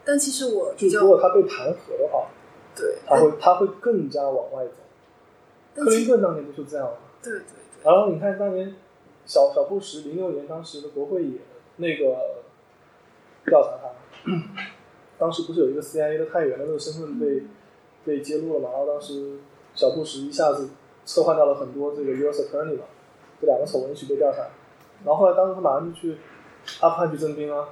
[0.05, 2.27] 但其实我比较就如果他被弹劾的话，
[2.75, 5.83] 对，他会他会更加往外走。
[5.83, 6.97] 克林顿当年不是这样吗？
[7.23, 8.75] 对对对，然后你看当年
[9.27, 11.39] 小小布什零六年当时的国会也
[11.77, 12.43] 那个
[13.45, 14.31] 调查他，
[15.19, 17.43] 当时不是有一个 CIA 的探员的那个身份被
[18.05, 18.71] 被揭露了嘛？
[18.71, 19.39] 然后当时
[19.75, 20.71] 小布什一下子
[21.05, 22.45] 撤换掉了很多这个 U.S.
[22.45, 22.85] Attorney 嘛，
[23.41, 24.47] 这两个丑闻一起被调查。
[25.05, 26.17] 然后后来当时他马上就去
[26.81, 27.69] 阿富汗去征兵啊，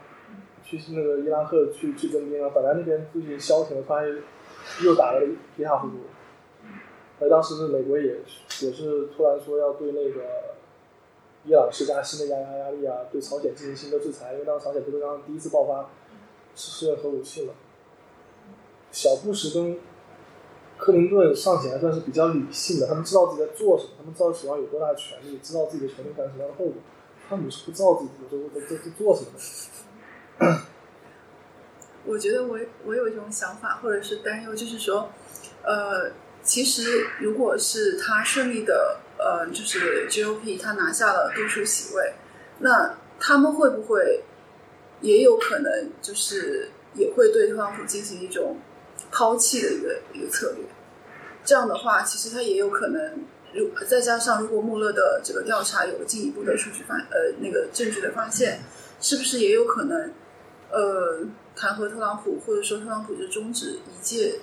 [0.64, 4.04] 去那个伊拉克去去征兵啊，本来那边最近消停了，突然
[4.84, 5.26] 又打得
[5.56, 5.94] 一塌糊涂。
[7.20, 8.16] 而当时美国也
[8.62, 10.20] 也是突然说要对那个
[11.44, 15.88] 伊朗施加新的压压压力啊，对朝鲜进行新的制裁，因为当时朝鲜不是刚刚第一次爆发
[16.54, 17.54] 试验核武器嘛。
[18.90, 19.78] 小布什跟
[20.78, 26.74] 克林顿尚且还算是比较理性的，他们知道自己在做什么，他们知道手上有多大的权力，知道自己的权力带来什么样的后果。
[27.28, 29.28] 川普是不知道自己有时候在在在做什么
[30.38, 30.60] 的。
[32.04, 35.08] 我觉得我我有一种想法或者是担忧，就是说，
[35.62, 36.10] 呃，
[36.42, 42.14] 其实如果是他顺利的，呃，就是 GOP 他拿下了多数席位，
[42.58, 44.24] 那他们会不会
[45.00, 48.56] 也有可能就是也会对特朗普进行一种
[49.10, 50.64] 抛弃的一个一个策略？
[51.44, 58.60] 这样的话，其实他也有可能，如再加上如果穆勒的这个调查有了进一步的数据发呃那个证据的发现，
[59.00, 60.12] 是不是也有可能
[60.70, 61.26] 呃
[61.56, 64.40] 弹劾特朗普，或者说特朗普就终止一届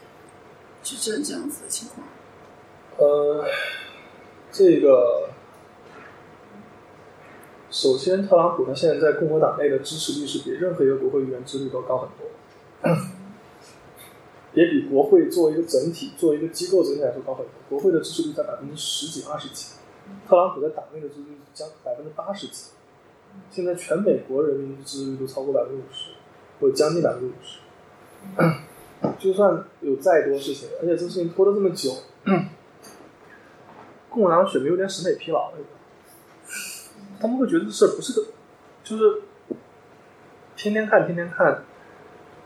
[0.83, 2.05] 执政这样子的情况？
[2.97, 3.45] 呃，
[4.51, 5.29] 这个
[7.71, 12.27] 首先，特朗普他现在在共和党内的支持率是比任何一个国会议员支持率都高很多，
[14.53, 17.51] 也比国会作为一个整体、作为一个机构整体来说高很多。
[17.69, 19.73] 国会的支持率在百分之十几、二十几，
[20.27, 22.71] 特朗普在党内的支持率将百分之八十几。
[23.51, 26.11] 现在全美国人民的支持率都超过百分之五十，
[26.59, 27.59] 或者将近百分之五十。
[29.17, 31.91] 就算有再多事情，而且这事情拖了这么久，
[34.09, 35.57] 共和党选民有点审美疲劳了，
[37.21, 38.27] 他们会觉得这事儿不是个，
[38.83, 39.21] 就是
[40.57, 41.63] 天天看，天天看，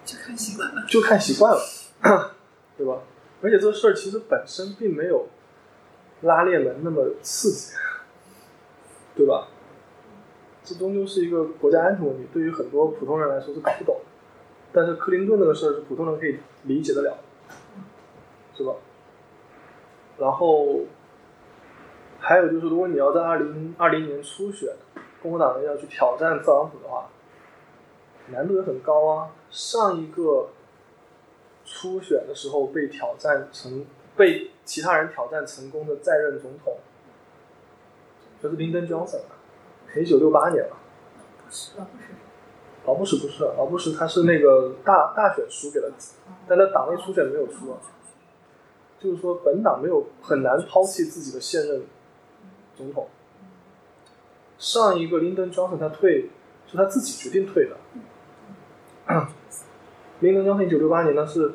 [0.05, 0.85] 就看习惯了。
[0.87, 1.59] 就看习惯了，
[2.77, 2.99] 对吧？
[3.41, 5.27] 而且这事儿其实本身并没有
[6.21, 7.75] 拉链门那么刺激，
[9.15, 9.47] 对吧？
[10.63, 13.99] 这终究是一个国家安全问题，对于很多普通人来说是搞不懂。
[14.71, 17.17] 但是克林顿那个事儿是普通人可以理解得了，
[18.55, 18.73] 是吧？
[20.17, 20.81] 然后
[22.19, 24.73] 还有就是，如果你要在二零二零年初选，
[25.21, 27.09] 共和党人要去挑战特朗普的话，
[28.29, 29.31] 难度也很高啊。
[29.49, 30.49] 上一个
[31.65, 33.85] 初选的时候被挑战成
[34.15, 36.77] 被其他人挑战成功的在任总统，
[38.41, 39.31] 就是林登·约翰啊，
[39.95, 40.77] 一九六八年了。
[41.43, 42.09] 不是了，不是。
[42.85, 45.91] 老布什不是，老布什他是那个大大选输给了，
[46.47, 47.79] 但他党内初选没有输啊。
[48.99, 51.83] 就是说，本党没有很难抛弃自己的现任
[52.75, 53.07] 总统。
[54.57, 56.29] 上一个林登·约翰他退
[56.67, 57.77] 是他自己决定退的。
[60.23, 61.51] 林登·约翰一九六八年呢是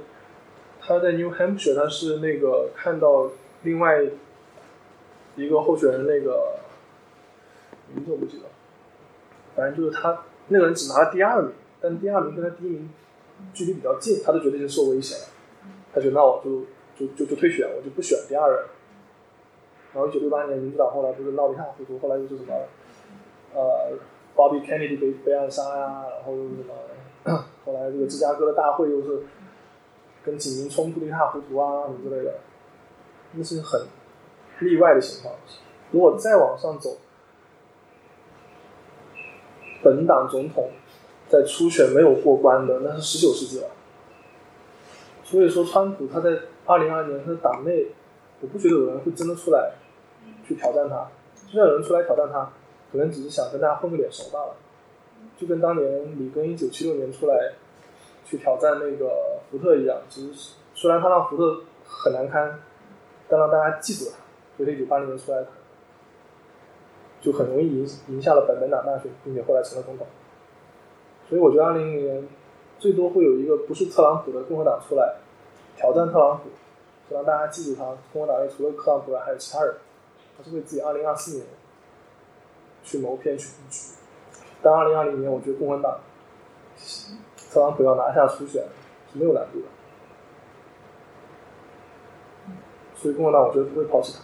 [0.78, 3.30] 他在 New Hampshire，他是那个看到
[3.62, 4.02] 另外
[5.36, 6.58] 一个候选人那个
[7.94, 8.44] 名字我不记得，
[9.56, 10.22] 反正就是他。
[10.50, 12.90] 那个人只拿了第二名，但第二名跟他第一名
[13.52, 15.28] 距离比较近，他就觉得已经受威胁了。
[15.92, 16.62] 他觉得那我就
[16.96, 18.64] 就就就退选，我就不选第二任。
[19.92, 22.54] 然后一九六八年民主党后来不是闹得一塌糊涂，后来又是什么
[23.54, 23.92] 呃
[24.34, 29.26] ，Bobby Kennedy 被被暗杀呀，然后又是什么，后来这个芝加哥的大会又是
[30.24, 32.38] 跟警民冲突的一塌糊涂啊什么之类的，
[33.32, 33.82] 那是很
[34.60, 35.34] 例外的情况。
[35.90, 36.96] 如果再往上走。
[39.80, 40.70] 本党总统
[41.28, 43.68] 在初选没有过关的，那是十九世纪了。
[45.22, 46.30] 所以说，川普他在
[46.66, 47.92] 二零二年他的党内，
[48.40, 49.74] 我不觉得有人会真的出来
[50.44, 51.08] 去挑战他。
[51.46, 52.50] 就算有人出来挑战他，
[52.90, 54.56] 可能只是想跟大家混个脸熟罢了。
[55.36, 57.52] 就跟当年里根一九七六年出来
[58.24, 62.60] 去挑战那个福特一样，只是虽然他让福特很难堪，
[63.28, 64.16] 但让大家记住他。
[64.56, 65.44] 所以一九八零年出来。
[67.20, 70.06] 就很容易赢赢下了本本党大选，并且后来成了总统。
[71.28, 72.28] 所以我觉得二零一零年
[72.78, 75.16] 最多会有一个不是特朗普的共和党出来
[75.76, 76.44] 挑战特朗普，
[77.10, 77.92] 就让大家记住他。
[78.12, 79.74] 共和党内除了特朗普外还有其他人，
[80.36, 81.46] 他是为自己二零二四年
[82.84, 83.97] 去谋篇去布局。
[84.62, 86.00] 但二零二零年，我觉得共和党
[87.52, 88.64] 特朗普要拿下初选
[89.12, 89.66] 是没有难度的，
[92.96, 94.20] 所以共和党我觉得不会抛弃他。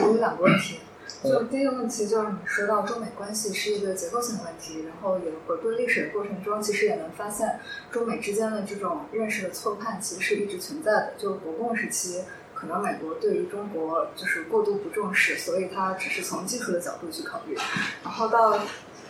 [0.00, 0.78] 我有两个问题，
[1.24, 7.58] 就第一个问题就是你说到中美关系是一个结构性的问题，然后也回归历史的过程中，其实也能发现
[7.90, 11.12] 中美之间的这种认识的错判其实是一直存在的。
[11.18, 12.22] 就国共时期，
[12.58, 17.56] 可能美国对于中国就是过度不重视，所以它只是从技术的角度去考虑，
[18.02, 18.58] 然后到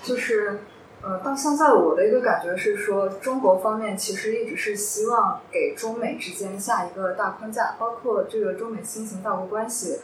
[0.03, 0.59] 就是。
[1.01, 10.01] 呃，到现在我的一个感觉是说，中国方面其实一直是希望给中美之间下一个大框架，包括这个中美新型大国关系。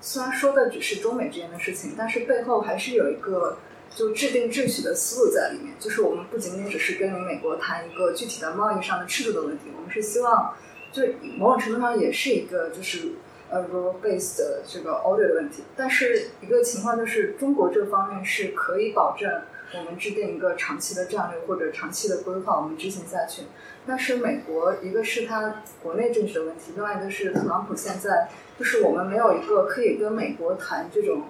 [0.00, 3.56] 虽然说的只是中美之间的事情，但是背后还是有一个
[3.94, 5.72] 就制定秩序的思路在里面。
[5.78, 10.52] 就是我们不仅仅只是跟美国谈一个具体的贸易上的制度的问题，我们是希望，
[10.92, 11.02] 就
[11.36, 13.12] 某种程度上也是一个就是
[13.50, 15.64] 呃 rule based 的这个 order 的问题。
[15.74, 19.42] 但是一个情况就是，中国这方面是可以保证。
[19.74, 23.44] 我们制定一个长期的战略或者长期的规划，我们执行下去。
[23.86, 28.28] 但是美国一个是它国内政治的问题，另外一个是特朗普现在
[28.58, 31.22] 就是我们没有一个可以跟美国谈这种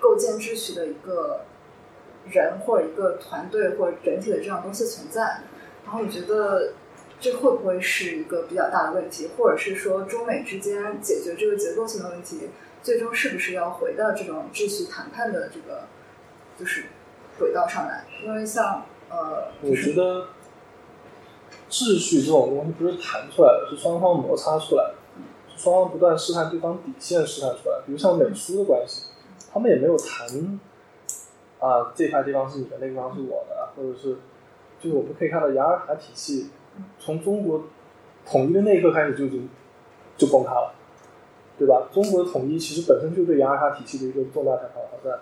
[0.00, 1.42] 构建秩序的一个
[2.28, 5.42] 人或者一个团队或者整体的这样东西存在。
[5.84, 6.72] 然后我觉得
[7.20, 12.48] 这会不会是一个比较大的问题，或者是说中美之间解决这个结构性的问题，
[12.82, 15.84] 最终是不是要回到这种秩序谈判的这个
[16.58, 16.84] 就是？
[17.38, 20.28] 轨道上来，因为像呃，我觉得
[21.68, 24.94] 秩序这种东西不是谈出来的，是双方摩擦出来的，
[25.54, 27.76] 是双方不断试探对方底线试探出来。
[27.84, 29.10] 比如像美苏的关系，
[29.52, 30.26] 他们也没有谈
[31.58, 34.16] 啊这块地方是你的，那个地方是我的，或者是
[34.80, 36.48] 就是我们可以看到雅尔塔体系
[36.98, 37.64] 从中国
[38.24, 39.48] 统一的那一刻开始就已经
[40.16, 40.74] 就崩塌了，
[41.58, 41.88] 对吧？
[41.92, 44.68] 中国的统一其实本身就对雅尔塔体系的一个重大挑
[45.04, 45.20] 战，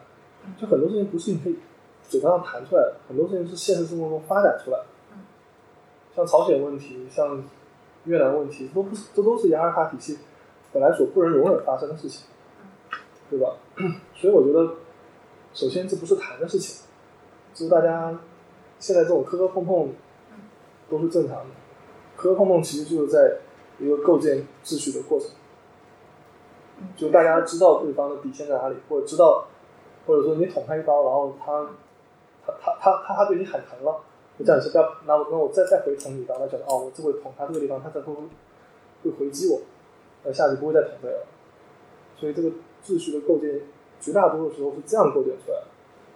[0.59, 1.59] 就很多事情不是你可以。
[2.07, 4.85] 嘴巴上谈出来的很多事情是现实生活中发展出来的，
[6.15, 7.43] 像朝鲜问题、像
[8.05, 10.19] 越南问题，都不是，这都是雅尔塔体系
[10.71, 12.27] 本来所不能容忍发生的事情，
[13.31, 13.57] 对吧？
[14.15, 14.75] 所以我觉得，
[15.55, 16.85] 首先这不是谈的事情，
[17.55, 18.21] 就是大家
[18.79, 19.89] 现在这种磕磕碰碰
[20.99, 21.47] 都是正常的，
[22.17, 23.39] 磕磕碰碰其实就是在
[23.79, 25.31] 一个构建秩序的过程，
[26.97, 29.47] 就大家知道对方的底线在哪里，或者知道，
[30.07, 31.69] 或者说你捅他一刀，然后他。
[32.47, 34.03] 他他他他他对你喊疼了，
[34.37, 38.13] 我叫你说不要，那我那我再再回捅你一刀，他觉得哦，我这回捅他这个地方，他才会
[39.03, 39.63] 会回击我，
[40.25, 41.25] 那，下次不会再捅这了。
[42.19, 42.51] 所以这个
[42.85, 43.63] 秩序的构建，
[43.99, 45.65] 绝大多数时候是这样构建出来的。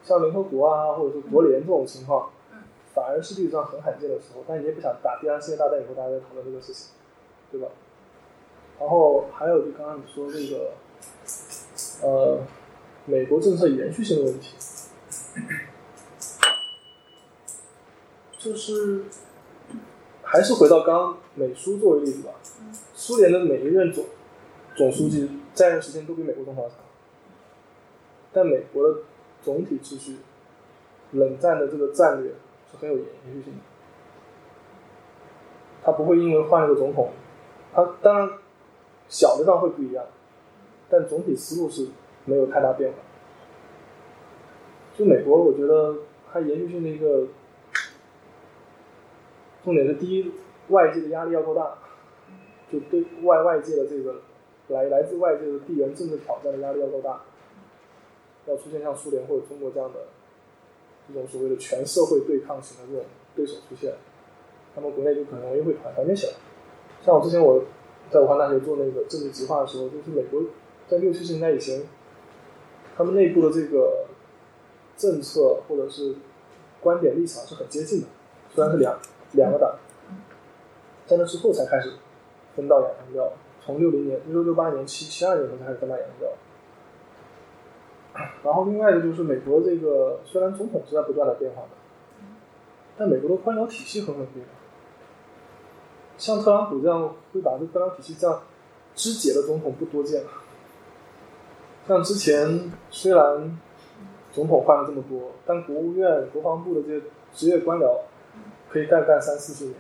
[0.03, 2.29] 像联合国啊，或者是国联这种情况，
[2.95, 4.45] 反而是历史上很罕见的时候。
[4.47, 6.91] 但你也不想打第二次世界大战以后大家在讨论这个事情，
[7.51, 7.69] 对吧？
[8.81, 10.73] 然后还有就刚刚你说这个，
[12.03, 12.39] 呃，
[13.07, 14.55] 美国政策延续性的问题。
[18.39, 19.03] 就是
[20.23, 22.35] 还是回到刚刚美苏作为例子吧，
[22.95, 24.05] 苏联的每一任总
[24.77, 26.79] 总书记在任时间都比美国总统长，
[28.33, 29.01] 但美国的
[29.43, 30.19] 总体秩序、
[31.11, 32.33] 冷战的这个战略
[32.71, 33.61] 是很有延续性的，
[35.83, 37.11] 他不会因为换了个总统，
[37.73, 38.31] 他当然
[39.09, 40.05] 小的上会不一样，
[40.89, 41.89] 但总体思路是
[42.25, 42.97] 没有太大变化。
[44.97, 45.97] 就美国，我觉得
[46.33, 47.29] 它延续性的一个。
[49.65, 50.33] 重点是第一，
[50.69, 51.75] 外界的压力要够大，
[52.73, 54.23] 就对外外界的这个
[54.69, 57.21] 来来自外界的地缘政治挑战的压力要够大，
[58.47, 60.01] 要出现像苏联或者中国这样的
[61.09, 63.05] 这种所谓的全社会对抗型的这种
[63.35, 63.95] 对手出现，
[64.75, 66.33] 他们国内就很容易会团团结起来。
[67.05, 67.65] 像我之前我
[68.11, 70.43] 在武汉大学做那个政治极化的时候，就是美国
[70.89, 71.83] 在六七十年代以前，
[72.97, 74.07] 他们内部的这个
[74.97, 76.17] 政策或者是
[76.81, 78.07] 观点立场是很接近的，
[78.55, 78.99] 虽然是两。
[79.33, 79.77] 两个党，
[81.07, 81.93] 在那之后才开始
[82.57, 83.31] 分道扬镳。
[83.61, 86.29] 从六零年、六六八年、七七二年才开始分道扬镳。
[88.43, 91.69] 然后另外一个就是美国这个，虽然总统是在不断的变化的，
[92.97, 94.43] 但美国的官僚体系很稳定。
[96.17, 98.43] 像特朗普这样会把这官僚体系这样
[98.95, 100.23] 肢解的总统不多见。
[101.87, 103.59] 像之前虽然
[104.33, 108.01] 总统换了这么多，但国务院、国防部的这些职业官僚。
[108.71, 109.77] 可以干干三四十年，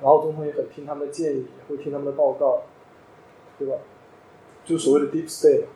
[0.00, 2.62] 然后总统也很听他们的建议，会听他们的报告，
[3.58, 3.74] 对吧？
[4.64, 5.66] 就所谓的 deep state，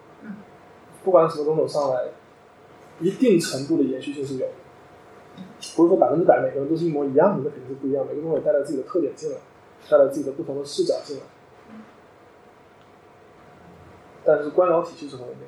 [1.04, 2.06] 不管什么总统上来，
[2.98, 4.52] 一定程度的延续性是有的，
[5.76, 8.04] 不是说百分之百每个人都是一模一样的，那肯定是不一样。
[8.06, 9.36] 每个总统带来自己的特点进来，
[9.90, 11.22] 带来自己的不同的视角进来。
[14.24, 15.46] 但是官僚体系是很稳定。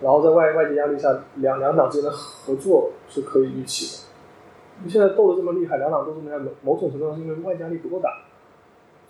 [0.00, 4.02] 然后在外外界压力下，两两党之间的合作是可以预期的。
[4.84, 8.22] 你现在斗得这么厉害，两党斗这么厉害，某种程度上是因为外界压力不够大。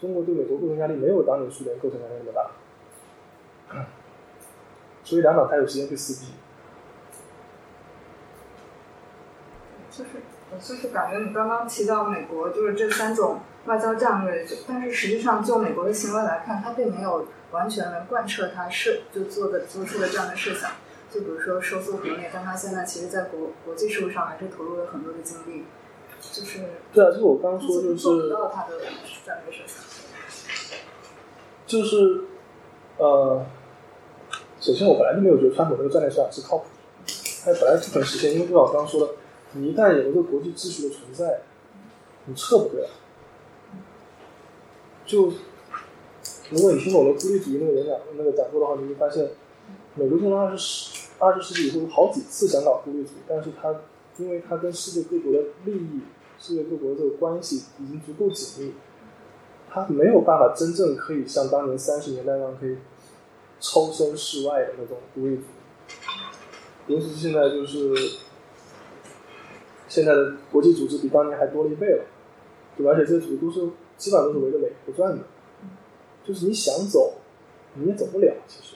[0.01, 2.51] 中国对美国构成压力没有当年苏联构成压力那么大，
[5.13, 6.33] 所以两党才有时间去撕逼。
[9.91, 10.11] 就是，
[10.59, 20.71] 就是感觉你刚刚提到美国，就是这三种外交战略，但是实际上就美国的行为来看，它并没有完全的贯彻它是就做的做出的这样的设想。
[21.11, 25.67] 就比如说收缩国内，但他现在其实，在国国际事务上还是投入了很多的精力。
[26.23, 26.61] 就是
[26.91, 28.79] 对啊，就是我刚刚说，就是做不到他的
[29.27, 29.85] 战略设想。
[31.67, 32.25] 就是
[32.97, 33.45] 呃，
[34.63, 37.11] 首先我本来就没有觉得川普那个战略设想是靠谱的，
[37.45, 39.15] 他本来不可能实现，因为就像我刚刚说的，
[39.55, 41.41] 你一旦有一个国际秩序的存在，
[42.27, 42.89] 你撤不回来。
[45.05, 45.33] 就
[46.51, 49.31] 如果你听我的孤立主义那个演讲那个讲座的话，你会发现，
[49.97, 53.75] 美国从二十世二十世纪以后好几次想搞孤立主义，但是它
[54.19, 56.03] 因为它跟世界各国的利益、
[56.39, 58.75] 世界各国的这个关系已经足够紧密，
[59.69, 62.77] 它没有办法真正可以像当年三十年代那样可以
[63.63, 65.41] 抽身事外的那种孤立。
[66.89, 67.95] 尤其是现在就是
[69.89, 72.05] 现在的国际组织比当年还多了一倍了，
[72.77, 72.93] 对吧？
[72.93, 73.61] 而且这些组织都是
[73.97, 75.25] 基本上都是围着美国转的，
[76.25, 77.21] 就是你想走
[77.75, 78.75] 你也走不了，其实。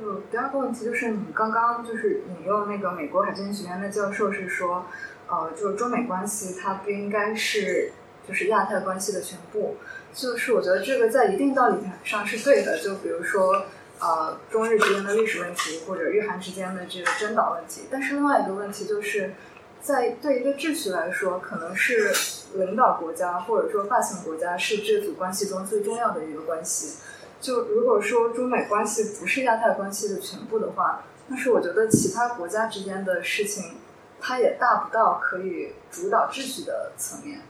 [0.00, 4.86] 就第二个问题就是，你刚刚就是引用那个美国海军学院的教授是说，
[5.28, 7.92] 呃，就是中美关系它不应该是
[8.26, 9.76] 就是亚太关系的全部。
[10.14, 12.78] 就是我觉得这个在一定道理上是对的。
[12.78, 13.66] 就比如说，
[13.98, 17.88] 呃，中日之间的历史问题，或者日韩之间的这个争岛问题。
[17.90, 19.34] 但是另外一个问题就是，
[19.82, 22.12] 在对一个秩序来说，可能是
[22.54, 26.98] 领导国家或者说发行国家是这组关系中最重要的一个关系。
[27.40, 33.78] 就如果说中美关系不是亚太关系的全部的话，但是我觉得其他国家之间的事情，
[34.20, 37.40] 它也大不到可以主导秩序的层面。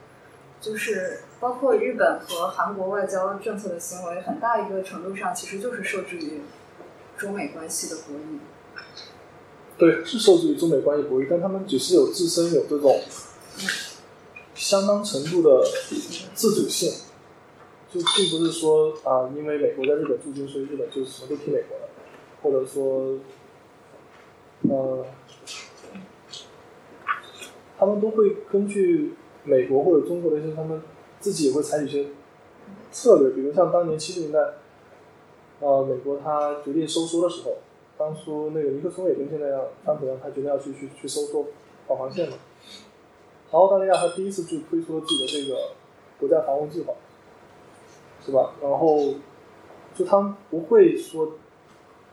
[0.61, 6.41] 就是包括日本和韩国外交政策的行为，很大一个程度上其实就是受制于
[7.19, 8.39] 中美关系的博弈。
[9.77, 12.99] 对，是受制于中美关系博弈，但他们只是有自身有这种
[14.55, 15.63] 相当程度的
[16.33, 16.91] 自主性。
[17.93, 21.89] 就并不是说啊，因为美国在日本驻军，所以日本就什么都听美国的，
[22.43, 23.19] 或者说，
[24.63, 25.05] 呃，
[27.79, 29.13] 他们都会根据
[29.45, 30.83] 美国或者中国的一些，他们
[31.25, 32.11] 自己也会采取一些
[32.93, 34.39] 策略，比如像当年七十年代，
[35.61, 37.57] 呃，美国他决定收缩的时候，
[37.97, 41.47] 当初那个尼克松也跟现在一样，川普一样，他决定要去去去收缩
[41.89, 42.37] 跑防线嘛，
[43.51, 45.71] 然后澳大利亚他第一次就推出了自己的这个
[46.21, 46.93] 国家防务计划。
[48.27, 48.55] 是吧？
[48.63, 49.17] 然后，
[49.95, 51.33] 就他不会说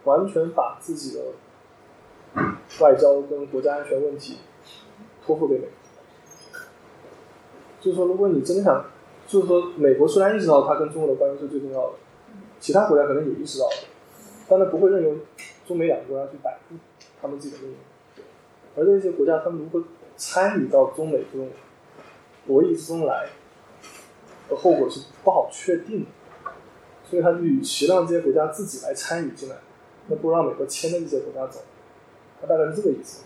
[0.03, 1.21] 完全把自己的
[2.81, 4.39] 外交跟国家安全问题
[5.25, 5.69] 托付给美国。
[7.79, 8.85] 就是说，如果你真的想，
[9.31, 11.93] 就是说，美国虽然意识到它跟中国的关系是最重要的，
[12.59, 13.75] 其他国家可能也意识到了，
[14.49, 15.15] 但他不会任由
[15.65, 16.75] 中美两个国家去摆布
[17.21, 17.77] 他们自己的命运。
[18.75, 19.87] 而这些国家，他们如何
[20.17, 21.49] 参与到中美这种
[22.45, 23.29] 博弈之中来？
[24.49, 26.07] 的后果是不好确定的，
[27.09, 29.55] 所以他与其让这些国家自己来参与进来，
[30.07, 31.61] 那不如让美国牵着这些国家走，
[32.41, 33.23] 他大概是这个意思。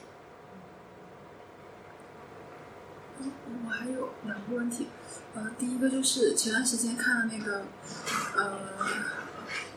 [3.18, 4.86] 我还有两个问题，
[5.36, 7.64] 呃，第一个就是前段时间看了那个，
[8.36, 8.58] 呃，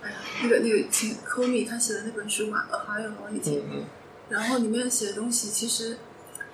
[0.02, 3.62] 哎呀，那个那个请 c o m i 他写的那本书嘛，呃，还有好几天，
[4.28, 5.98] 然后里面写的东西，其实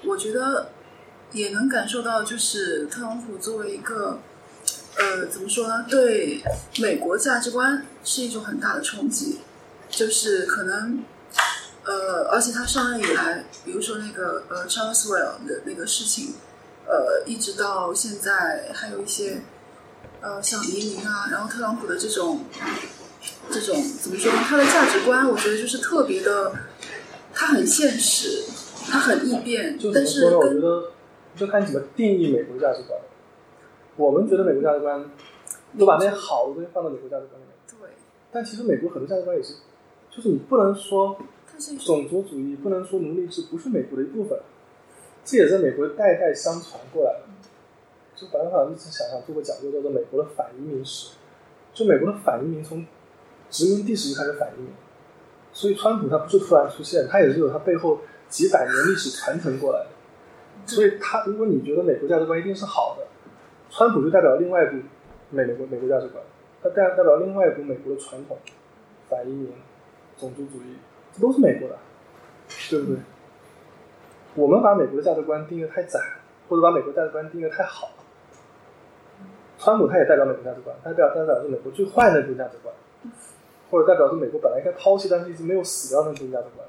[0.05, 0.71] 我觉得
[1.33, 4.21] 也能感受到，就是特朗普作为一个。
[4.97, 5.85] 呃，怎么说呢？
[5.91, 6.41] 对
[6.79, 9.41] 美国价值观是一种很大的冲击，
[9.91, 11.03] 就是可能，
[11.83, 16.35] 呃，而且他上任以来，比如说那个呃 Charleswell 的那个事情，
[16.87, 19.41] 呃，一直到现在，还有一些
[20.21, 22.41] 呃像移民啊，然后特朗普的这种
[23.51, 24.39] 这种怎么说呢？
[24.45, 26.53] 他的价值观，我觉得就是特别的，
[27.33, 28.45] 他很现实，
[28.91, 30.93] 他很易变，就但是我觉得
[31.35, 33.01] 就看你怎么定义美国价值观。
[33.97, 35.11] 我们觉得美国价值观，
[35.79, 37.55] 都把那些好的东西放到美国价值观里面。
[37.81, 37.89] 对。
[38.33, 39.55] 但其实美国很多价值观也是，
[40.11, 41.17] 就是你不能说
[41.85, 44.39] 种族主义，不能说奴隶制不是美国的一部分，
[45.25, 47.21] 这也在美国代代相传过来的。
[48.15, 51.15] 就本来好像一直想想做个讲座，叫做美国的反移民史。
[51.73, 52.87] 就美国的反移民从
[53.51, 54.71] 殖民地时期开始反移民，
[55.53, 59.87] 所以川普他不是突然出现，他也是有他背后几百年历史传承过来的。
[60.67, 63.07] 所以他如果你觉得美国价值观一定是好的。
[63.71, 64.77] 川普就代表另外一股
[65.31, 66.23] 美国美国价值观，
[66.63, 68.39] 他代代表另外一股美国的传统，
[69.09, 69.53] 反移民、
[70.17, 70.77] 种族主义，
[71.13, 71.77] 这都是美国的，
[72.71, 72.97] 对不对？
[74.35, 76.01] 我们把美国的价值观定的太窄，
[76.49, 77.91] 或者把美国价值观定的太好。
[79.59, 82.75] 川普他也代表美国价值观，他代表代表是美国最坏的那种价值观，
[83.71, 86.69] 或者代表是美国本来应该抛弃，但是一直没有死掉的那种价值观。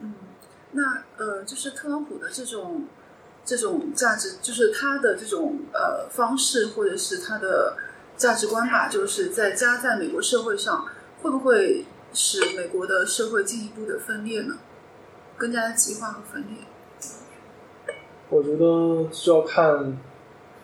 [0.00, 0.14] 嗯，
[0.72, 2.86] 那呃，就是特朗普的这种
[3.44, 7.76] 这种价值，就是他的这种呃方式，或者是他的
[8.16, 10.86] 价值观吧，就是在加在美国社会上，
[11.22, 14.54] 会不会使美国的社会进一步的分裂呢？
[15.36, 16.58] 更加的极化和分裂？
[18.30, 19.98] 我觉得是要看。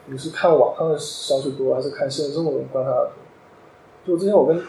[0.06, 3.12] 你是看网上的消息多，还是看现实生活中观察的
[4.04, 4.16] 多？
[4.16, 4.60] 就之前我跟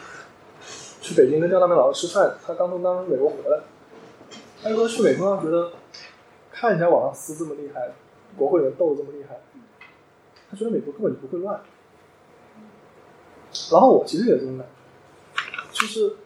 [1.02, 3.61] 去北京跟张大明老师吃饭，他刚从当美国回来，
[4.61, 5.72] 他说去美国，他觉得
[6.52, 7.91] 看起来网上撕这么厉害，
[8.38, 9.40] 国会人斗这么厉害，
[10.52, 11.61] 他觉得美国根本就不会乱。
[13.72, 14.68] 然后我其实也这么感
[15.72, 16.18] 觉，就是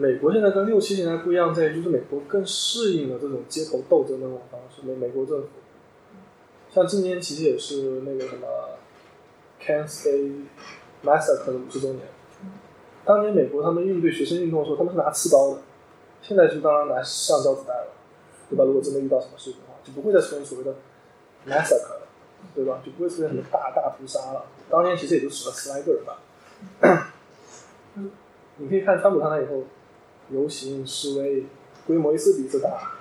[0.00, 5.48] 美国现在跟六七年代不一样，在于就是美国更适应了这种街头斗争的那种方式，美美国政府。
[6.70, 8.48] 像今年其实也是那个什么
[9.62, 10.46] Kansas
[11.04, 12.00] Massacre 的五十周年。
[13.04, 15.60] 当年美国他们应对学生运动的时候，他们是拿刺刀的，
[16.22, 17.92] 现在就当然拿橡胶子弹了，
[18.48, 18.64] 对吧？
[18.64, 20.72] 如果真的遇到什么事情的话，就不会再出现所谓的
[21.46, 22.08] massacre 了，
[22.54, 22.80] 对吧？
[22.82, 24.46] 就不会出现什么大大屠杀了。
[24.70, 26.22] 当年其实也就死了十来个人吧。
[28.56, 29.64] 你可以看川普上台以后，
[30.30, 31.44] 游行示威
[31.86, 32.92] 规模一次比一次大。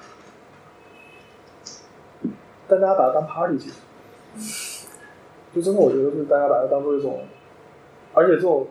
[2.67, 3.71] 但大家把它当 party 去，
[5.55, 7.25] 就真的我觉得就是大家把它当做一种，
[8.13, 8.67] 而且这种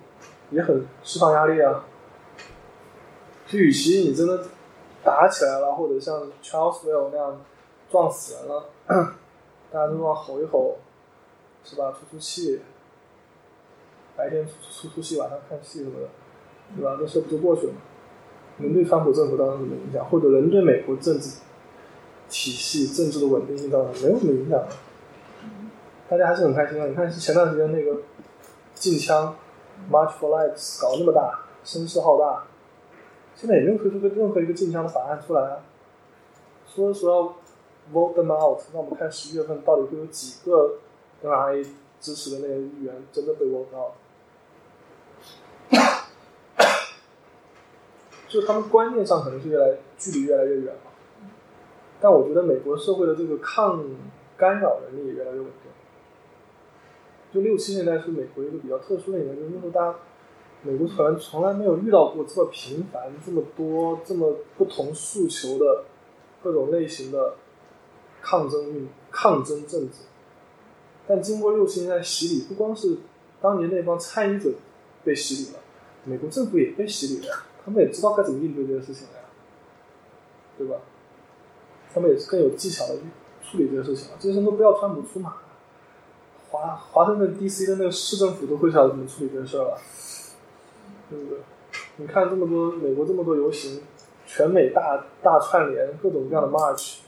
[0.51, 1.85] 也很释放压力啊。
[3.47, 4.45] 就与其你真的
[5.03, 7.41] 打起来了，或者像 Charlesville 那样
[7.91, 8.71] 撞死人了，
[9.73, 10.77] 大家都往吼一吼，
[11.65, 11.91] 是吧？
[11.93, 12.61] 出出气，
[14.17, 16.09] 白天出出出气，晚上看戏什么的，
[16.77, 16.97] 对吧？
[17.01, 17.81] 这事不就过去了吗？
[18.59, 21.39] 能对川普政府造成什么影响，或者能对美国政治？
[22.31, 24.63] 体系政治的稳定性造成没有什么影响，
[26.11, 26.87] 大家还是很开心的！
[26.87, 28.03] 你看前段时间那个
[28.75, 29.35] 禁枪
[29.91, 32.45] March for Lives 搞那么大，声势浩大，
[33.35, 35.61] 现在也没有推出个任何一个禁枪的法案出来啊。
[36.67, 40.75] 说说要 vote them out，那我们看十一月份到底会有几个
[41.25, 41.67] NRA
[41.99, 43.93] 支持的那些议员真的被 vote out？
[48.29, 50.81] 就他们观念上可能是越来距离越来越远了。
[52.01, 53.83] 但我觉得美国社会的这个抗
[54.37, 55.73] 干扰能力也越来越稳定。
[57.33, 59.99] 就六七年代是美国一个比较特殊的年代，就是那时候大家
[60.63, 65.85] 美国可能从来没有遇到过这么频繁、这么多、这么不同诉求的
[66.43, 67.35] 各种类型的
[68.23, 70.05] 抗争运、抗争政治。
[71.07, 72.99] 但经过六七年代洗礼，不光是
[73.41, 74.51] 当年那帮参与者
[75.05, 75.61] 被洗礼了，
[76.05, 77.35] 美国政府也被洗礼了，
[77.69, 79.25] 他们也知道该怎么应对这些事情了呀，
[80.57, 80.77] 对吧？
[81.93, 83.03] 他们也是更有技巧的去
[83.43, 84.17] 处理这些事情了。
[84.19, 85.35] 这些人都不要川普出马，
[86.49, 87.67] 华华盛顿 D.C.
[87.67, 89.79] 的那个市政府都会晓得怎么处理这事了，
[91.11, 91.39] 对不对？
[91.97, 93.83] 你看这么多美国这么多游行，
[94.27, 97.01] 全美大大串联，各种各样的 march，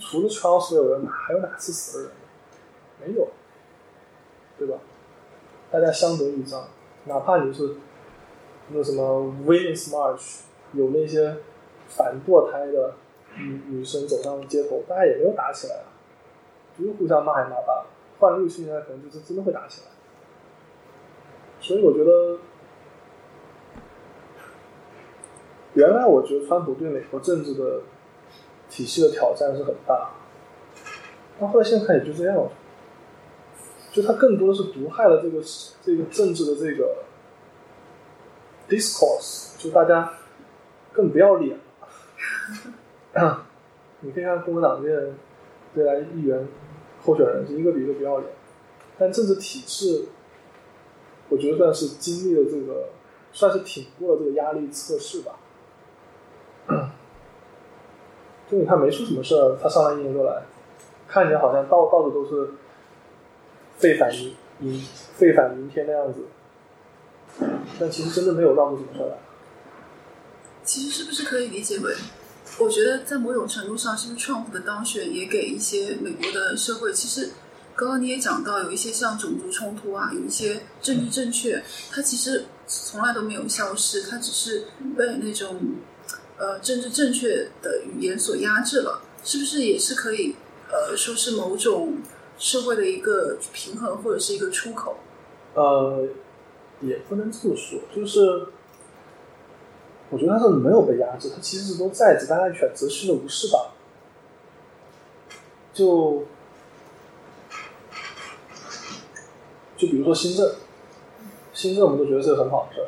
[0.00, 2.12] 除了 Charles 有人，还有哪次死了人？
[3.12, 3.28] 没有，
[4.58, 4.76] 对吧？
[5.70, 6.66] 大家相得益彰，
[7.04, 7.76] 哪怕你是
[8.68, 10.40] 那什么 Women's March，
[10.72, 11.36] 有那些
[11.88, 12.94] 反堕胎的。
[13.36, 15.90] 女女生走上街头，大家也没有打起来啊，
[16.78, 17.86] 就是互相骂一骂罢了。
[18.20, 19.88] 换了六七年代，可能就是真的会打起来。
[21.60, 22.38] 所以我觉得，
[25.72, 27.80] 原来我觉得川普对美国政治的
[28.70, 30.10] 体系的挑战是很大，
[31.40, 32.52] 但后来现在也就这样了。
[33.90, 35.42] 就他更多的是毒害了这个
[35.82, 36.98] 这个政治的这个
[38.68, 40.12] discourse，就大家
[40.92, 41.56] 更不要脸
[43.12, 43.46] 了。
[44.00, 45.12] 你可以看共和党这些
[45.74, 46.46] 未来议员
[47.02, 48.30] 候选人是一个比一个不要脸，
[48.98, 50.06] 但政治体制，
[51.28, 52.88] 我觉得算是经历了这个，
[53.32, 55.38] 算是挺过了这个压力测试吧。
[58.50, 60.42] 就你看没出什么事儿，他上来一年多来，
[61.08, 62.50] 看起来好像到到处都是
[63.78, 64.80] 废反明明
[65.14, 66.26] 废反明天的样子，
[67.80, 69.18] 但其实真的没有闹出什么事儿来。
[70.64, 71.94] 其实是不是可以理解为？
[72.58, 77.32] 我觉得在某种程度上，是不是 Trump 的当选也给一些美国的社会，其实
[77.74, 84.66] 刚刚你也讲到，有一些像种族冲突啊，有一些政治正确，它其实从来都没有消失，它只是
[84.96, 85.60] 被那种
[86.38, 90.36] 呃政治正确的语言所压制了，是不是也是可以
[90.68, 91.98] 呃说是某种
[92.38, 94.98] 社会的一个平衡或者是一个出口。
[95.54, 96.06] 呃，
[96.80, 98.48] 也不能这么说，就是
[100.10, 103.72] 我觉得他是没有被压制，他其实是都在，只大家选择性的无视吧。
[105.72, 106.24] 就
[109.76, 110.54] 就比如说新政，
[111.52, 112.86] 新政我们都觉得是个很好的事儿，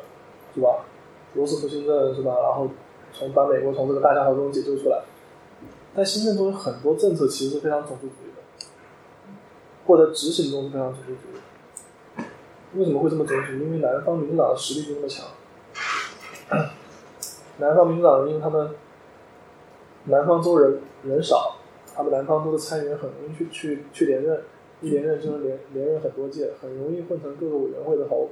[0.55, 0.85] 是吧？
[1.33, 2.35] 罗斯福新政是吧？
[2.41, 2.69] 然后
[3.11, 5.03] 从把美国从这个大萧条中解救出来，
[5.93, 8.41] 但新政中有很多政策其实是非常种族主义的，
[9.85, 11.41] 或者执行中是非常种族主义。
[12.73, 13.53] 为什么会这么种族？
[13.53, 15.25] 因为南方民主党的实力就那么强。
[17.57, 18.69] 南方民主党，因为他们
[20.05, 21.55] 南方州人人少，
[21.95, 24.43] 他们南方州的参议员很容易去去去连任，
[24.81, 28.29] 一连任就能连连任很多届，很容易混成各个委员会的头，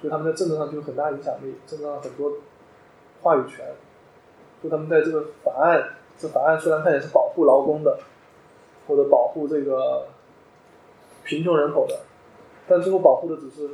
[0.00, 2.32] 所以他们在政治上就有很大影响力，政治上很多
[3.22, 3.66] 话语权。
[4.62, 5.84] 就他们在这个法案，
[6.16, 7.98] 这法案虽然看起来是保护劳工的，
[8.86, 10.06] 或者保护这个
[11.24, 12.00] 贫穷人口的。
[12.72, 13.68] 但最后保护的只是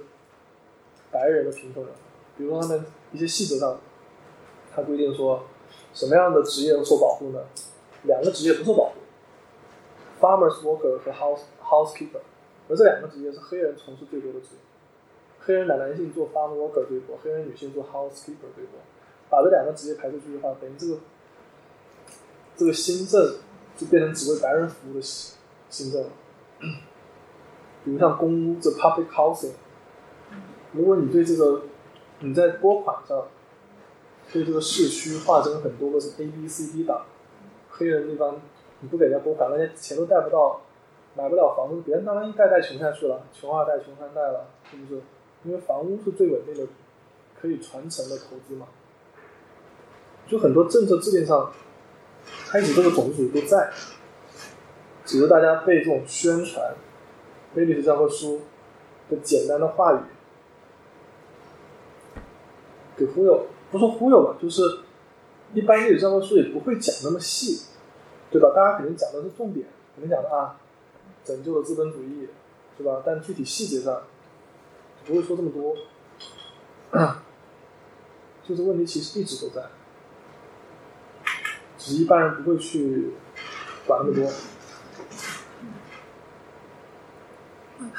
[1.13, 1.93] 白人的贫穷人，
[2.37, 3.79] 比如说他们一些细则上，
[4.75, 5.45] 他规定说
[5.95, 7.39] 什么样的职业受保护呢？
[8.03, 8.95] 两个职业不受保护
[10.21, 12.19] ，farmers worker 和 house housekeeper，
[12.69, 14.59] 而这两个职业是黑人从事最多的职业，
[15.39, 18.81] 黑人男男性做 farm worker 最多，黑人女性做 housekeeper 最多。
[19.31, 20.99] 把这两个职业排除出去的话，等于这个
[22.57, 23.37] 这个新政
[23.77, 25.37] 就变成只为白人服务的新
[25.71, 26.11] 新政了。
[27.89, 29.53] 比如像公屋这 public housing，
[30.73, 31.63] 如果你对这个
[32.21, 33.29] 你在拨款上
[34.31, 37.07] 对这个市区划分很多个是 A B C D 档，
[37.71, 38.37] 黑人地方
[38.81, 40.61] 你不给人家拨款，人家钱都贷不到，
[41.17, 45.01] 买不了房子，别人当然一代代穷下去了，穷二代、穷三代了，是不是？
[45.45, 46.71] 因为房屋是最稳定的，
[47.41, 48.67] 可以传承的投资嘛。
[50.27, 51.51] 就很多政策制定上，
[52.51, 53.71] 开始这个种族主义都在，
[55.07, 56.75] 只是大家被这种宣传。
[57.59, 58.43] 非历史教科书
[59.11, 59.99] 的简单的话语
[62.97, 64.63] 给忽悠，不说忽悠吧，就是
[65.55, 67.63] 一般历史教科书也不会讲那么细，
[68.31, 68.53] 对吧？
[68.55, 69.67] 大家肯定讲的是重点，
[69.97, 70.61] 肯定讲的啊，
[71.25, 72.29] 拯救了资本主义，
[72.77, 73.03] 是吧？
[73.05, 74.03] 但具体细节上
[75.05, 75.75] 不会说这么多，
[78.47, 79.67] 就是问题其实一直都在，
[81.77, 83.15] 只是一般人不会去
[83.85, 84.31] 管那么多。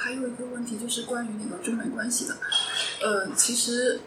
[0.02, 2.38] 还有一个问题就是关于那个中美关系的，
[3.02, 4.00] 呃，其实，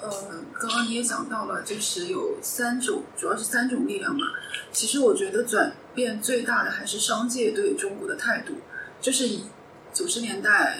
[0.00, 0.10] 呃，
[0.58, 4.26] 刚刚你也讲到了，就是有三种，主要是三种力量嘛。
[4.72, 8.54] 其实我觉得转变最大的还是商界对中国的态度，
[9.02, 9.44] 就是以
[9.92, 10.78] 九十年代，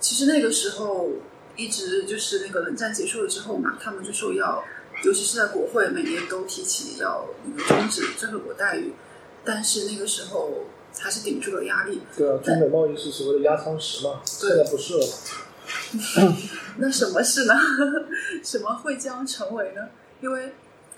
[0.00, 1.10] 其实那个时候
[1.54, 4.64] 一直就是那个冷战结束了之后嘛，他们就说要，
[5.04, 8.94] 尤其是在国会每年都提起要那个终止这个国待遇，
[9.44, 10.64] 但是那个时候。
[11.00, 12.02] 还是顶住了压力。
[12.16, 15.06] 对啊，中美贸易是所谓的压舱石嘛，现在不是了。
[16.78, 17.54] 那什么是呢？
[18.42, 19.88] 什么会将成为呢？
[20.20, 20.52] 因为，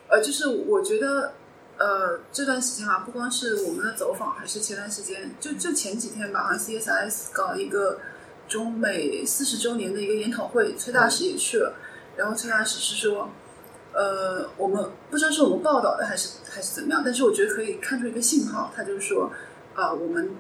[0.09, 1.35] 呃，就是我觉得，
[1.79, 7.99] 呃，这段时间啊，不光是我们的走访，还是前段时间，就就前几天吧，好像 CSIS 搞一个
[8.49, 11.75] 中美四十周年的一个研讨会，崔大使也去了。
[12.17, 13.29] 然后崔大使是说，
[13.93, 19.31] 呃，我们不知道是我们报道的还是还是怎么样，但是我觉得可以看出一个信号，他就是说。
[19.75, 20.37] 啊，我们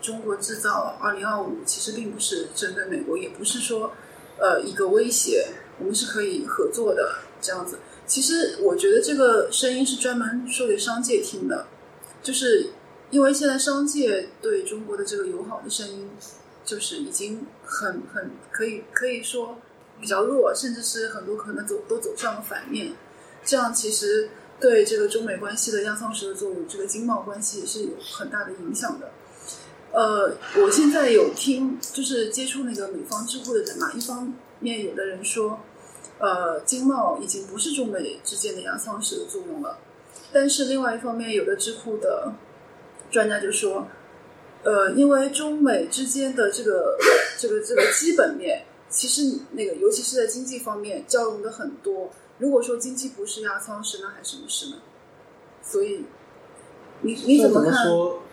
[0.00, 3.92] 中国制造二零二五其实并不是针对美国，也不是说
[4.38, 5.46] 呃一个威胁，
[5.78, 7.78] 我们是可以合作的这样子。
[8.06, 11.66] 其实我觉得这个声音是专门说给商界听的，
[12.22, 12.70] 就是
[13.10, 16.10] 因为现在商界对中国的这个友好的声音，
[16.64, 19.58] 就是已经很很可以可以说
[20.00, 22.92] 比较弱，甚至是很多可能走都走上了反面，
[23.44, 24.30] 这样其实。
[24.60, 29.10] 对这个中美关系的压舱石的作用，这个经贸关系也是有很大的影响的。
[29.90, 35.60] 呃，我现在有听，就是接触那个美方智库的人嘛，一方面有的人说，
[36.18, 39.78] 呃，经贸已经不是中美之间的压舱石的作用了，
[40.32, 42.32] 但是另外一方面，有的智库的
[43.10, 43.86] 专家就说，
[44.62, 46.96] 呃，因为中美之间的这个
[47.36, 52.10] 这个这个基本面，其实那个尤其是在经济方面交融的很多。
[52.42, 54.78] 如果说经济不是压舱石，那还什么石呢？
[55.62, 56.06] 所以，
[57.02, 57.72] 你你怎么看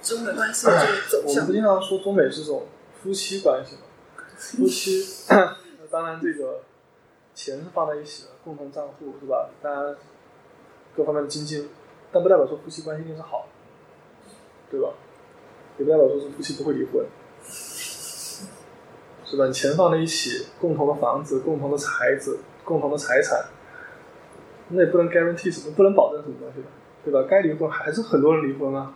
[0.01, 1.29] 中美关系的这个走向？
[1.29, 2.65] 我们不经常说中美是种
[3.03, 3.81] 夫妻关系嘛？
[4.35, 5.05] 夫妻，
[5.91, 6.61] 当然这个
[7.35, 9.51] 钱是放在一起的，共同账户是吧？
[9.61, 9.95] 当然
[10.97, 11.69] 各方面的经济，
[12.11, 13.47] 但不代表说夫妻关系一定是好，
[14.71, 14.89] 对吧？
[15.77, 17.05] 也不代表说是夫妻不会离婚，
[19.23, 19.51] 是吧？
[19.51, 23.45] 钱放在一起，共同的房子、共同的孩子、共同的财产。
[24.69, 26.67] 那也不能 guarantee 什么，不能保证什么东西吧，
[27.03, 27.23] 对吧？
[27.29, 28.93] 该离婚还是很多人离婚啊，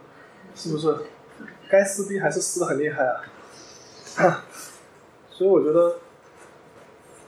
[0.56, 0.96] 是不是？
[1.70, 3.22] 该撕逼还是撕的很厉害啊。
[5.32, 5.98] 所以我觉得，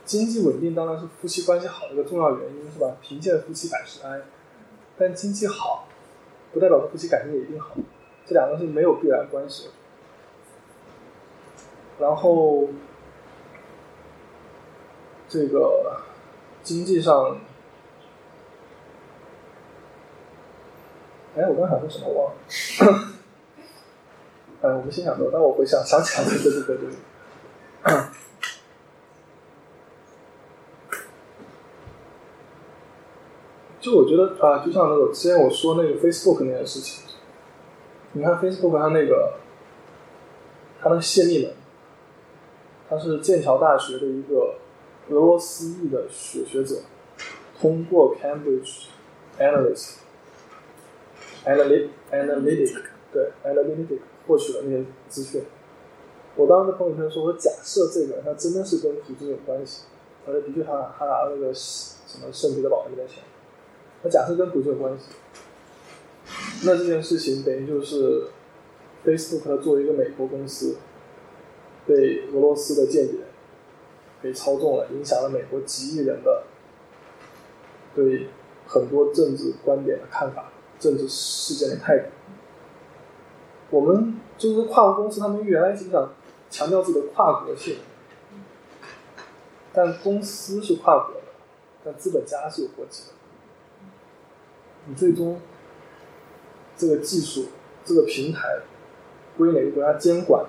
[0.05, 2.95] 经济稳定当然是夫妻关系好的一个重要原因，是吧？
[3.01, 4.21] 贫贱夫妻百事哀。
[4.97, 5.87] 但经济好，
[6.53, 7.75] 不代表夫妻感情也一定好，
[8.25, 9.71] 这两个是没有必然关系的。
[11.97, 12.67] 然后，
[15.27, 16.01] 这个
[16.61, 17.37] 经济上，
[21.35, 22.35] 哎，我刚想说什么忘了。
[24.61, 26.89] 哎，我们先想说，但我回想想起来，对对对对对。
[33.81, 37.03] 就我觉得啊，就像那个之前我说那个 Facebook 那件事情，
[38.13, 39.33] 你看 Facebook 它那个，
[40.81, 41.53] 它那个泄密门，
[42.89, 44.55] 他是剑桥大学的一个
[45.09, 46.77] 俄罗斯裔的学学者，
[47.61, 48.85] 通过 Cambridge
[49.37, 49.97] Analyst
[51.45, 52.81] Analytic Analytic
[53.13, 55.43] 对 Analytic 获取了那些资讯。
[56.35, 59.83] 我当时在朋友圈说，我假设这个他真的是跟普京有关系，
[60.27, 63.23] 而且的确他他拿那个什么圣彼得堡那边钱。
[64.03, 65.05] 那假设跟普京有关系，
[66.65, 68.27] 那这件事情等于就是
[69.05, 70.75] Facebook 它作为一个美国公司，
[71.87, 73.19] 被俄罗斯的间谍
[74.21, 76.43] 给操纵了，影响了美国几亿人的
[77.95, 78.27] 对
[78.67, 82.05] 很多政治观点的看法、政治事件的态度。
[83.69, 86.13] 我们就是跨国公司，他们原来是想
[86.49, 87.77] 强调自己的跨国性，
[89.73, 91.21] 但公司是跨国的，
[91.83, 93.13] 但资本家是有国籍的。
[94.87, 95.41] 你最终
[96.77, 97.47] 这个技术、
[97.83, 98.59] 这个平台
[99.35, 100.45] 归哪个国家监管？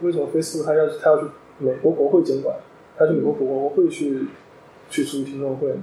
[0.00, 1.28] 为什么 Facebook 它要它要去
[1.58, 2.56] 美国国会监管？
[2.96, 4.28] 它去美国国国会去
[4.88, 5.82] 去出席听证会呢？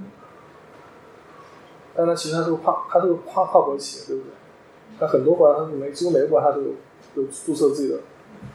[1.94, 4.32] 但它其实它是个跨，它是个跨跨国企业，对不对？
[4.98, 6.68] 它很多国家，它每几乎每个国家它都有
[7.14, 7.98] 有注册自己的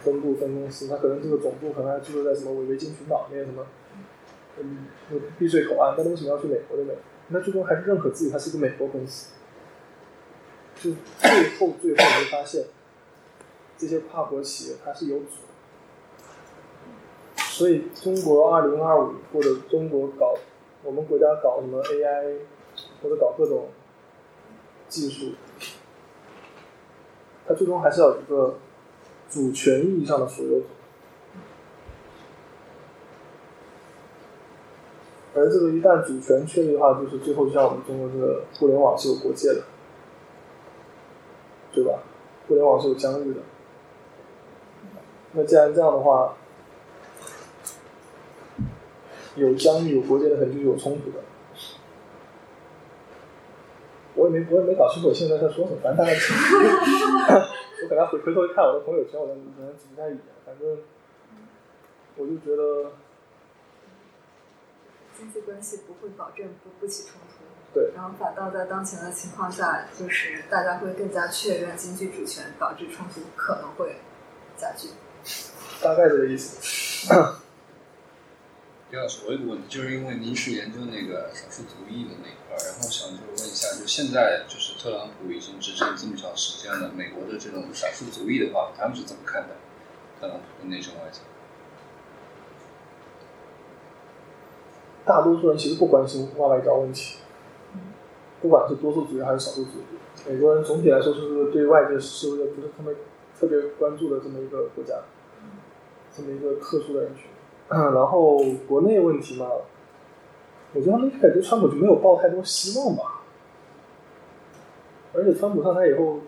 [0.04, 3.66] 分部分公司，它可能这个总部可能还注册在什么维维京群岛那些什么。
[4.60, 4.88] 嗯，
[5.38, 6.94] 避税口岸，但为什么要去美国的呢？
[7.28, 9.34] 那最终还是认可自己，它是一个美国公司。
[10.82, 12.66] 就最后最后，你会发现，
[13.78, 15.26] 这些跨国企业它是有主。
[17.36, 20.34] 所以，中国二零二五或者中国搞，
[20.84, 22.38] 我们国家搞什么 AI，
[23.02, 23.70] 或者搞各种
[24.88, 25.34] 技术，
[27.48, 28.58] 它最终还是要有一个
[29.30, 30.66] 主权意义上的所有者。
[35.36, 39.62] 而这个一旦主权确立的话，就是最后就像我们中国这个互联网是有国界的，
[41.72, 42.00] 对吧？
[42.48, 43.42] 互联网是有疆域的。
[45.34, 46.34] 那既然这样的话，
[49.36, 51.20] 有疆域、有国界的，肯定就有冲突的。
[54.16, 56.14] 我也没，我也没搞清楚我现在在说什么，反正大概，
[57.84, 60.78] 我可能回回头一看我的朋友圈，我可能不太一反正
[62.16, 62.92] 我就觉得。
[65.18, 67.44] 经济关系不会保证不不起冲突，
[67.74, 73.96] 对，然后反倒在当前的情况下，就是大家会更加确认经济主权，导致冲突可能会
[74.56, 74.90] 加剧。
[75.82, 77.12] 大概这个意思。
[78.90, 89.50] 李老师，我有个问题，就是因为您是研究那个少数族裔的那一块，然后想就是问一下，就现在就是特朗普已经执政这么长时间了，美国的这种少数族裔的话，他们是怎么看待
[90.22, 91.20] 特朗普的内政外交？
[95.04, 97.18] 大多数人其实不关心外外交问题，
[98.42, 102.96] 不管是多数族裔还是少数族裔，美国人总体来说就是对外界事务的不是特别
[103.38, 104.96] 特别关注的这么一个国家，
[106.16, 107.26] 这么一个特殊的人群。
[107.70, 108.38] 嗯然后
[108.68, 109.46] 国内问题嘛，
[110.74, 113.22] 我觉得他们一开始对川普就没有抱太多希望吧。
[115.14, 116.20] 而且川普上台以后，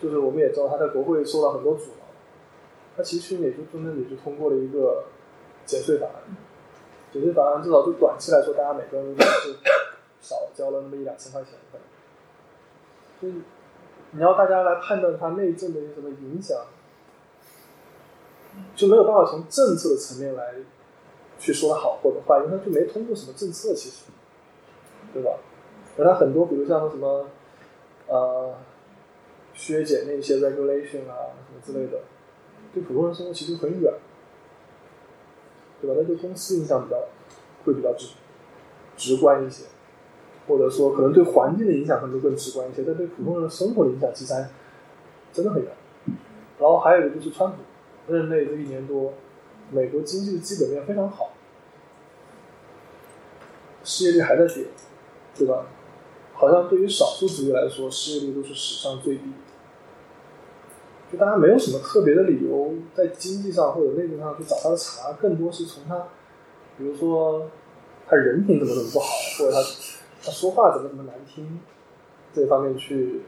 [0.00, 2.06] 就是我们也知道他在国会受到很多阻挠，
[2.96, 5.04] 他其实也就真正也就通过了一个
[5.64, 6.14] 减税法案。
[7.12, 9.56] 减税法案至少就短期来说，大家每个人都是
[10.20, 11.78] 少交了那么一两千块钱的。
[13.20, 13.42] 所以
[14.12, 16.56] 你要大家来判断他内政的一些什么影响，
[18.74, 20.54] 就没有办法从政策的层面来
[21.38, 24.04] 去说它好或者坏，因为它就没通过什么政策，其实，
[25.12, 25.38] 对吧？
[25.96, 27.26] 而它很多，比如像什么
[28.08, 28.54] 呃
[29.54, 32.00] 削减那些 regulation 啊什么之类的，
[32.72, 33.92] 对普通人生活其实很远。
[35.80, 35.94] 对吧？
[35.96, 36.96] 那对公司影响比较
[37.64, 38.08] 会比较直
[38.96, 39.62] 直观一些，
[40.48, 44.50] 或者说可能对环境的影响可能更直观一些，但对普通人的生活的影响其实还
[45.32, 45.70] 真的很远。
[46.58, 47.58] 然后还有一个就是川普
[48.08, 49.12] 任内这一年多，
[49.70, 51.32] 美国经济的基本面非常好，
[53.84, 54.64] 失业率还在跌，
[55.36, 55.66] 对吧？
[56.32, 59.32] 好像对于少数族裔来说，失业率都是史上最低。
[61.10, 66.08] 就大家没有什么特别的理由在经济上或者内政上去找他的茬，更多是从他，
[66.76, 67.50] 比如说
[68.06, 69.06] 他人品怎么怎么不好，
[69.38, 69.58] 或者他
[70.22, 71.60] 他说话怎么怎么难听，
[72.34, 73.22] 这方面去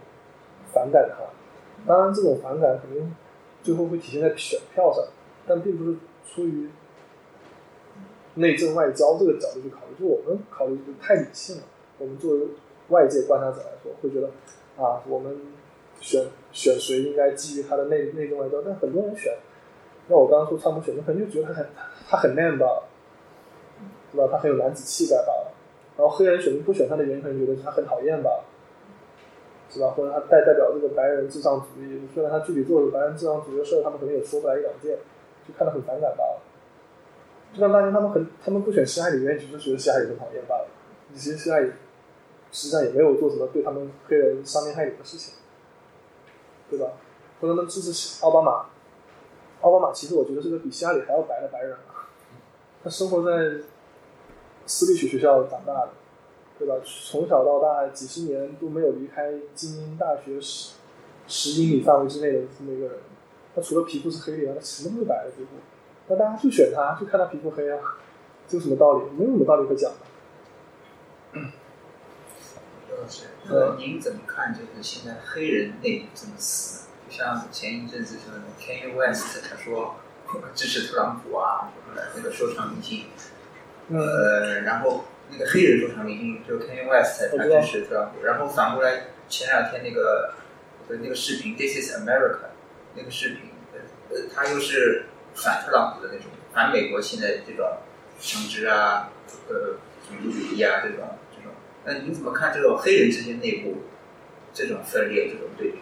[0.72, 1.24] 反感他。
[1.86, 3.16] 当然，这种反感肯定
[3.62, 5.04] 最后会体现在选票上，
[5.46, 5.96] 但并不是
[6.26, 6.68] 出于
[8.34, 9.94] 内政外交这个角度去考虑。
[9.98, 11.62] 就我们考虑就太理性了。
[11.98, 12.40] 我们作为
[12.88, 14.28] 外界观察者来说，会觉得
[14.82, 15.36] 啊，我们
[16.00, 16.26] 选。
[16.52, 19.32] 选谁应该基于他的内内政外交，但很多人选，
[20.08, 21.66] 那我刚刚说川普选的，可能就觉得他很
[22.08, 22.82] 他很 man 吧，
[24.10, 24.26] 是吧？
[24.28, 25.32] 他很有男子气概吧。
[25.96, 28.42] 然后黑人选民不选他的原因，可能觉得他很讨厌吧，
[29.70, 29.90] 是吧？
[29.96, 34.98] 或者他代代表这个白人至上主义，虽然他具体做的白人至上主义的事，他们可能也说不来一两件，
[35.46, 36.40] 就看得很反感罢了。
[37.54, 40.66] 就像当年他们很他们不选希拉里，原因只是觉得希拉里很讨厌罢了。
[41.14, 41.70] 其实希拉里
[42.50, 45.34] 实际上也没有做什么对他们黑人伤天害理的事情。
[46.70, 46.86] 对吧？
[47.40, 48.66] 或者能支持奥巴马？
[49.60, 51.76] 奥巴马其实我觉得是个比希拉里还要白的白人。
[52.84, 53.60] 他生活在
[54.66, 55.90] 私立学学校长大的，
[56.60, 56.74] 对吧？
[56.84, 60.74] 从小到大几十年都没有离开精英大学十
[61.26, 62.98] 十英里范围之内的这么一个人。
[63.56, 65.48] 他除了皮肤是黑的以外，他什么都是白的几乎。
[66.08, 67.78] 那大家就选他，就看他皮肤黑啊，
[68.46, 69.04] 这有什么道理？
[69.16, 69.96] 没有什么道理可讲的。
[73.00, 74.52] 老师，呃，您怎么看？
[74.52, 79.94] 就是现在黑人内部这么死，就像前一阵子说的 Kanye West，他说
[80.54, 81.72] 支持特朗普啊，
[82.14, 83.06] 那个说唱明星，
[83.88, 90.34] 呃，然后那个黑人说唱明星就 Kanye West，他支持特朗普，然后反过来前两天那个
[90.88, 92.50] 的那个视频 This is America
[92.94, 93.50] 那个视频，
[94.10, 95.04] 呃，他又是
[95.34, 97.78] 反特朗普的那种，反美国现在这种
[98.18, 99.10] 枪支啊，
[99.48, 99.78] 呃，
[100.08, 101.08] 种族主义啊这种。
[101.82, 103.78] 那你怎么看这种黑人之间内部
[104.52, 105.78] 这种分裂、这种对比？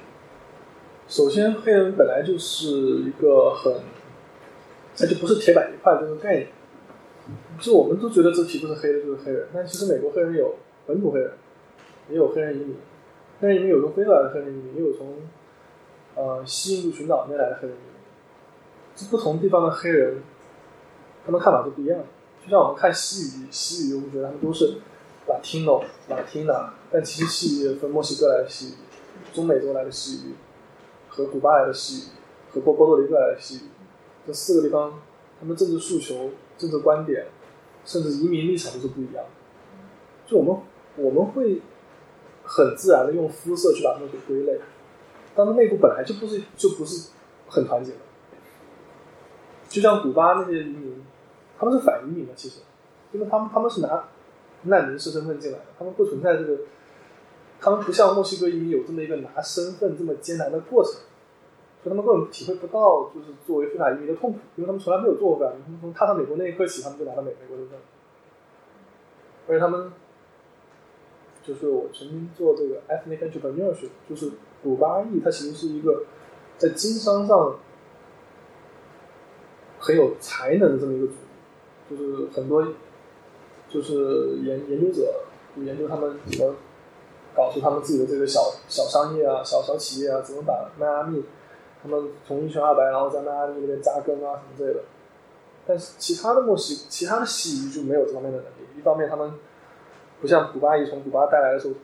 [1.08, 3.80] 首先，黑人本来就是一个很，
[4.98, 6.48] 那就不是铁板一块这个概念。
[7.58, 9.48] 就我们都觉得这皮肤是黑的，就是黑人。
[9.52, 10.54] 但其实美国黑人有
[10.86, 11.32] 本土黑人，
[12.10, 12.76] 也有黑人移民。
[13.40, 15.16] 黑人移民有从非洲来的黑人移民，也有从
[16.14, 18.00] 呃西印度群岛那来的黑人移民。
[18.94, 20.22] 这不同地方的黑人，
[21.24, 22.00] 他们看法都不一样。
[22.42, 24.78] 就像我们看西语，西语我们觉得他们都是。
[25.28, 28.72] Latino、Latina，但其实西语分墨西哥来的西语、
[29.34, 30.32] 中美洲来的西语
[31.06, 32.12] 和古巴来的西语
[32.50, 33.68] 和波波多黎各来的西语，
[34.26, 34.98] 这四个地方，
[35.38, 37.26] 他们政治诉求、政治观点，
[37.88, 39.30] 甚至移民立场都是不一样的。
[40.26, 40.54] 就我们
[40.96, 41.62] 我们会
[42.44, 44.60] 很自然的用肤色去把他们给归类，
[45.34, 47.08] 他们内部本来就不是就不是
[47.48, 47.98] 很团结的。
[49.68, 51.02] 就像古巴那些移民，
[51.58, 52.60] 他们是反移民的，其实，
[53.12, 54.04] 因为他们他们是拿。
[54.62, 56.58] 难民身份进来的，他们不存在这个，
[57.60, 60.94] 他们不像墨西哥移民有这么一个拿身份这么艰难的过程，
[61.82, 67.78] 所以他们根本体会不到就是作为非法移民的痛苦，因为他们从来没有做过非法移民，他们从踏上美国那一刻起，他们就拿到美美国身份，
[69.46, 69.92] 而且他们
[71.42, 74.32] 就是我曾经做这个 ethnic entrepreneurship，就是
[74.62, 76.04] 古巴裔，它其实是一个
[76.56, 77.56] 在经商上
[79.78, 81.14] 很有才能的这么一个族，
[81.90, 82.66] 就是很多。
[83.70, 85.12] 就是研研究者，
[85.54, 86.54] 就研究他们怎么
[87.36, 91.22] 搞出他们自己的这个小小商业啊、小小企业啊，怎么把迈阿密，
[91.88, 94.80] 他们从一穷二白，然后在迈阿密那边扎根啊什么之类的。
[95.66, 98.78] 但是其他的墨西其他的西裔就没有这方面的能力。
[98.78, 99.32] 一方面他们
[100.20, 101.74] 不像古巴裔从古巴带来的时候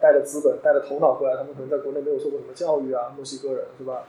[0.00, 4.04] 带着资本、带着头脑过来，他们可能在国内没有受过什么教育啊，墨西哥人是吧？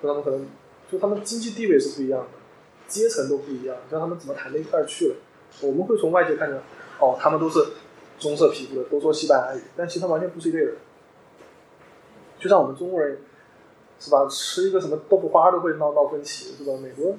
[0.00, 0.46] 所以他们可能
[0.90, 2.26] 就他们经济地位是不一样的，
[2.86, 5.16] 阶层都不一样，让他们怎么谈到一块去了？
[5.62, 6.60] 我们会从外界看着，
[7.00, 7.58] 哦，他们都是
[8.18, 10.74] 棕色皮肤的，都说西班牙语，但其实他完全不是一类人。
[12.38, 13.18] 就像我们中国人，
[13.98, 14.26] 是吧？
[14.28, 16.72] 吃一个什么豆腐花都会闹闹分歧，是吧？
[16.82, 17.16] 美国，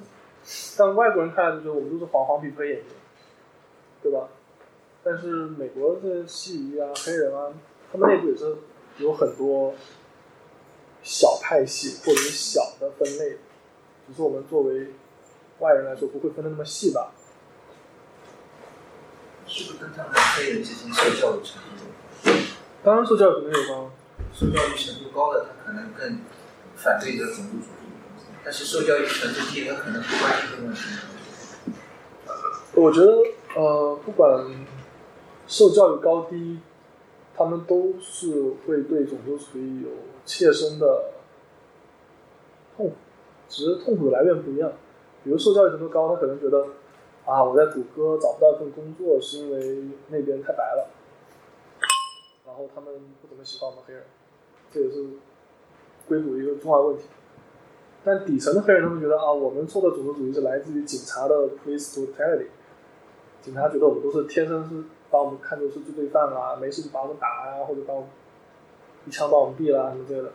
[0.76, 2.96] 但外国人看来就觉得我们都是黄黄皮肤黑眼睛，
[4.02, 4.28] 对吧？
[5.02, 7.52] 但是美国的西裔啊、黑人啊，
[7.92, 8.56] 他们内部也是
[8.98, 9.74] 有很多
[11.02, 13.38] 小派系或者是小的分类，
[14.06, 14.88] 只是我们作为
[15.60, 17.12] 外人来说不会分的那么细吧。
[19.46, 22.30] 是不是跟他们黑人进行受教育程度？
[22.84, 23.90] 当然受教育有关。
[24.34, 26.20] 受教育程度高的，他可能更
[26.78, 27.90] 反对的种族主义；
[28.44, 30.80] 但是受教育程度低的，可能不关心这个问题。
[32.74, 33.22] 我觉得，
[33.54, 34.46] 呃，不管
[35.46, 36.60] 受教育高低，
[37.36, 39.88] 他们都是会对种族主义有
[40.24, 41.10] 切身的
[42.76, 42.94] 痛苦，
[43.48, 44.72] 只是痛苦的来源不一样。
[45.24, 46.66] 比如受教育程度高，他可能觉得。
[47.28, 50.88] 啊，我在谷歌找不到一份工作，是因为那边太白了。
[52.46, 54.02] 然后他们不怎么喜欢我们黑人，
[54.72, 55.04] 这也是
[56.08, 57.04] 硅谷一个重要问题。
[58.04, 62.46] 但底层的黑人他们觉得啊，我们受的种族主义是来自于警察的 police brutality，
[63.42, 68.08] 警察觉得我们都是天生是把我们看作是罪犯啊，没事就把我们打啊、或者把我们
[69.04, 70.32] 一枪把我们毙了啊什么之类的。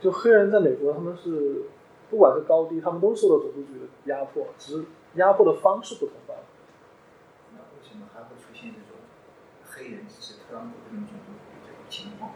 [0.00, 1.62] 就黑人在美国，他们是
[2.10, 4.84] 不管是高低，他们都受到种族主义的压迫，只是
[5.14, 6.40] 压迫的方式不同罢了。
[7.54, 9.00] 那为什么还会出现这种
[9.64, 12.32] 黑人支持特朗普这种种族主义这种情况？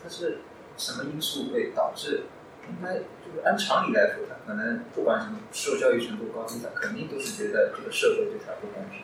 [0.00, 0.38] 它是
[0.82, 2.22] 什么因素会导致？
[2.68, 9.02] 应该就是按常理来说，他可能不管什么受教育程度高低，他肯定都是觉得这个社会对他不公平。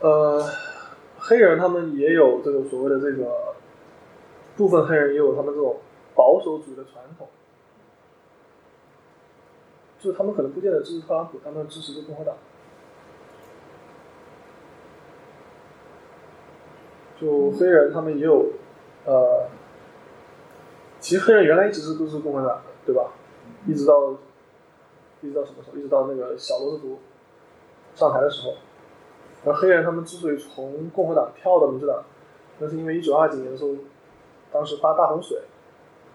[0.00, 0.46] 呃，
[1.18, 3.54] 黑人他们也有这个所谓的这个
[4.56, 5.80] 部分黑人也有他们这种
[6.14, 7.28] 保守主义的传统，
[9.98, 12.36] 就是他们可能不见得支持特朗普，他们支持这共和党。
[17.18, 18.52] 就黑人他们也有，
[19.04, 19.48] 呃，
[21.00, 23.12] 其实黑人原来一直是都是共和党的，对吧？
[23.66, 24.12] 一直到
[25.20, 25.76] 一直到什么时候？
[25.76, 26.98] 一直到那个小罗斯福
[27.94, 28.54] 上台的时候。
[29.44, 32.04] 而黑人他们之所以从共和党跳到民主党，
[32.58, 33.70] 那是因为一九二几年的时候，
[34.52, 35.36] 当时发大洪水，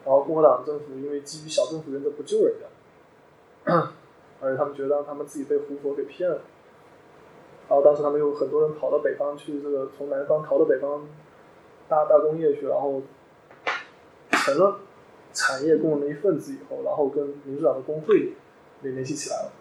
[0.06, 2.56] 然后共和党政府因为基于小政府原则不救人
[3.66, 3.74] 家，
[4.40, 6.40] 而且他们觉得他们自己被胡佛给骗了，
[7.68, 11.06] 然后当时他们有很多人跑到北方去，这个从南方逃到北方
[11.90, 13.02] 大大工业去，然后
[14.32, 14.80] 成了
[15.34, 18.34] 产业工人的一份子以后，然后跟民主党的工会
[18.82, 19.52] 联联系起来了，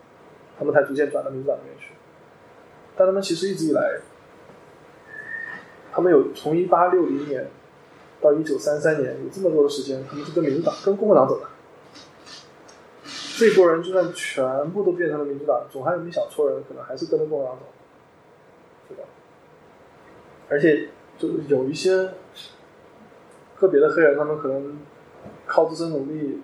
[0.59, 1.93] 他们才逐渐转到民主党里面去。
[2.97, 4.01] 但他们其实一直以来，
[5.93, 7.47] 他们有从一八六零年
[8.21, 11.47] 到一九三三年有这么多的时间，他们是跟民主党、跟共和党走的。
[13.39, 17.67] 这波人就算全部都变成了民主党，总还有一小撮人可能还是跟着共和党走，
[18.89, 19.05] 对吧？
[20.49, 22.11] 而且就是有一些
[23.57, 24.79] 个别的黑人，他们可能
[25.47, 26.43] 靠自身努力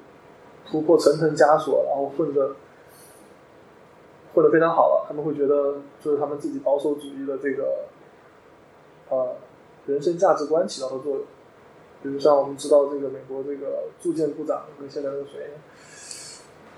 [0.70, 2.56] 突破层层枷锁，然后混的。
[4.34, 7.84] 混得非常好了，他们会觉得就是他们自己保守主义的这个，
[9.10, 9.36] 呃，
[9.84, 11.24] 人生价值观起到的作用。
[12.02, 15.50] 比如像我们知道这个美国这个住建部长，跟现在那个谁，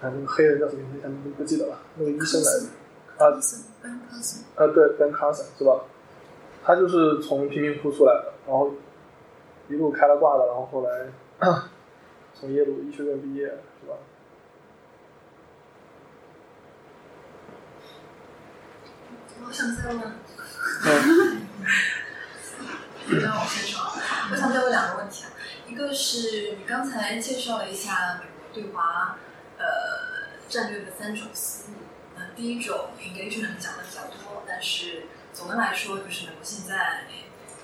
[0.00, 1.08] 啊，那个黑人叫什么名字？
[1.24, 1.78] 你不记得了？
[1.96, 2.66] 那个医生来着？
[3.24, 3.30] 啊，
[4.56, 5.84] 啊，对，Ben Carson 是吧？
[6.64, 8.72] 他就是从贫民窟出来的，然后
[9.68, 11.08] 一路开了挂的，然后后来
[12.32, 13.94] 从耶鲁医学院毕业，是吧？
[19.46, 19.98] 我想再问，
[23.06, 23.82] 我先说，
[24.30, 25.30] 我想再问两个问题啊，
[25.68, 29.18] 一个是你刚才介绍了一下美国对华
[29.58, 29.64] 呃
[30.48, 31.78] 战略的三种思路，
[32.16, 35.02] 呃，第一种 engagement 讲的比较多，但是
[35.34, 37.04] 总的来说就是美国现在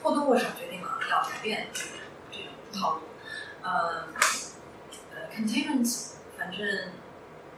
[0.03, 1.93] 或多或少决定了要改变这种
[2.31, 3.03] 这种套路，
[3.63, 4.09] 呃
[5.15, 6.61] 呃 containment 反正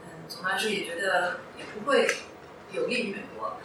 [0.04, 2.06] 嗯总的来说也觉得也不会
[2.70, 3.56] 有利于美国。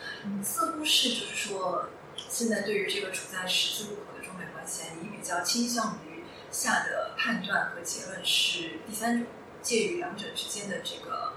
[0.43, 1.89] 似乎是，就是说，
[2.29, 9.27] 现在对于这个处在十字路口的中美关系，你比较倾向于下的判断和结论是第三种，
[9.61, 11.33] 介于两者之间的这个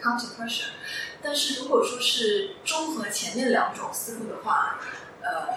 [0.00, 0.70] counter pressure。
[1.22, 4.78] 但是如果说是综合前面两种思路的话，
[5.22, 5.48] 呃，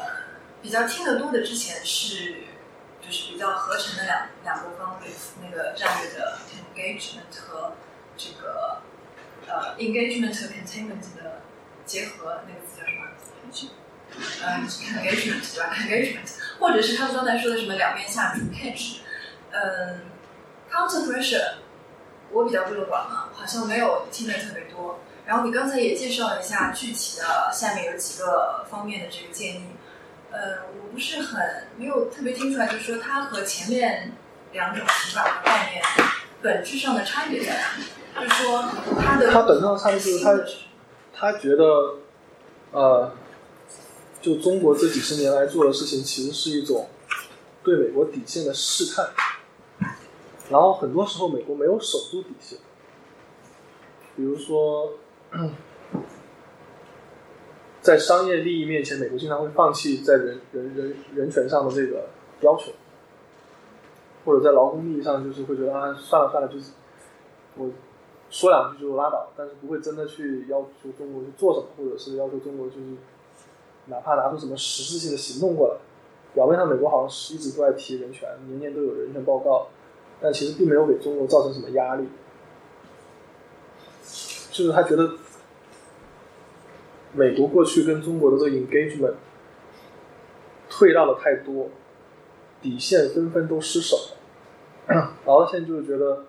[0.61, 2.43] 比较听得多的之前是
[3.01, 5.11] 就是比较合成的两两个方对
[5.41, 6.37] 那个战略的
[6.75, 7.73] engagement 和
[8.17, 8.81] 这个
[9.47, 11.41] 呃 engagement 和 containment 的。
[11.85, 13.69] 结合那个词叫什么？
[14.15, 19.01] 嗯，engagement 对吧？engagement，或者是他们刚才说的什么两面下注 catch，
[19.51, 19.99] 嗯
[20.71, 21.55] ，counter pressure，
[22.33, 24.99] 我比较不乐观嘛，好像没有听的特别多。
[25.25, 29.67] 然后你刚才也介绍了一下具体的，下面有几个方面的这个建议，
[30.31, 34.11] 呃，我不是很没有特别听出来，就是说它和前面
[34.51, 35.83] 两种提法和概念
[36.41, 37.77] 本质上的差别在哪？
[37.77, 38.27] 里？
[38.27, 38.65] 就是说
[38.99, 40.37] 它的它本质上差别就是它。
[41.15, 41.99] 他觉得，
[42.71, 43.13] 呃，
[44.19, 46.89] 就中国这几十年来做的事情，其实是一种
[47.63, 49.09] 对美国底线的试探。
[50.53, 52.59] 然后很多时候，美国没有守住底线。
[54.15, 54.91] 比如说，
[57.81, 62.09] 在商业利益面前，美国经常会放弃在人人人人权上的这个
[62.41, 62.71] 要求，
[64.23, 66.73] 或者在劳工利益上，就是会觉得啊，算了算了，就是
[67.57, 67.71] 我。
[68.29, 72.81] 说两句就拉倒，但是不会真的去要求中国去做什么，或者是要求中国就是
[73.85, 75.75] 哪怕拿出什么实质性的行动过来。
[76.33, 79.67] 表面上美国好像是一直都在提人权，年年都有人权报告，
[80.23, 82.07] 但其实并没有给中国造成什么压力。
[84.49, 85.15] 就是他觉得
[87.11, 89.15] 美国过去跟中国的这个 engagement
[90.69, 91.69] 退让的太多，
[92.61, 93.97] 底线纷纷都失守，
[94.87, 96.25] 然后现在就是觉得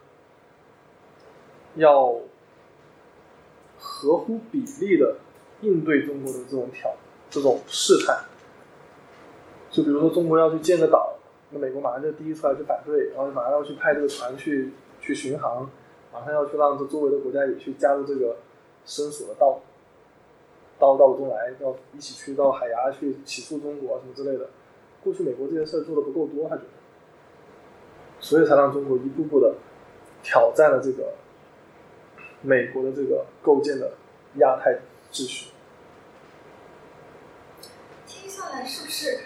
[1.76, 2.16] 要
[3.78, 5.18] 合乎比例的
[5.60, 6.94] 应对中国的这种挑
[7.30, 8.24] 这种试探，
[9.70, 11.13] 就比如说中国要去建个岛，
[11.58, 15.68] 美国马上就第一出来去反对，然后马上要去派这个船去去巡航，
[16.12, 18.36] 马上要去让这周围的国家也去加入这个
[18.84, 19.60] 申诉的道
[20.78, 24.50] 到到中来，要一起去到海牙去起诉中国什么之类的。
[25.02, 26.68] 过去美国这些事做的不够多，他觉得，
[28.20, 29.54] 所以才让中国一步步的
[30.22, 31.12] 挑战了这个
[32.40, 33.92] 美国的这个构建的
[34.36, 34.78] 亚太
[35.12, 35.50] 秩序。
[38.06, 39.18] 听下来是不是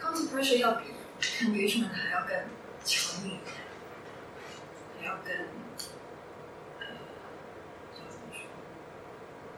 [0.00, 0.86] counter pressure 要比
[1.44, 2.34] engagement 还要更
[2.84, 3.38] 强硬，
[4.98, 5.34] 还要更
[6.80, 6.86] 呃
[7.92, 8.38] 叫怎么说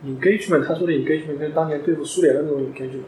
[0.05, 3.05] ？engagement，他说的 engagement 跟当年对付苏联的那种 engagement，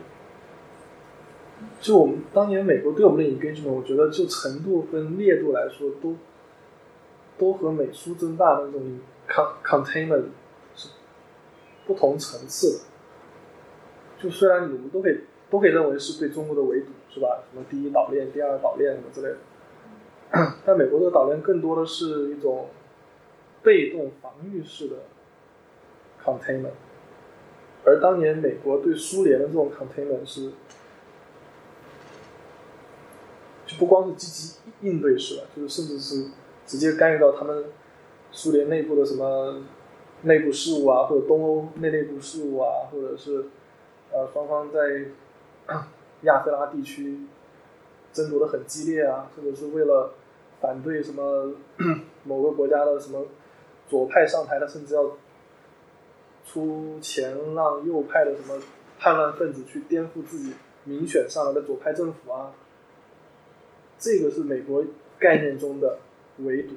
[1.80, 6.16] 就我们当年美国对我们的 engagement，我觉得就程度跟烈度来说，都
[7.38, 9.00] 都和美苏争霸的那种
[9.64, 10.30] con t a i n m e n t
[10.74, 10.88] 是
[11.86, 12.84] 不同层次的。
[14.22, 17.42] 就虽然我们都可以都可以认为是对中国的围堵，是吧？
[17.52, 19.36] 什么第一岛链、第二岛链什么之类的，
[20.64, 22.68] 但美国的岛链更多的是一种
[23.62, 24.96] 被动防御式的
[26.24, 26.70] containment，
[27.84, 30.52] 而当年美国对苏联的这种 containment 是，
[33.66, 36.30] 就不光是积极应对式的，就是甚至是
[36.64, 37.64] 直接干预到他们
[38.30, 39.62] 苏联内部的什么
[40.22, 43.46] 内部事务啊，或者东欧内内部事务啊，或者是
[44.12, 45.06] 呃双方在
[46.22, 47.20] 亚非拉地区
[48.12, 50.12] 争夺的很激烈啊，或者是为了
[50.60, 51.52] 反对什么
[52.24, 53.26] 某个国家的什么
[53.88, 55.16] 左派上台，他甚至要
[56.44, 58.60] 出钱让右派的什么
[58.98, 62.52] 叛乱分子去颠覆自己民选上来的左派政府啊，
[63.98, 64.84] 这个是美国
[65.18, 65.98] 概念中的
[66.38, 66.74] 围堵。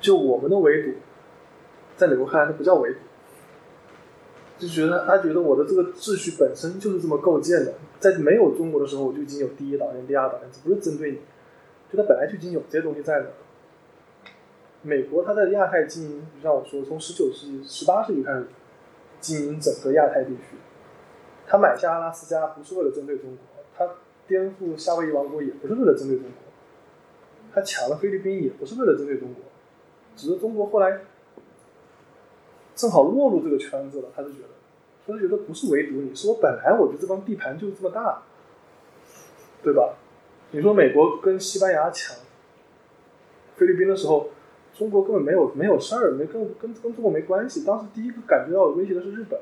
[0.00, 0.98] 就我们的围堵，
[1.96, 2.98] 在美国看来，它不叫围堵，
[4.56, 11.18] 就觉得他觉得我的这个秩序本身就是这么构建的，在没有中国的时候，我就已经有第一岛链、第二岛链，这不是针对你，
[11.90, 13.26] 就它本来就已经有这些东西在了。
[14.82, 18.46] 美国它在亚太经营，就像我说，从十九世纪、十八世纪开始
[19.20, 20.56] 经营整个亚太地区。
[21.46, 23.38] 他买下阿拉斯加不是为了针对中国，
[23.76, 26.52] 他颠覆夏威夷王国也不是为了针对中国，
[27.52, 29.42] 他抢了菲律宾也不是为了针对中国，
[30.16, 31.00] 只是中国后来
[32.74, 34.48] 正好落入这个圈子了，他就觉得，
[35.06, 38.22] 他就觉得不是唯独你，是我本来我的这帮地盘就这么大，
[39.62, 39.94] 对吧？
[40.50, 42.16] 你说美国跟西班牙抢
[43.56, 44.28] 菲律宾的时候，
[44.72, 47.64] 中国根本没有没有事儿，没跟跟跟中国没关系。
[47.64, 49.40] 当时第一个感觉到威胁的是日本，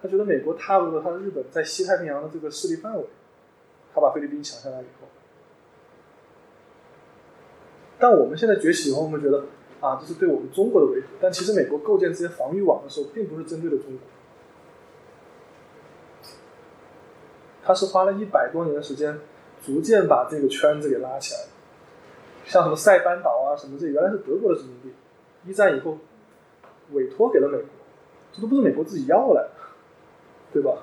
[0.00, 3.04] 他觉得美国踏入了他日本在西太平洋的这个势力范围，
[3.94, 5.08] 他把菲律宾抢下来以后，
[7.98, 9.44] 但我们现在崛起以后，我们觉得
[9.80, 11.06] 啊，这是对我们中国的围堵。
[11.20, 13.98] 但其实美国构建这些防御网的时候，并不是针对的中国，
[17.62, 19.18] 他是花了一百多年的时间，
[19.62, 21.40] 逐渐把这个圈子给拉起来。
[22.44, 24.92] 像什么塞班岛啊，什么这原来是德国的殖民地，
[25.50, 25.98] 一战以后
[26.92, 27.66] 委托给了美国，
[28.32, 29.50] 这都不是美国自己要来的，
[30.52, 30.78] 对吧？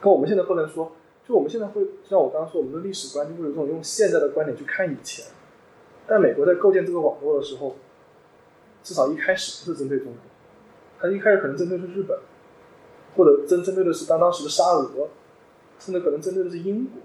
[0.00, 0.92] 可我们现在不能说，
[1.26, 5.24] 就我们现在会，像我刚刚说，我们的历史观就会有这种用现在的观点去看以前。
[6.06, 7.76] 但美国在构建这个网络的时候，
[8.82, 10.14] 至少一开始不是针对中国，
[11.00, 12.18] 它一开始可能针对的是日本，
[13.16, 15.08] 或者针针对的是当当时的沙俄，
[15.78, 17.02] 甚至可能针对的是英国。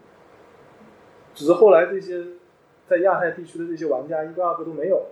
[1.35, 2.25] 只是后来这些
[2.87, 5.07] 在亚太地区的这些玩家一个二个都没有，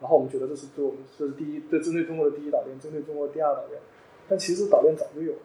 [0.00, 3.80] 然后我们觉得这是对我们这是第一，这针对中国的第一岛链，针对中国的第二岛链，
[4.28, 5.38] 但其实岛链早就有了，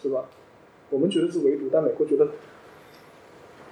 [0.00, 0.26] 是吧？
[0.90, 2.28] 我们觉得是围堵，但美国觉得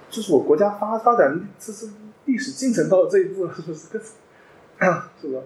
[0.09, 1.87] 这是我国家发发展，这是
[2.25, 3.99] 历史进程到了这一步了，是不是？
[4.81, 5.43] 是吧？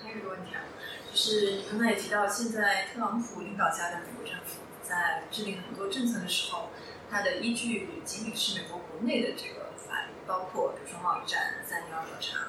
[0.00, 0.62] 还有一个问题啊，
[1.10, 6.70] 就是你刚才也提到，现在特朗普领导下的美国政府在制定很多政策的时候，
[7.10, 12.46] 它的依据仅仅是美国国内的这个法律，包括比如说贸易战、三幺调查，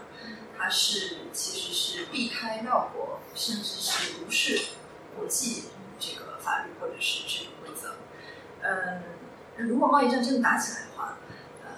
[0.56, 4.76] 它是其实是避开绕过，甚至是无视
[5.18, 7.96] 国际这个法律或者是制度规则。
[8.62, 9.02] 嗯，
[9.58, 11.18] 如果贸易战真的打起来的话，
[11.64, 11.72] 呃，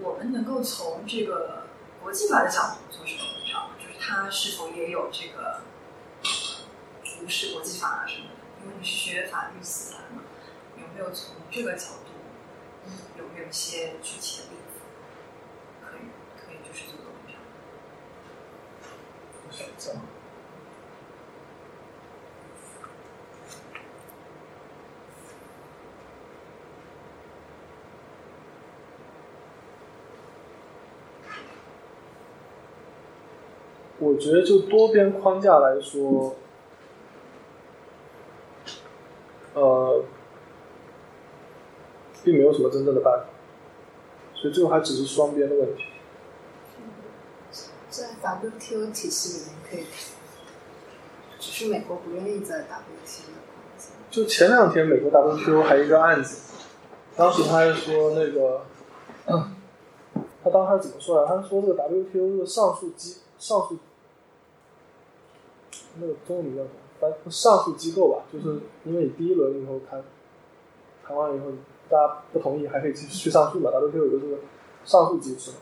[0.00, 1.65] 我们能够从这个
[2.06, 3.68] 国际法的角度做什么文章？
[3.80, 5.62] 就是它是否也有这个
[7.20, 8.62] 无视国际法啊什么的？
[8.62, 10.22] 因为你是学法律思想嘛，
[10.76, 12.12] 有没有从这个角度，
[13.18, 14.78] 有没有一些具体的例子，
[15.82, 16.02] 可以
[16.38, 17.34] 可以就是做个文章？
[19.48, 19.90] 我想一下。
[34.06, 36.36] 我觉得就多边框架来说，
[39.54, 40.04] 呃，
[42.22, 43.24] 并没有什么真正的办法，
[44.34, 45.82] 所以最后还只是双边的问题。
[47.90, 49.86] 在 WTO 体系里面可以，
[51.38, 53.86] 只是美国不愿意在 WTO 的框架。
[54.10, 56.52] 就前两天美国 WTO 还有一个案子，
[57.16, 58.60] 当时他还说那个，
[60.44, 61.26] 他当时怎么说啊？
[61.26, 63.78] 他说这个 WTO 这个上诉机上诉
[66.00, 66.74] 那个中文叫什么？
[66.98, 70.02] 反正上诉机构吧，就是因为你第一轮以后谈
[71.04, 71.46] 谈完以后，
[71.90, 74.38] 大家不同意还可以继续去上诉嘛？WTO 有个这个
[74.84, 75.56] 上诉机制嘛。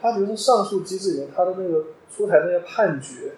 [0.00, 3.32] 他觉得上诉机制里面，他的那个出台那些判决，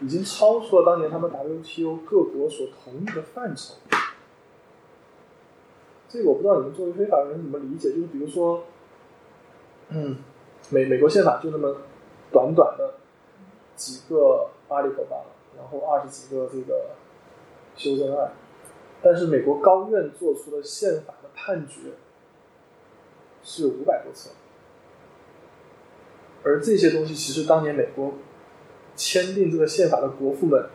[0.00, 3.74] 已经超出了当年他们 WTO 各国所同意的范畴。
[6.08, 8.64] 这个我不知道你们作为非法人怎么理解，就是比如说，
[9.88, 10.16] 嗯，
[10.70, 11.76] 美美国宪法就那么
[12.30, 12.94] 短短的
[13.74, 15.26] 几个 article 罢了，
[15.56, 16.90] 然后二十几个这个
[17.76, 18.32] 修正案，
[19.02, 21.92] 但是美国高院做出的宪法的判决
[23.42, 24.30] 是有五百多次。
[26.44, 28.14] 而这些东西其实当年美国
[28.94, 30.68] 签订这个宪法的国父们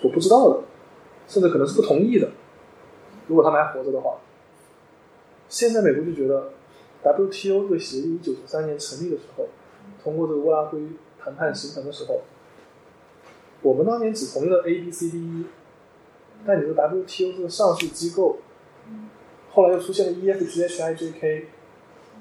[0.00, 0.62] 所不知道的，
[1.28, 2.30] 甚至可能是不同意的。
[3.28, 4.18] 如果他们还活着的话，
[5.48, 6.50] 现在美国就觉得
[7.02, 9.46] WTO 这个协议一九九三年成立的时候，
[10.02, 10.80] 通过这个乌拉圭
[11.18, 12.22] 谈判形成的时候，
[13.64, 15.46] 我们当年只同意了 A、B、C、D、E，
[16.46, 18.38] 但你说 WTO 这个上诉机构，
[19.50, 21.48] 后来又出现了 E、F、G、H、I、J、K，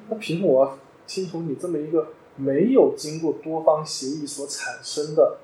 [0.10, 2.08] 那凭什么我听从你这么一个？
[2.36, 5.38] 没有经过多方协议所产生的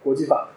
[0.00, 0.50] 国际法，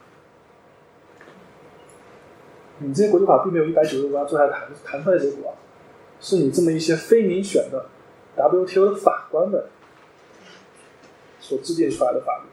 [2.77, 5.55] 你这些国际法并没有一百九十个国家最后谈谈出来的结果，
[6.21, 7.87] 是你这么一些非民选的
[8.37, 9.65] WTO 的法官们
[11.39, 12.49] 所制定出来的法律。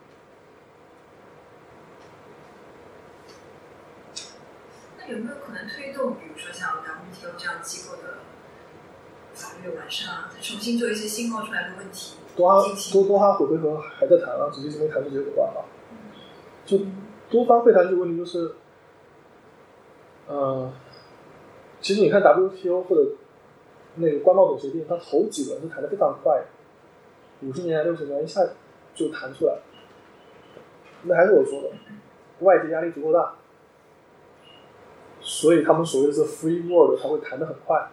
[5.05, 8.19] 那有没有可能推动，比如说像 WTO 这样机构的
[9.35, 12.17] 法律完善啊，重新做一些新冒出来的问题？
[12.37, 12.63] 多哈
[12.93, 15.65] 多多哈会回合还在谈啊，只是没谈出结果罢了。
[16.65, 16.79] 就
[17.29, 18.55] 多方会谈这个问题，就是，
[20.29, 20.73] 呃，
[21.81, 23.11] 其实你看 WTO 或者
[23.97, 26.45] 那个关贸总协定，它头几轮是谈的非常快，
[27.43, 28.41] 五十年、六十年一下
[28.95, 29.59] 就谈出来。
[31.03, 31.71] 那还是我说的，
[32.41, 33.35] 外界压力足够大，
[35.23, 37.89] 所以他们所谓的这 free world 才会谈的很快，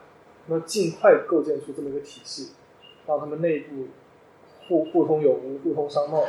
[0.47, 2.53] 那尽快构建出这么一个体系，
[3.07, 3.87] 让他们内部。
[4.67, 6.23] 互互通有无，互通商贸。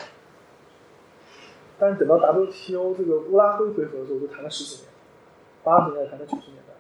[1.79, 4.89] 但是等到 WTO 这个乌拉圭回合的时候，就谈了十几年，
[5.63, 6.73] 八十年代谈到九十年代，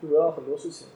[0.00, 0.88] 就围绕很多事情。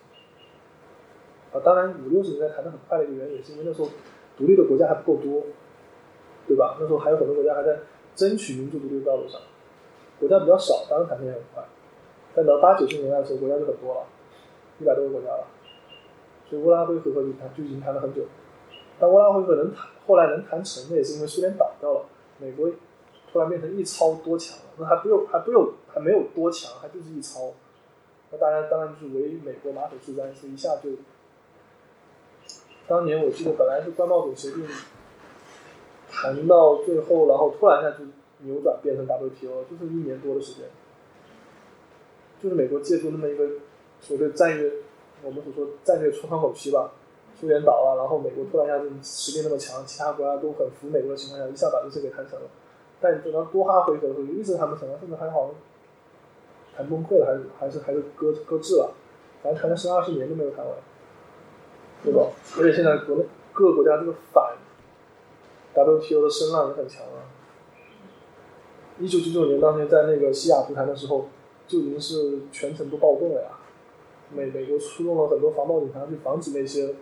[1.52, 3.90] 啊，当然五六十年代谈的很快的一个原因，也是因为那时候
[4.38, 5.44] 独立的国家还不够多，
[6.46, 6.78] 对吧？
[6.80, 7.80] 那时候还有很多国家还在
[8.14, 9.38] 争取民主独立的道路上，
[10.18, 11.62] 国家比较少，当然谈的也很快。
[12.38, 14.06] 但到八九十年代的时候，国家就很多了，
[14.78, 15.44] 一百多个国家了，
[16.48, 18.22] 所以乌拉圭回合就谈就已经谈了很久。
[18.96, 22.04] 但乌拉圭回合能谈，后来能谈成，那也是因为苏联倒掉了，
[22.38, 22.70] 美国
[23.32, 24.64] 突然变成一超多强了。
[24.76, 27.50] 那还不用还不用还没有多强，还就是一超。
[28.30, 30.90] 那大家当然就是唯美国马首是瞻，所以一下就。
[32.86, 34.64] 当年我记得本来是关贸总协定
[36.08, 38.04] 谈到最后，然后突然一下就
[38.44, 40.64] 扭转变成 WTO，就是一年多的时间。
[42.42, 43.44] 就是美国借助那么一个
[44.00, 44.70] 所谓的战略，
[45.22, 46.92] 我们所说战略出窗口期吧。
[47.40, 52.46] 苏联倒了，然后美国突然一下子实力那么强，其他国家都很服美国的情况下，一下把这事给谈成了。
[53.00, 55.54] 但等到多哈回合的时候，一直谈不成了，甚至还好像
[56.76, 58.92] 谈崩溃了，还是还是还是搁搁置了。
[59.40, 60.74] 反正谈了十二十年都没有谈完，
[62.02, 62.26] 对吧？
[62.58, 64.56] 而且现在国内各个国家这个反
[65.74, 67.22] WTO 的声浪也很强啊。
[68.98, 71.28] 一九九九年当年在那个西雅图谈的时候，
[71.68, 73.50] 就已经是全程都暴动了呀。
[74.34, 76.96] 美美国出动了很多防暴警察去防止那些。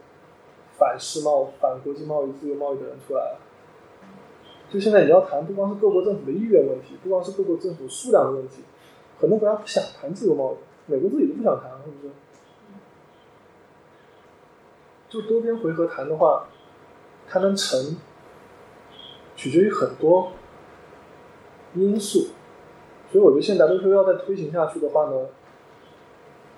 [0.79, 3.39] 反世贸、反国际贸易、自由贸易的人出来了。
[4.69, 8.57] 就现在你要谈，不光是各国政府的意愿问题，不光是各国政府数量的问题，
[9.19, 10.57] 很多国家不想谈自由贸易，
[10.93, 12.13] 美国自己都不想谈，是不是？
[15.09, 16.47] 就多边回合谈的话，
[17.27, 17.97] 它能成，
[19.35, 20.33] 取决于很多
[21.73, 22.27] 因素。
[23.11, 25.27] 所以我觉得现在 WTO 要再推行下去的话呢，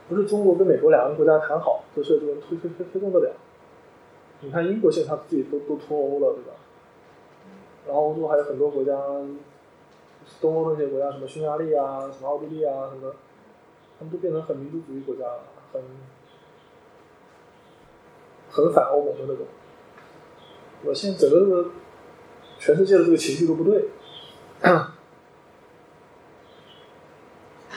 [0.09, 3.33] 不是中国跟美国两个国家谈好，这事就能推推推推动得了。
[4.41, 6.53] 你看英国现在他自己都都脱欧了，对吧？
[7.87, 8.93] 然后欧洲还有很多国家，
[10.41, 13.15] 东欧那些国家，什么匈牙利啊，什么奥地利啊，什么，
[13.99, 15.41] 他们都变成很民族主义国家了，
[15.73, 15.83] 很
[18.51, 19.47] 很反欧盟的那种。
[20.85, 21.71] 我现在整个这个
[22.59, 23.89] 全世界的这个情绪都不对。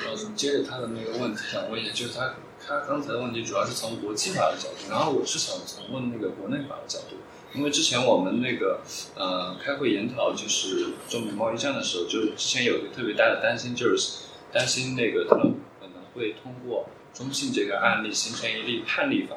[0.06, 2.36] 老师接着他的那个问题想问一下，就是他
[2.66, 7.16] 他刚才的问题主要是从国际法的角度，然后我是想从问那个国内法的角度，
[7.54, 8.82] 因为之前我们那个
[9.16, 14.20] 呃开会研讨就是中美贸易战的时候，就是之前有一个特别大的担心，就是
[14.52, 19.36] 担心那个特朗普可能会通过中信这个案例形成一例判例法，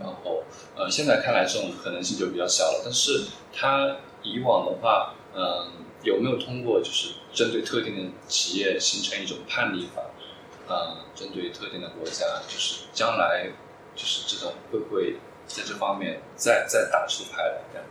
[0.00, 0.44] 然后
[0.76, 10.02] 呃现在看来这种可能性就比较小了，但是他以往的话，嗯、有没有通过就是针对特定的企业形成一种判例法？
[10.72, 13.50] 呃，针对特定的国家，就是将来
[13.94, 15.16] 就是这种会不会
[15.46, 17.86] 在这方面再再打出牌来这样？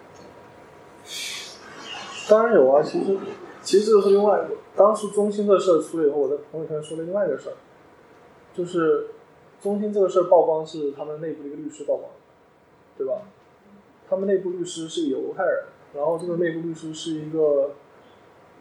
[2.27, 3.17] 当然有啊，其实
[3.61, 4.55] 其实这个是另外一个。
[4.75, 7.55] 当时中兴这事出了以后，我在朋友圈说了另外一个事儿，
[8.55, 9.09] 就是
[9.61, 12.09] 中兴这个事儿曝光是他们内部的一个律师曝光，
[12.97, 13.21] 对吧？
[14.09, 17.75] 他们内部律师是个犹太人，然后这个内部律师是一个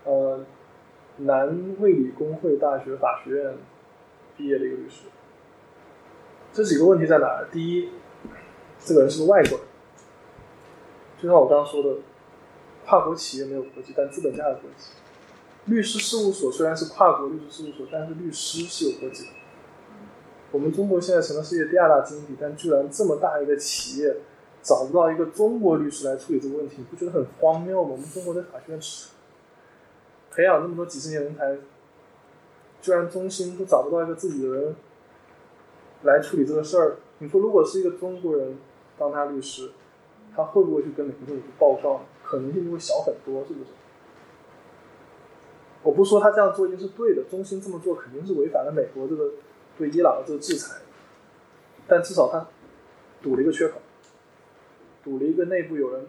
[0.04, 0.40] 呃
[1.18, 3.54] 南卫理公会大学法学院
[4.40, 5.02] 毕业的一个律师。
[6.50, 7.44] 这几个问题在哪？
[7.52, 7.90] 第一，
[8.82, 9.66] 这个人是个外国人，
[11.20, 12.00] 就像我刚刚说的，
[12.86, 14.92] 跨国企业没有国籍，但资本家有国籍。
[15.66, 19.30] 律师事务所虽然是跨国律师事务所，但是律师是有国籍的。
[20.50, 24.16] 我们中国现在成了世界第二大经济体，但居然这么大一个企业
[24.62, 27.90] 找不到一个中国律师来处理这个问题，你不觉得很荒谬吗？
[27.92, 28.80] 我们中国在法学院
[30.32, 31.56] 培养那么多几十年人才，
[32.80, 34.74] 居然中心都找不到一个自己的人
[36.02, 36.96] 来处理这个事儿。
[37.18, 38.56] 你说，如果是一个中国人
[38.98, 39.70] 当他律师，
[40.34, 42.04] 他会不会去跟美国政府报告呢？
[42.24, 43.70] 可能性就会小很多，是不是？
[45.82, 49.30] 我不说他这样做一定是对的，中兴这么做肯定是违反了美国这个
[49.76, 50.76] 对伊朗的这个制裁，
[51.88, 52.46] 但至少他
[53.22, 53.80] 堵了一个缺口，
[55.02, 56.06] 堵了一个内部有人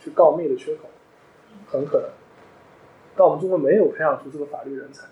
[0.00, 0.88] 去告密的缺口，
[1.66, 2.08] 很可能。
[3.16, 5.06] 但我们中国没有培养出这个法律人才，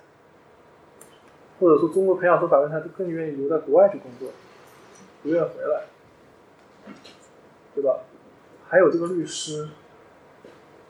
[1.58, 4.30] 或者说中国培养出法律人才，就更愿意留在国外去工作，
[5.22, 5.84] 不愿回来，
[7.74, 8.00] 对吧？
[8.68, 9.68] 还有这个律师，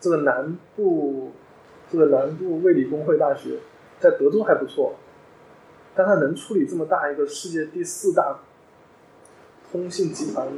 [0.01, 1.33] 这个南部。
[1.89, 3.61] 这个南部卫理公会大学
[4.01, 4.97] 在德州还不错，
[5.95, 8.41] 但他能处理这么大一个世界第四大
[9.71, 10.49] 通信集团，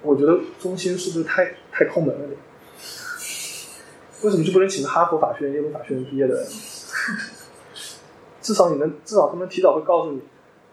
[0.00, 2.38] 我觉得中心是不是太太抠门了点？
[4.22, 6.46] 为什么就不能请个哈佛法学院、耶鲁法学院毕业的人？
[8.40, 10.22] 至少你能，至少他们提早会告诉你，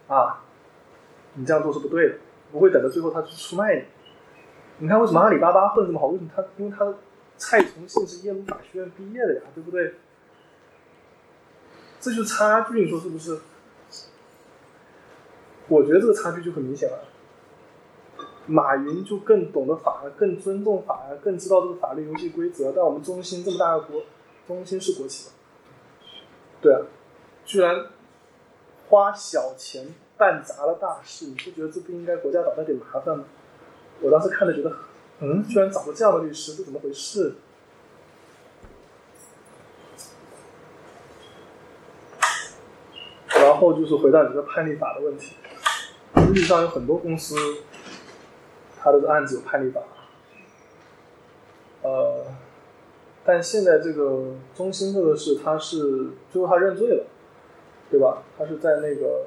[0.08, 0.42] 啊，
[1.34, 2.14] 你这样做是不对的，
[2.52, 3.84] 不会等到最后他去出卖你。
[4.78, 6.06] 你看为什么阿里巴巴混这么好？
[6.06, 6.42] 为什么他？
[6.56, 6.94] 因为他
[7.36, 9.94] 蔡崇信是耶鲁法学院毕业的呀，对不对？
[12.00, 13.38] 这就是差距，你说是不是？
[15.68, 17.04] 我觉得这个差距就很明显了。
[18.50, 22.72] 马云就更懂得法，更尊重法，更知道这个法律游戏规则。
[22.74, 24.02] 但我们中兴这么大的国，
[24.48, 25.34] 中兴是国企吧？
[26.60, 26.80] 对啊，
[27.44, 27.86] 居然
[28.88, 33.24] 花小钱办砸了大事，你不觉得这不应该国家找他点麻烦吗？
[34.00, 34.72] 我当时看着觉得，
[35.20, 37.34] 嗯，居然找了这样的律师，这怎么回事？
[43.28, 45.36] 然后就是回到你这个判例法的问题，
[46.16, 47.36] 实际上有很多公司，
[48.80, 49.82] 他的案子有判例法，
[51.82, 52.24] 呃，
[53.24, 57.06] 但现在这个中兴这个事，他是最后他认罪了，
[57.90, 58.22] 对吧？
[58.38, 59.26] 他是在那个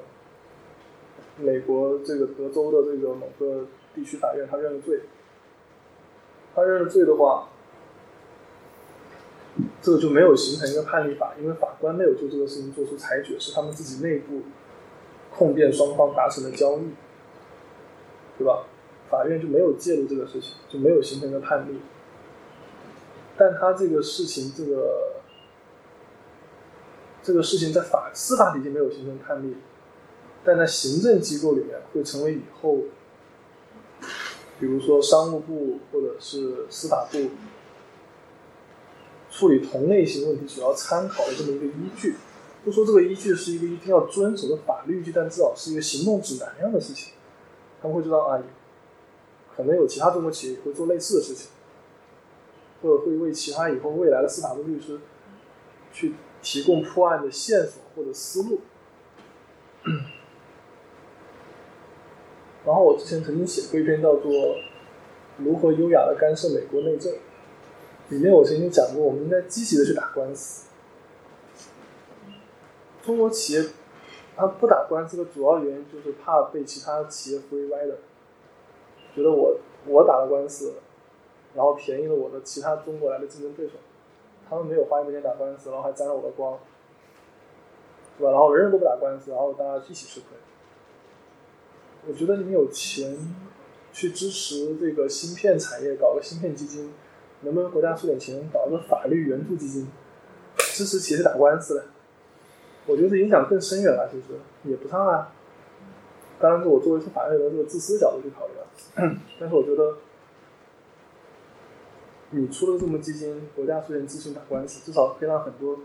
[1.38, 3.66] 美国这个德州的这个某个。
[3.94, 5.02] 地区法院他认了罪，
[6.52, 7.48] 他认了罪的话，
[9.80, 14.42] 这个就没有形成一个判例法，因为法官没有就这个事情做出裁决，是他们自己内部
[15.30, 16.90] 控辩双方达成的交易，
[18.36, 18.64] 对吧？
[19.10, 21.80] 法院就没有介入这个事情，就没有形成一个判例。
[23.36, 25.20] 但他这个事情，这个
[27.22, 29.56] 这个事情在法司法体系没有形成判例，
[30.44, 32.78] 但在行政机构里面会成为以后。
[34.60, 37.18] 比如说商务部或者是司法部
[39.28, 42.14] 处理同类型问题主要参考的这么一个依据，
[42.64, 47.14] 不说这个依据是一个一定要遵守的法律依据，但至少是一个行动指南一样的事情。
[47.82, 48.40] 他们会知道啊，
[49.56, 51.50] 可能有其他中国企业会做类似的事情，
[52.82, 55.00] 或者会为其他以后未来的司法部律师
[55.92, 58.60] 去提供破案的线索或者思路。
[62.66, 64.30] 然后我之前曾经写过一篇叫做
[65.38, 67.12] 《如何优雅的干涉美国内政》，
[68.08, 70.68] 里面我曾经讲过，我们应该积极的去打官司。
[73.04, 73.62] 中国企业
[74.34, 77.98] 他不打官司的主要原因就是怕被其他企业扶一歪的，
[79.14, 80.74] 觉得我我打了官司，
[81.54, 83.74] 然后便宜了我的其他中国来的竞争对手，
[84.48, 86.58] 他们没有花一分钱打官司，然后还沾了我的光，
[88.18, 88.30] 是吧？
[88.30, 90.28] 然后人人都不打官司，然后大家一起吃亏。
[92.06, 93.16] 我觉得你们有钱
[93.92, 96.92] 去支持这个芯片产业，搞个芯片基金，
[97.42, 99.88] 能不能国家出点钱搞个法律援助基金，
[100.56, 101.84] 支持企业打官司？
[102.86, 105.32] 我觉得影响更深远了，其实也不差啊。
[106.40, 108.66] 当然，是我作为是法律的这个自私角度去考虑了，
[109.40, 109.96] 但是我觉得
[112.30, 115.78] 你出了这么基金，国家出现咨询打官司，至少可以让很多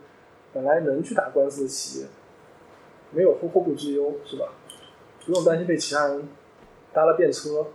[0.52, 2.08] 本来能去打官司的企业
[3.11, 4.50] 没有后后顾之忧，是吧？
[5.26, 6.28] 不用担心被其他人
[6.92, 7.68] 搭了便车，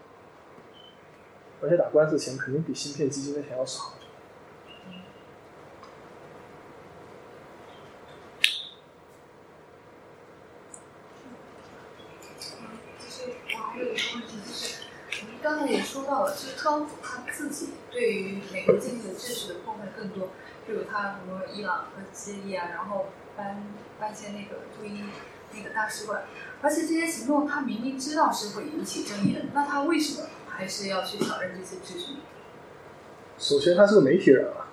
[1.63, 3.95] 而且打官司的钱肯定比芯片基金的钱要少。
[12.99, 20.31] 就是我还有一个问题，就是您刚才也说到了，就是特朗普他自己对于美国经济的秩序的破坏更多，
[20.67, 23.63] 比如他什么伊朗和基利啊，然后搬
[24.01, 25.05] 搬迁那个驻伊
[25.53, 26.25] 那个大使馆，
[26.61, 32.19] 而且这些行动他明明知道是会引起争议的，那他为什么还是要去挑战这些秩序呢？
[33.39, 34.67] 首先，他是个媒体人啊，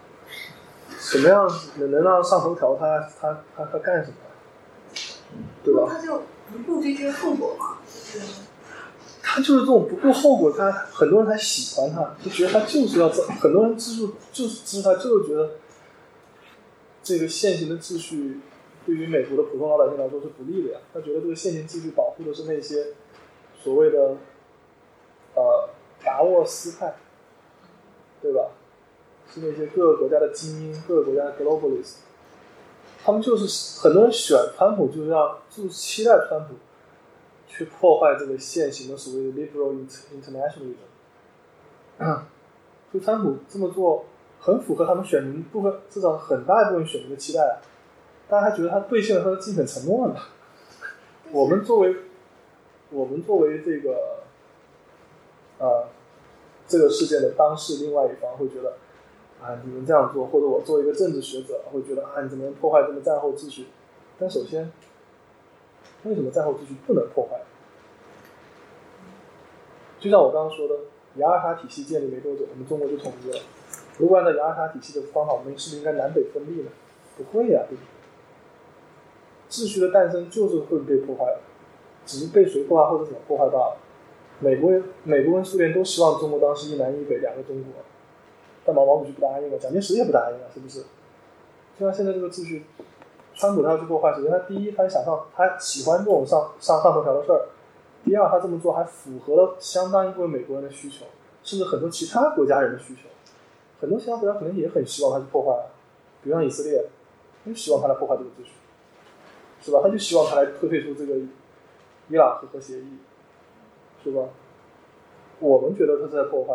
[0.97, 4.17] 什么样能能让上头条他他他他干什么？
[5.63, 5.87] 对吧？
[5.87, 7.77] 他就不顾这些后果嘛，
[8.11, 8.41] 就是
[9.21, 15.51] 他就是这种不顾后果，他很多人才喜欢他，就觉得他就是要这，很多人支持就是支持他，就是觉得
[17.03, 18.41] 这个现行的秩序
[18.85, 20.79] 对于美国的普通老百姓来说是不利的呀。
[20.93, 22.87] 他觉得这个现行秩序保护的是那些
[23.63, 24.17] 所谓的
[25.35, 25.69] 呃
[26.03, 26.95] 达沃斯派，
[28.21, 28.49] 对吧？
[29.33, 31.99] 是那些各个国家的精英，各个国家的 globalist。
[33.01, 36.55] 他们就是很多人选川普，就是要就是期待川普
[37.51, 39.75] 去破坏这个现行的所谓的 liberal
[40.15, 40.87] internationalism。
[42.91, 44.05] 就川普这么做，
[44.39, 47.59] 很符合他们选民部分，至少很大一部分选民的期待。
[48.29, 50.15] 大家还觉得他兑现了他的竞选承诺呢。
[51.31, 51.95] 我们作为
[52.89, 54.23] 我们作为这个
[55.59, 55.87] 呃
[56.67, 58.77] 这个事件的当事另外一方，会觉得。
[59.41, 63.65] 啊，你们这样做，或者我作为一个政治学者，会觉得啊，你怎么能破坏这个战后秩序？
[64.19, 64.71] 但首先，
[66.03, 67.41] 为什么战后秩序不能破坏？
[69.99, 70.75] 就像我刚刚说的，
[71.15, 73.37] 雅尔塔体系建立没多久，我们中国就统一了。
[73.97, 76.71] 如果按照雅尔塔体系的方法，我们是不是应该南北分立呢？
[77.17, 77.61] 不会呀，
[79.49, 81.39] 秩序的诞生就是会被破坏的，
[82.05, 83.77] 只是被谁破坏或者怎么破坏罢了。
[84.39, 84.71] 美国、
[85.03, 87.73] 美国跟苏联都希望中国当时一南一北两个中国。
[88.63, 90.81] 但毛毛主席不答应了，蒋介石也不答应了，是不是？
[91.79, 92.63] 就像现在这个秩序，
[93.33, 97.37] 川普他要去破坏，首先他第一，他想上，他喜欢这种上上上头条的事儿；
[98.03, 101.05] 第二，他这么做还符合了相当一部分美国人的需求，
[101.43, 103.09] 甚至很多其他国家人的需求。
[103.79, 105.69] 很多其他国家可能也很希望他去破坏，
[106.21, 106.85] 比如像以色列，
[107.45, 108.51] 就希望他来破坏这个秩序，
[109.61, 109.79] 是吧？
[109.81, 111.15] 他就希望他来退退出这个
[112.09, 112.97] 伊朗核核协议，
[114.03, 114.21] 是吧？
[115.39, 116.53] 我们觉得他是在破坏。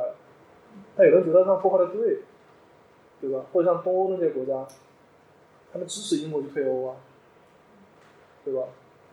[0.95, 2.21] 但有人觉得他破坏的对，
[3.21, 3.41] 对吧？
[3.53, 4.65] 或者像东欧那些国家，
[5.77, 6.97] 他们支持英国去退欧啊，
[8.43, 8.63] 对吧？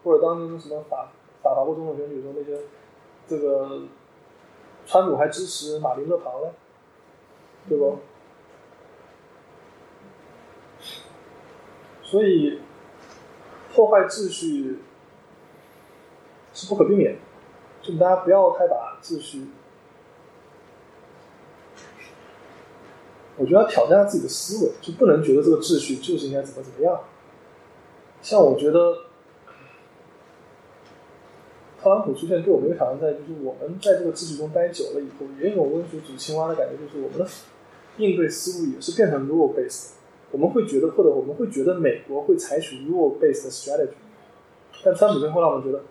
[0.01, 1.09] 或者当年什么法
[1.41, 2.57] 法法国总统选举时候那些，
[3.27, 3.81] 这个
[4.85, 6.53] 川普还支持马林勒庞嘞，
[7.67, 7.97] 对不？
[12.01, 12.61] 所以
[13.73, 14.79] 破坏秩序
[16.53, 17.19] 是不可避免的，
[17.81, 19.47] 就大家不要太把秩序。
[23.35, 26.99] 我觉得要挑战下自己的思维，就不能觉得这个秩序就是应该怎么怎么样。
[28.21, 28.93] 像我觉得，
[31.81, 37.27] 特朗普出现对我们一个挑战在，就是我们在这个秩序中待久了以后，也有温水煮青蛙的感觉，就是我们的
[37.97, 39.93] 应对思路也是变成 rule based。
[40.31, 43.89] 我们会觉得，或者我们会觉得美国会采取 rule based strategy，
[44.85, 45.83] 但川普最后让我们觉得，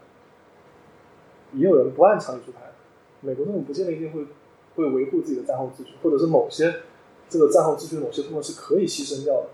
[1.55, 2.73] 也有人不按常理出牌。
[3.21, 4.27] 美国政府不见得一定会
[4.77, 6.73] 会维护自己的战后秩序，或者是某些。
[7.33, 9.47] 这个战后秩序某些部分是可以牺牲掉的，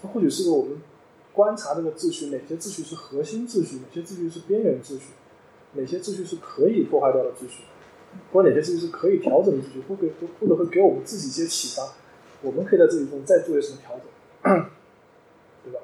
[0.00, 0.80] 这或许是个我们
[1.34, 5.08] 观察这个秩序，哪些秩序是核心秩序，哪些秩序是边缘秩序，
[5.74, 7.64] 哪些秩序是可以破坏掉的秩序，
[8.32, 11.92] 或者哪些秩序是可以调整的秩序，会给或者会给我们自己一些启发，
[12.40, 14.64] 我们可以在这里中再做一些调整，
[15.62, 15.80] 对吧？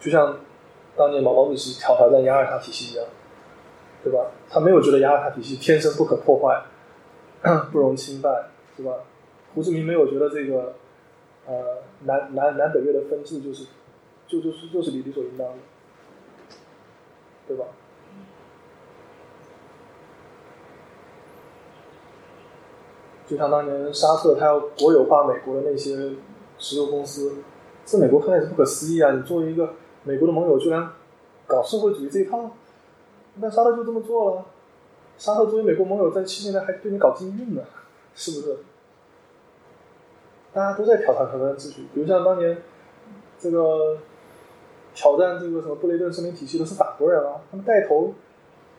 [0.00, 0.40] 就像
[0.96, 3.04] 当年毛毛主席挑挑战雅尔塔体系一样，
[4.02, 4.30] 对吧？
[4.48, 6.64] 他没有觉得雅尔塔体系天生不可破坏。
[7.72, 8.92] 不容侵犯，是吧？
[9.54, 10.74] 胡志明没有觉得这个，
[11.46, 13.66] 呃，南南南北越的分治就是，
[14.26, 15.54] 就就是就是理理所应当的，
[17.48, 17.64] 对吧？
[23.26, 26.12] 就像当年沙特他要国有化美国的那些
[26.58, 27.36] 石油公司，
[27.86, 29.12] 这美国看来是不可思议啊！
[29.12, 30.90] 你作为一个美国的盟友，居然
[31.46, 32.50] 搞社会主义这一套，
[33.36, 34.46] 那沙特就这么做了。
[35.20, 37.62] 沙特作为美国盟友，在七十年代还对你搞禁运呢，
[38.14, 38.56] 是不是？
[40.50, 42.56] 大家都在挑战挑战秩序，比如像当年
[43.38, 43.98] 这个
[44.94, 48.14] 挑战这个什么布雷顿森林体系的是法国人啊，他们带头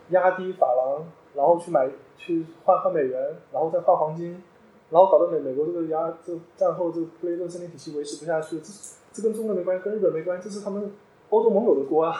[0.08, 1.04] 压低法郎，
[1.36, 1.88] 然后去买
[2.18, 4.42] 去换换美元，然后再换黄金，
[4.90, 8.72] 然后搞得美美国这个压这战后这个布雷顿森林体系维持不下去，这
[9.12, 10.90] 这跟中国没关系，跟日本没关系，这是他们
[11.30, 12.16] 欧洲盟友的锅啊，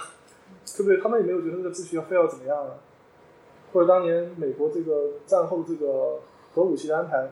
[0.76, 1.00] 对不对？
[1.00, 2.70] 他们也没有觉得这个秩序要非要怎么样啊。
[3.72, 6.20] 或者当年美国这个战后这个
[6.52, 7.30] 核武器的安排，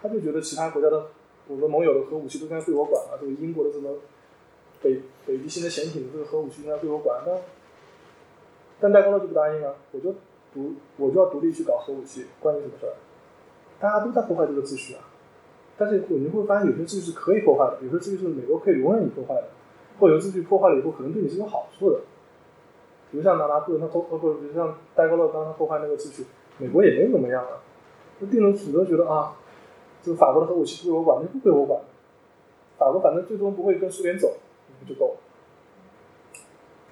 [0.00, 1.06] 他就觉得其他国家的
[1.48, 3.18] 我们盟友的核武器都应该归我管了。
[3.20, 3.90] 这个英国的什么
[4.82, 7.22] 北北极星的潜艇，这个核武器应该归我管。
[7.24, 7.40] 但
[8.80, 10.14] 但戴高乐就不答应啊，我就
[10.52, 12.92] 独我就要独立去搞核武器，关你什么事儿？
[13.80, 15.00] 大家都在破坏这个秩序啊。
[15.78, 19.48] 但是你会发现有些秩序是可以破坏的，有些秩序是美国可以容忍你破坏的，
[19.98, 22.00] 或者秩序破坏了以后可能对你是有好处的。
[23.10, 26.26] 比如像拿拿破仑他破，呃不，比如像戴高乐刚他破坏那个秩序，
[26.58, 27.60] 美国也没怎么样啊。
[28.18, 29.34] 那定了主则觉得啊，
[30.02, 31.80] 这个法国的核武器归我管，就不归我管。
[32.78, 34.34] 法国反正最终不会跟苏联走，
[34.78, 35.16] 不就够了？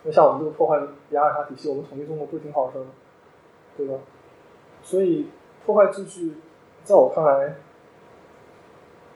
[0.04, 0.80] 那像我们这个破坏
[1.10, 2.86] 雅尔塔体系，我们统一中国不是挺好的事吗？
[3.76, 3.94] 对吧？
[4.82, 5.28] 所以
[5.64, 6.34] 破坏秩序，
[6.84, 7.56] 在我看来，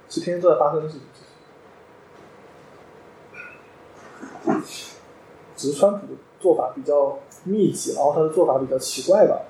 [0.09, 1.07] 是天天都在发生的事情。
[5.57, 6.07] 只是川普。
[6.43, 9.43] 做法比较密集，然后他的做法比较奇怪吧。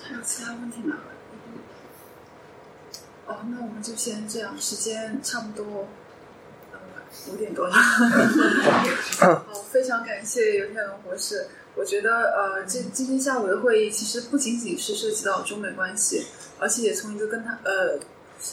[0.00, 0.96] 还有其他问题吗？
[3.26, 5.86] 哦，那我们就先这样，时间差不多，
[6.72, 6.78] 呃，
[7.32, 7.74] 五点多了。
[9.48, 11.48] 好，非常感谢尤天龙博士。
[11.74, 16.26] 我觉得，呃，这今天下午的会议其实不仅仅是涉及到中美关系，
[16.60, 17.98] 而且也从一个跟他，呃。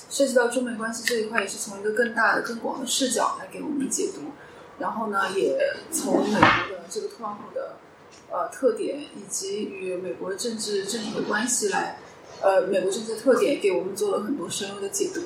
[0.09, 4.31] 涉及到中美关系这一块，也是从一个更大的、更广的视角来给我们解读。
[4.79, 5.57] 然后呢，也
[5.91, 7.77] 从美国的这个特朗普的
[8.31, 11.99] 呃特点，以及与美国政治政体的关系来，
[12.41, 15.21] 呃，美国政治特点给我们做了很多深入的解读。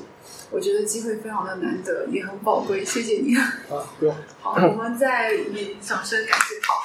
[0.52, 2.84] 我觉得机会非常的难得，也很宝贵。
[2.84, 3.36] 谢谢你。
[3.38, 3.54] 啊，
[3.98, 4.16] 不用。
[4.42, 6.56] 好，我们再以掌声感谢。
[6.68, 6.82] 好。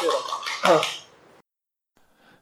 [0.00, 0.06] 谢
[0.90, 0.95] 谢。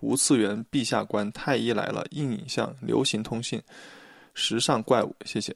[0.00, 3.58] 无次元》、《陛下官》、《太医来了》、《硬影像》、《流行通信》、
[4.34, 5.14] 《时尚怪物》。
[5.26, 5.54] 谢谢。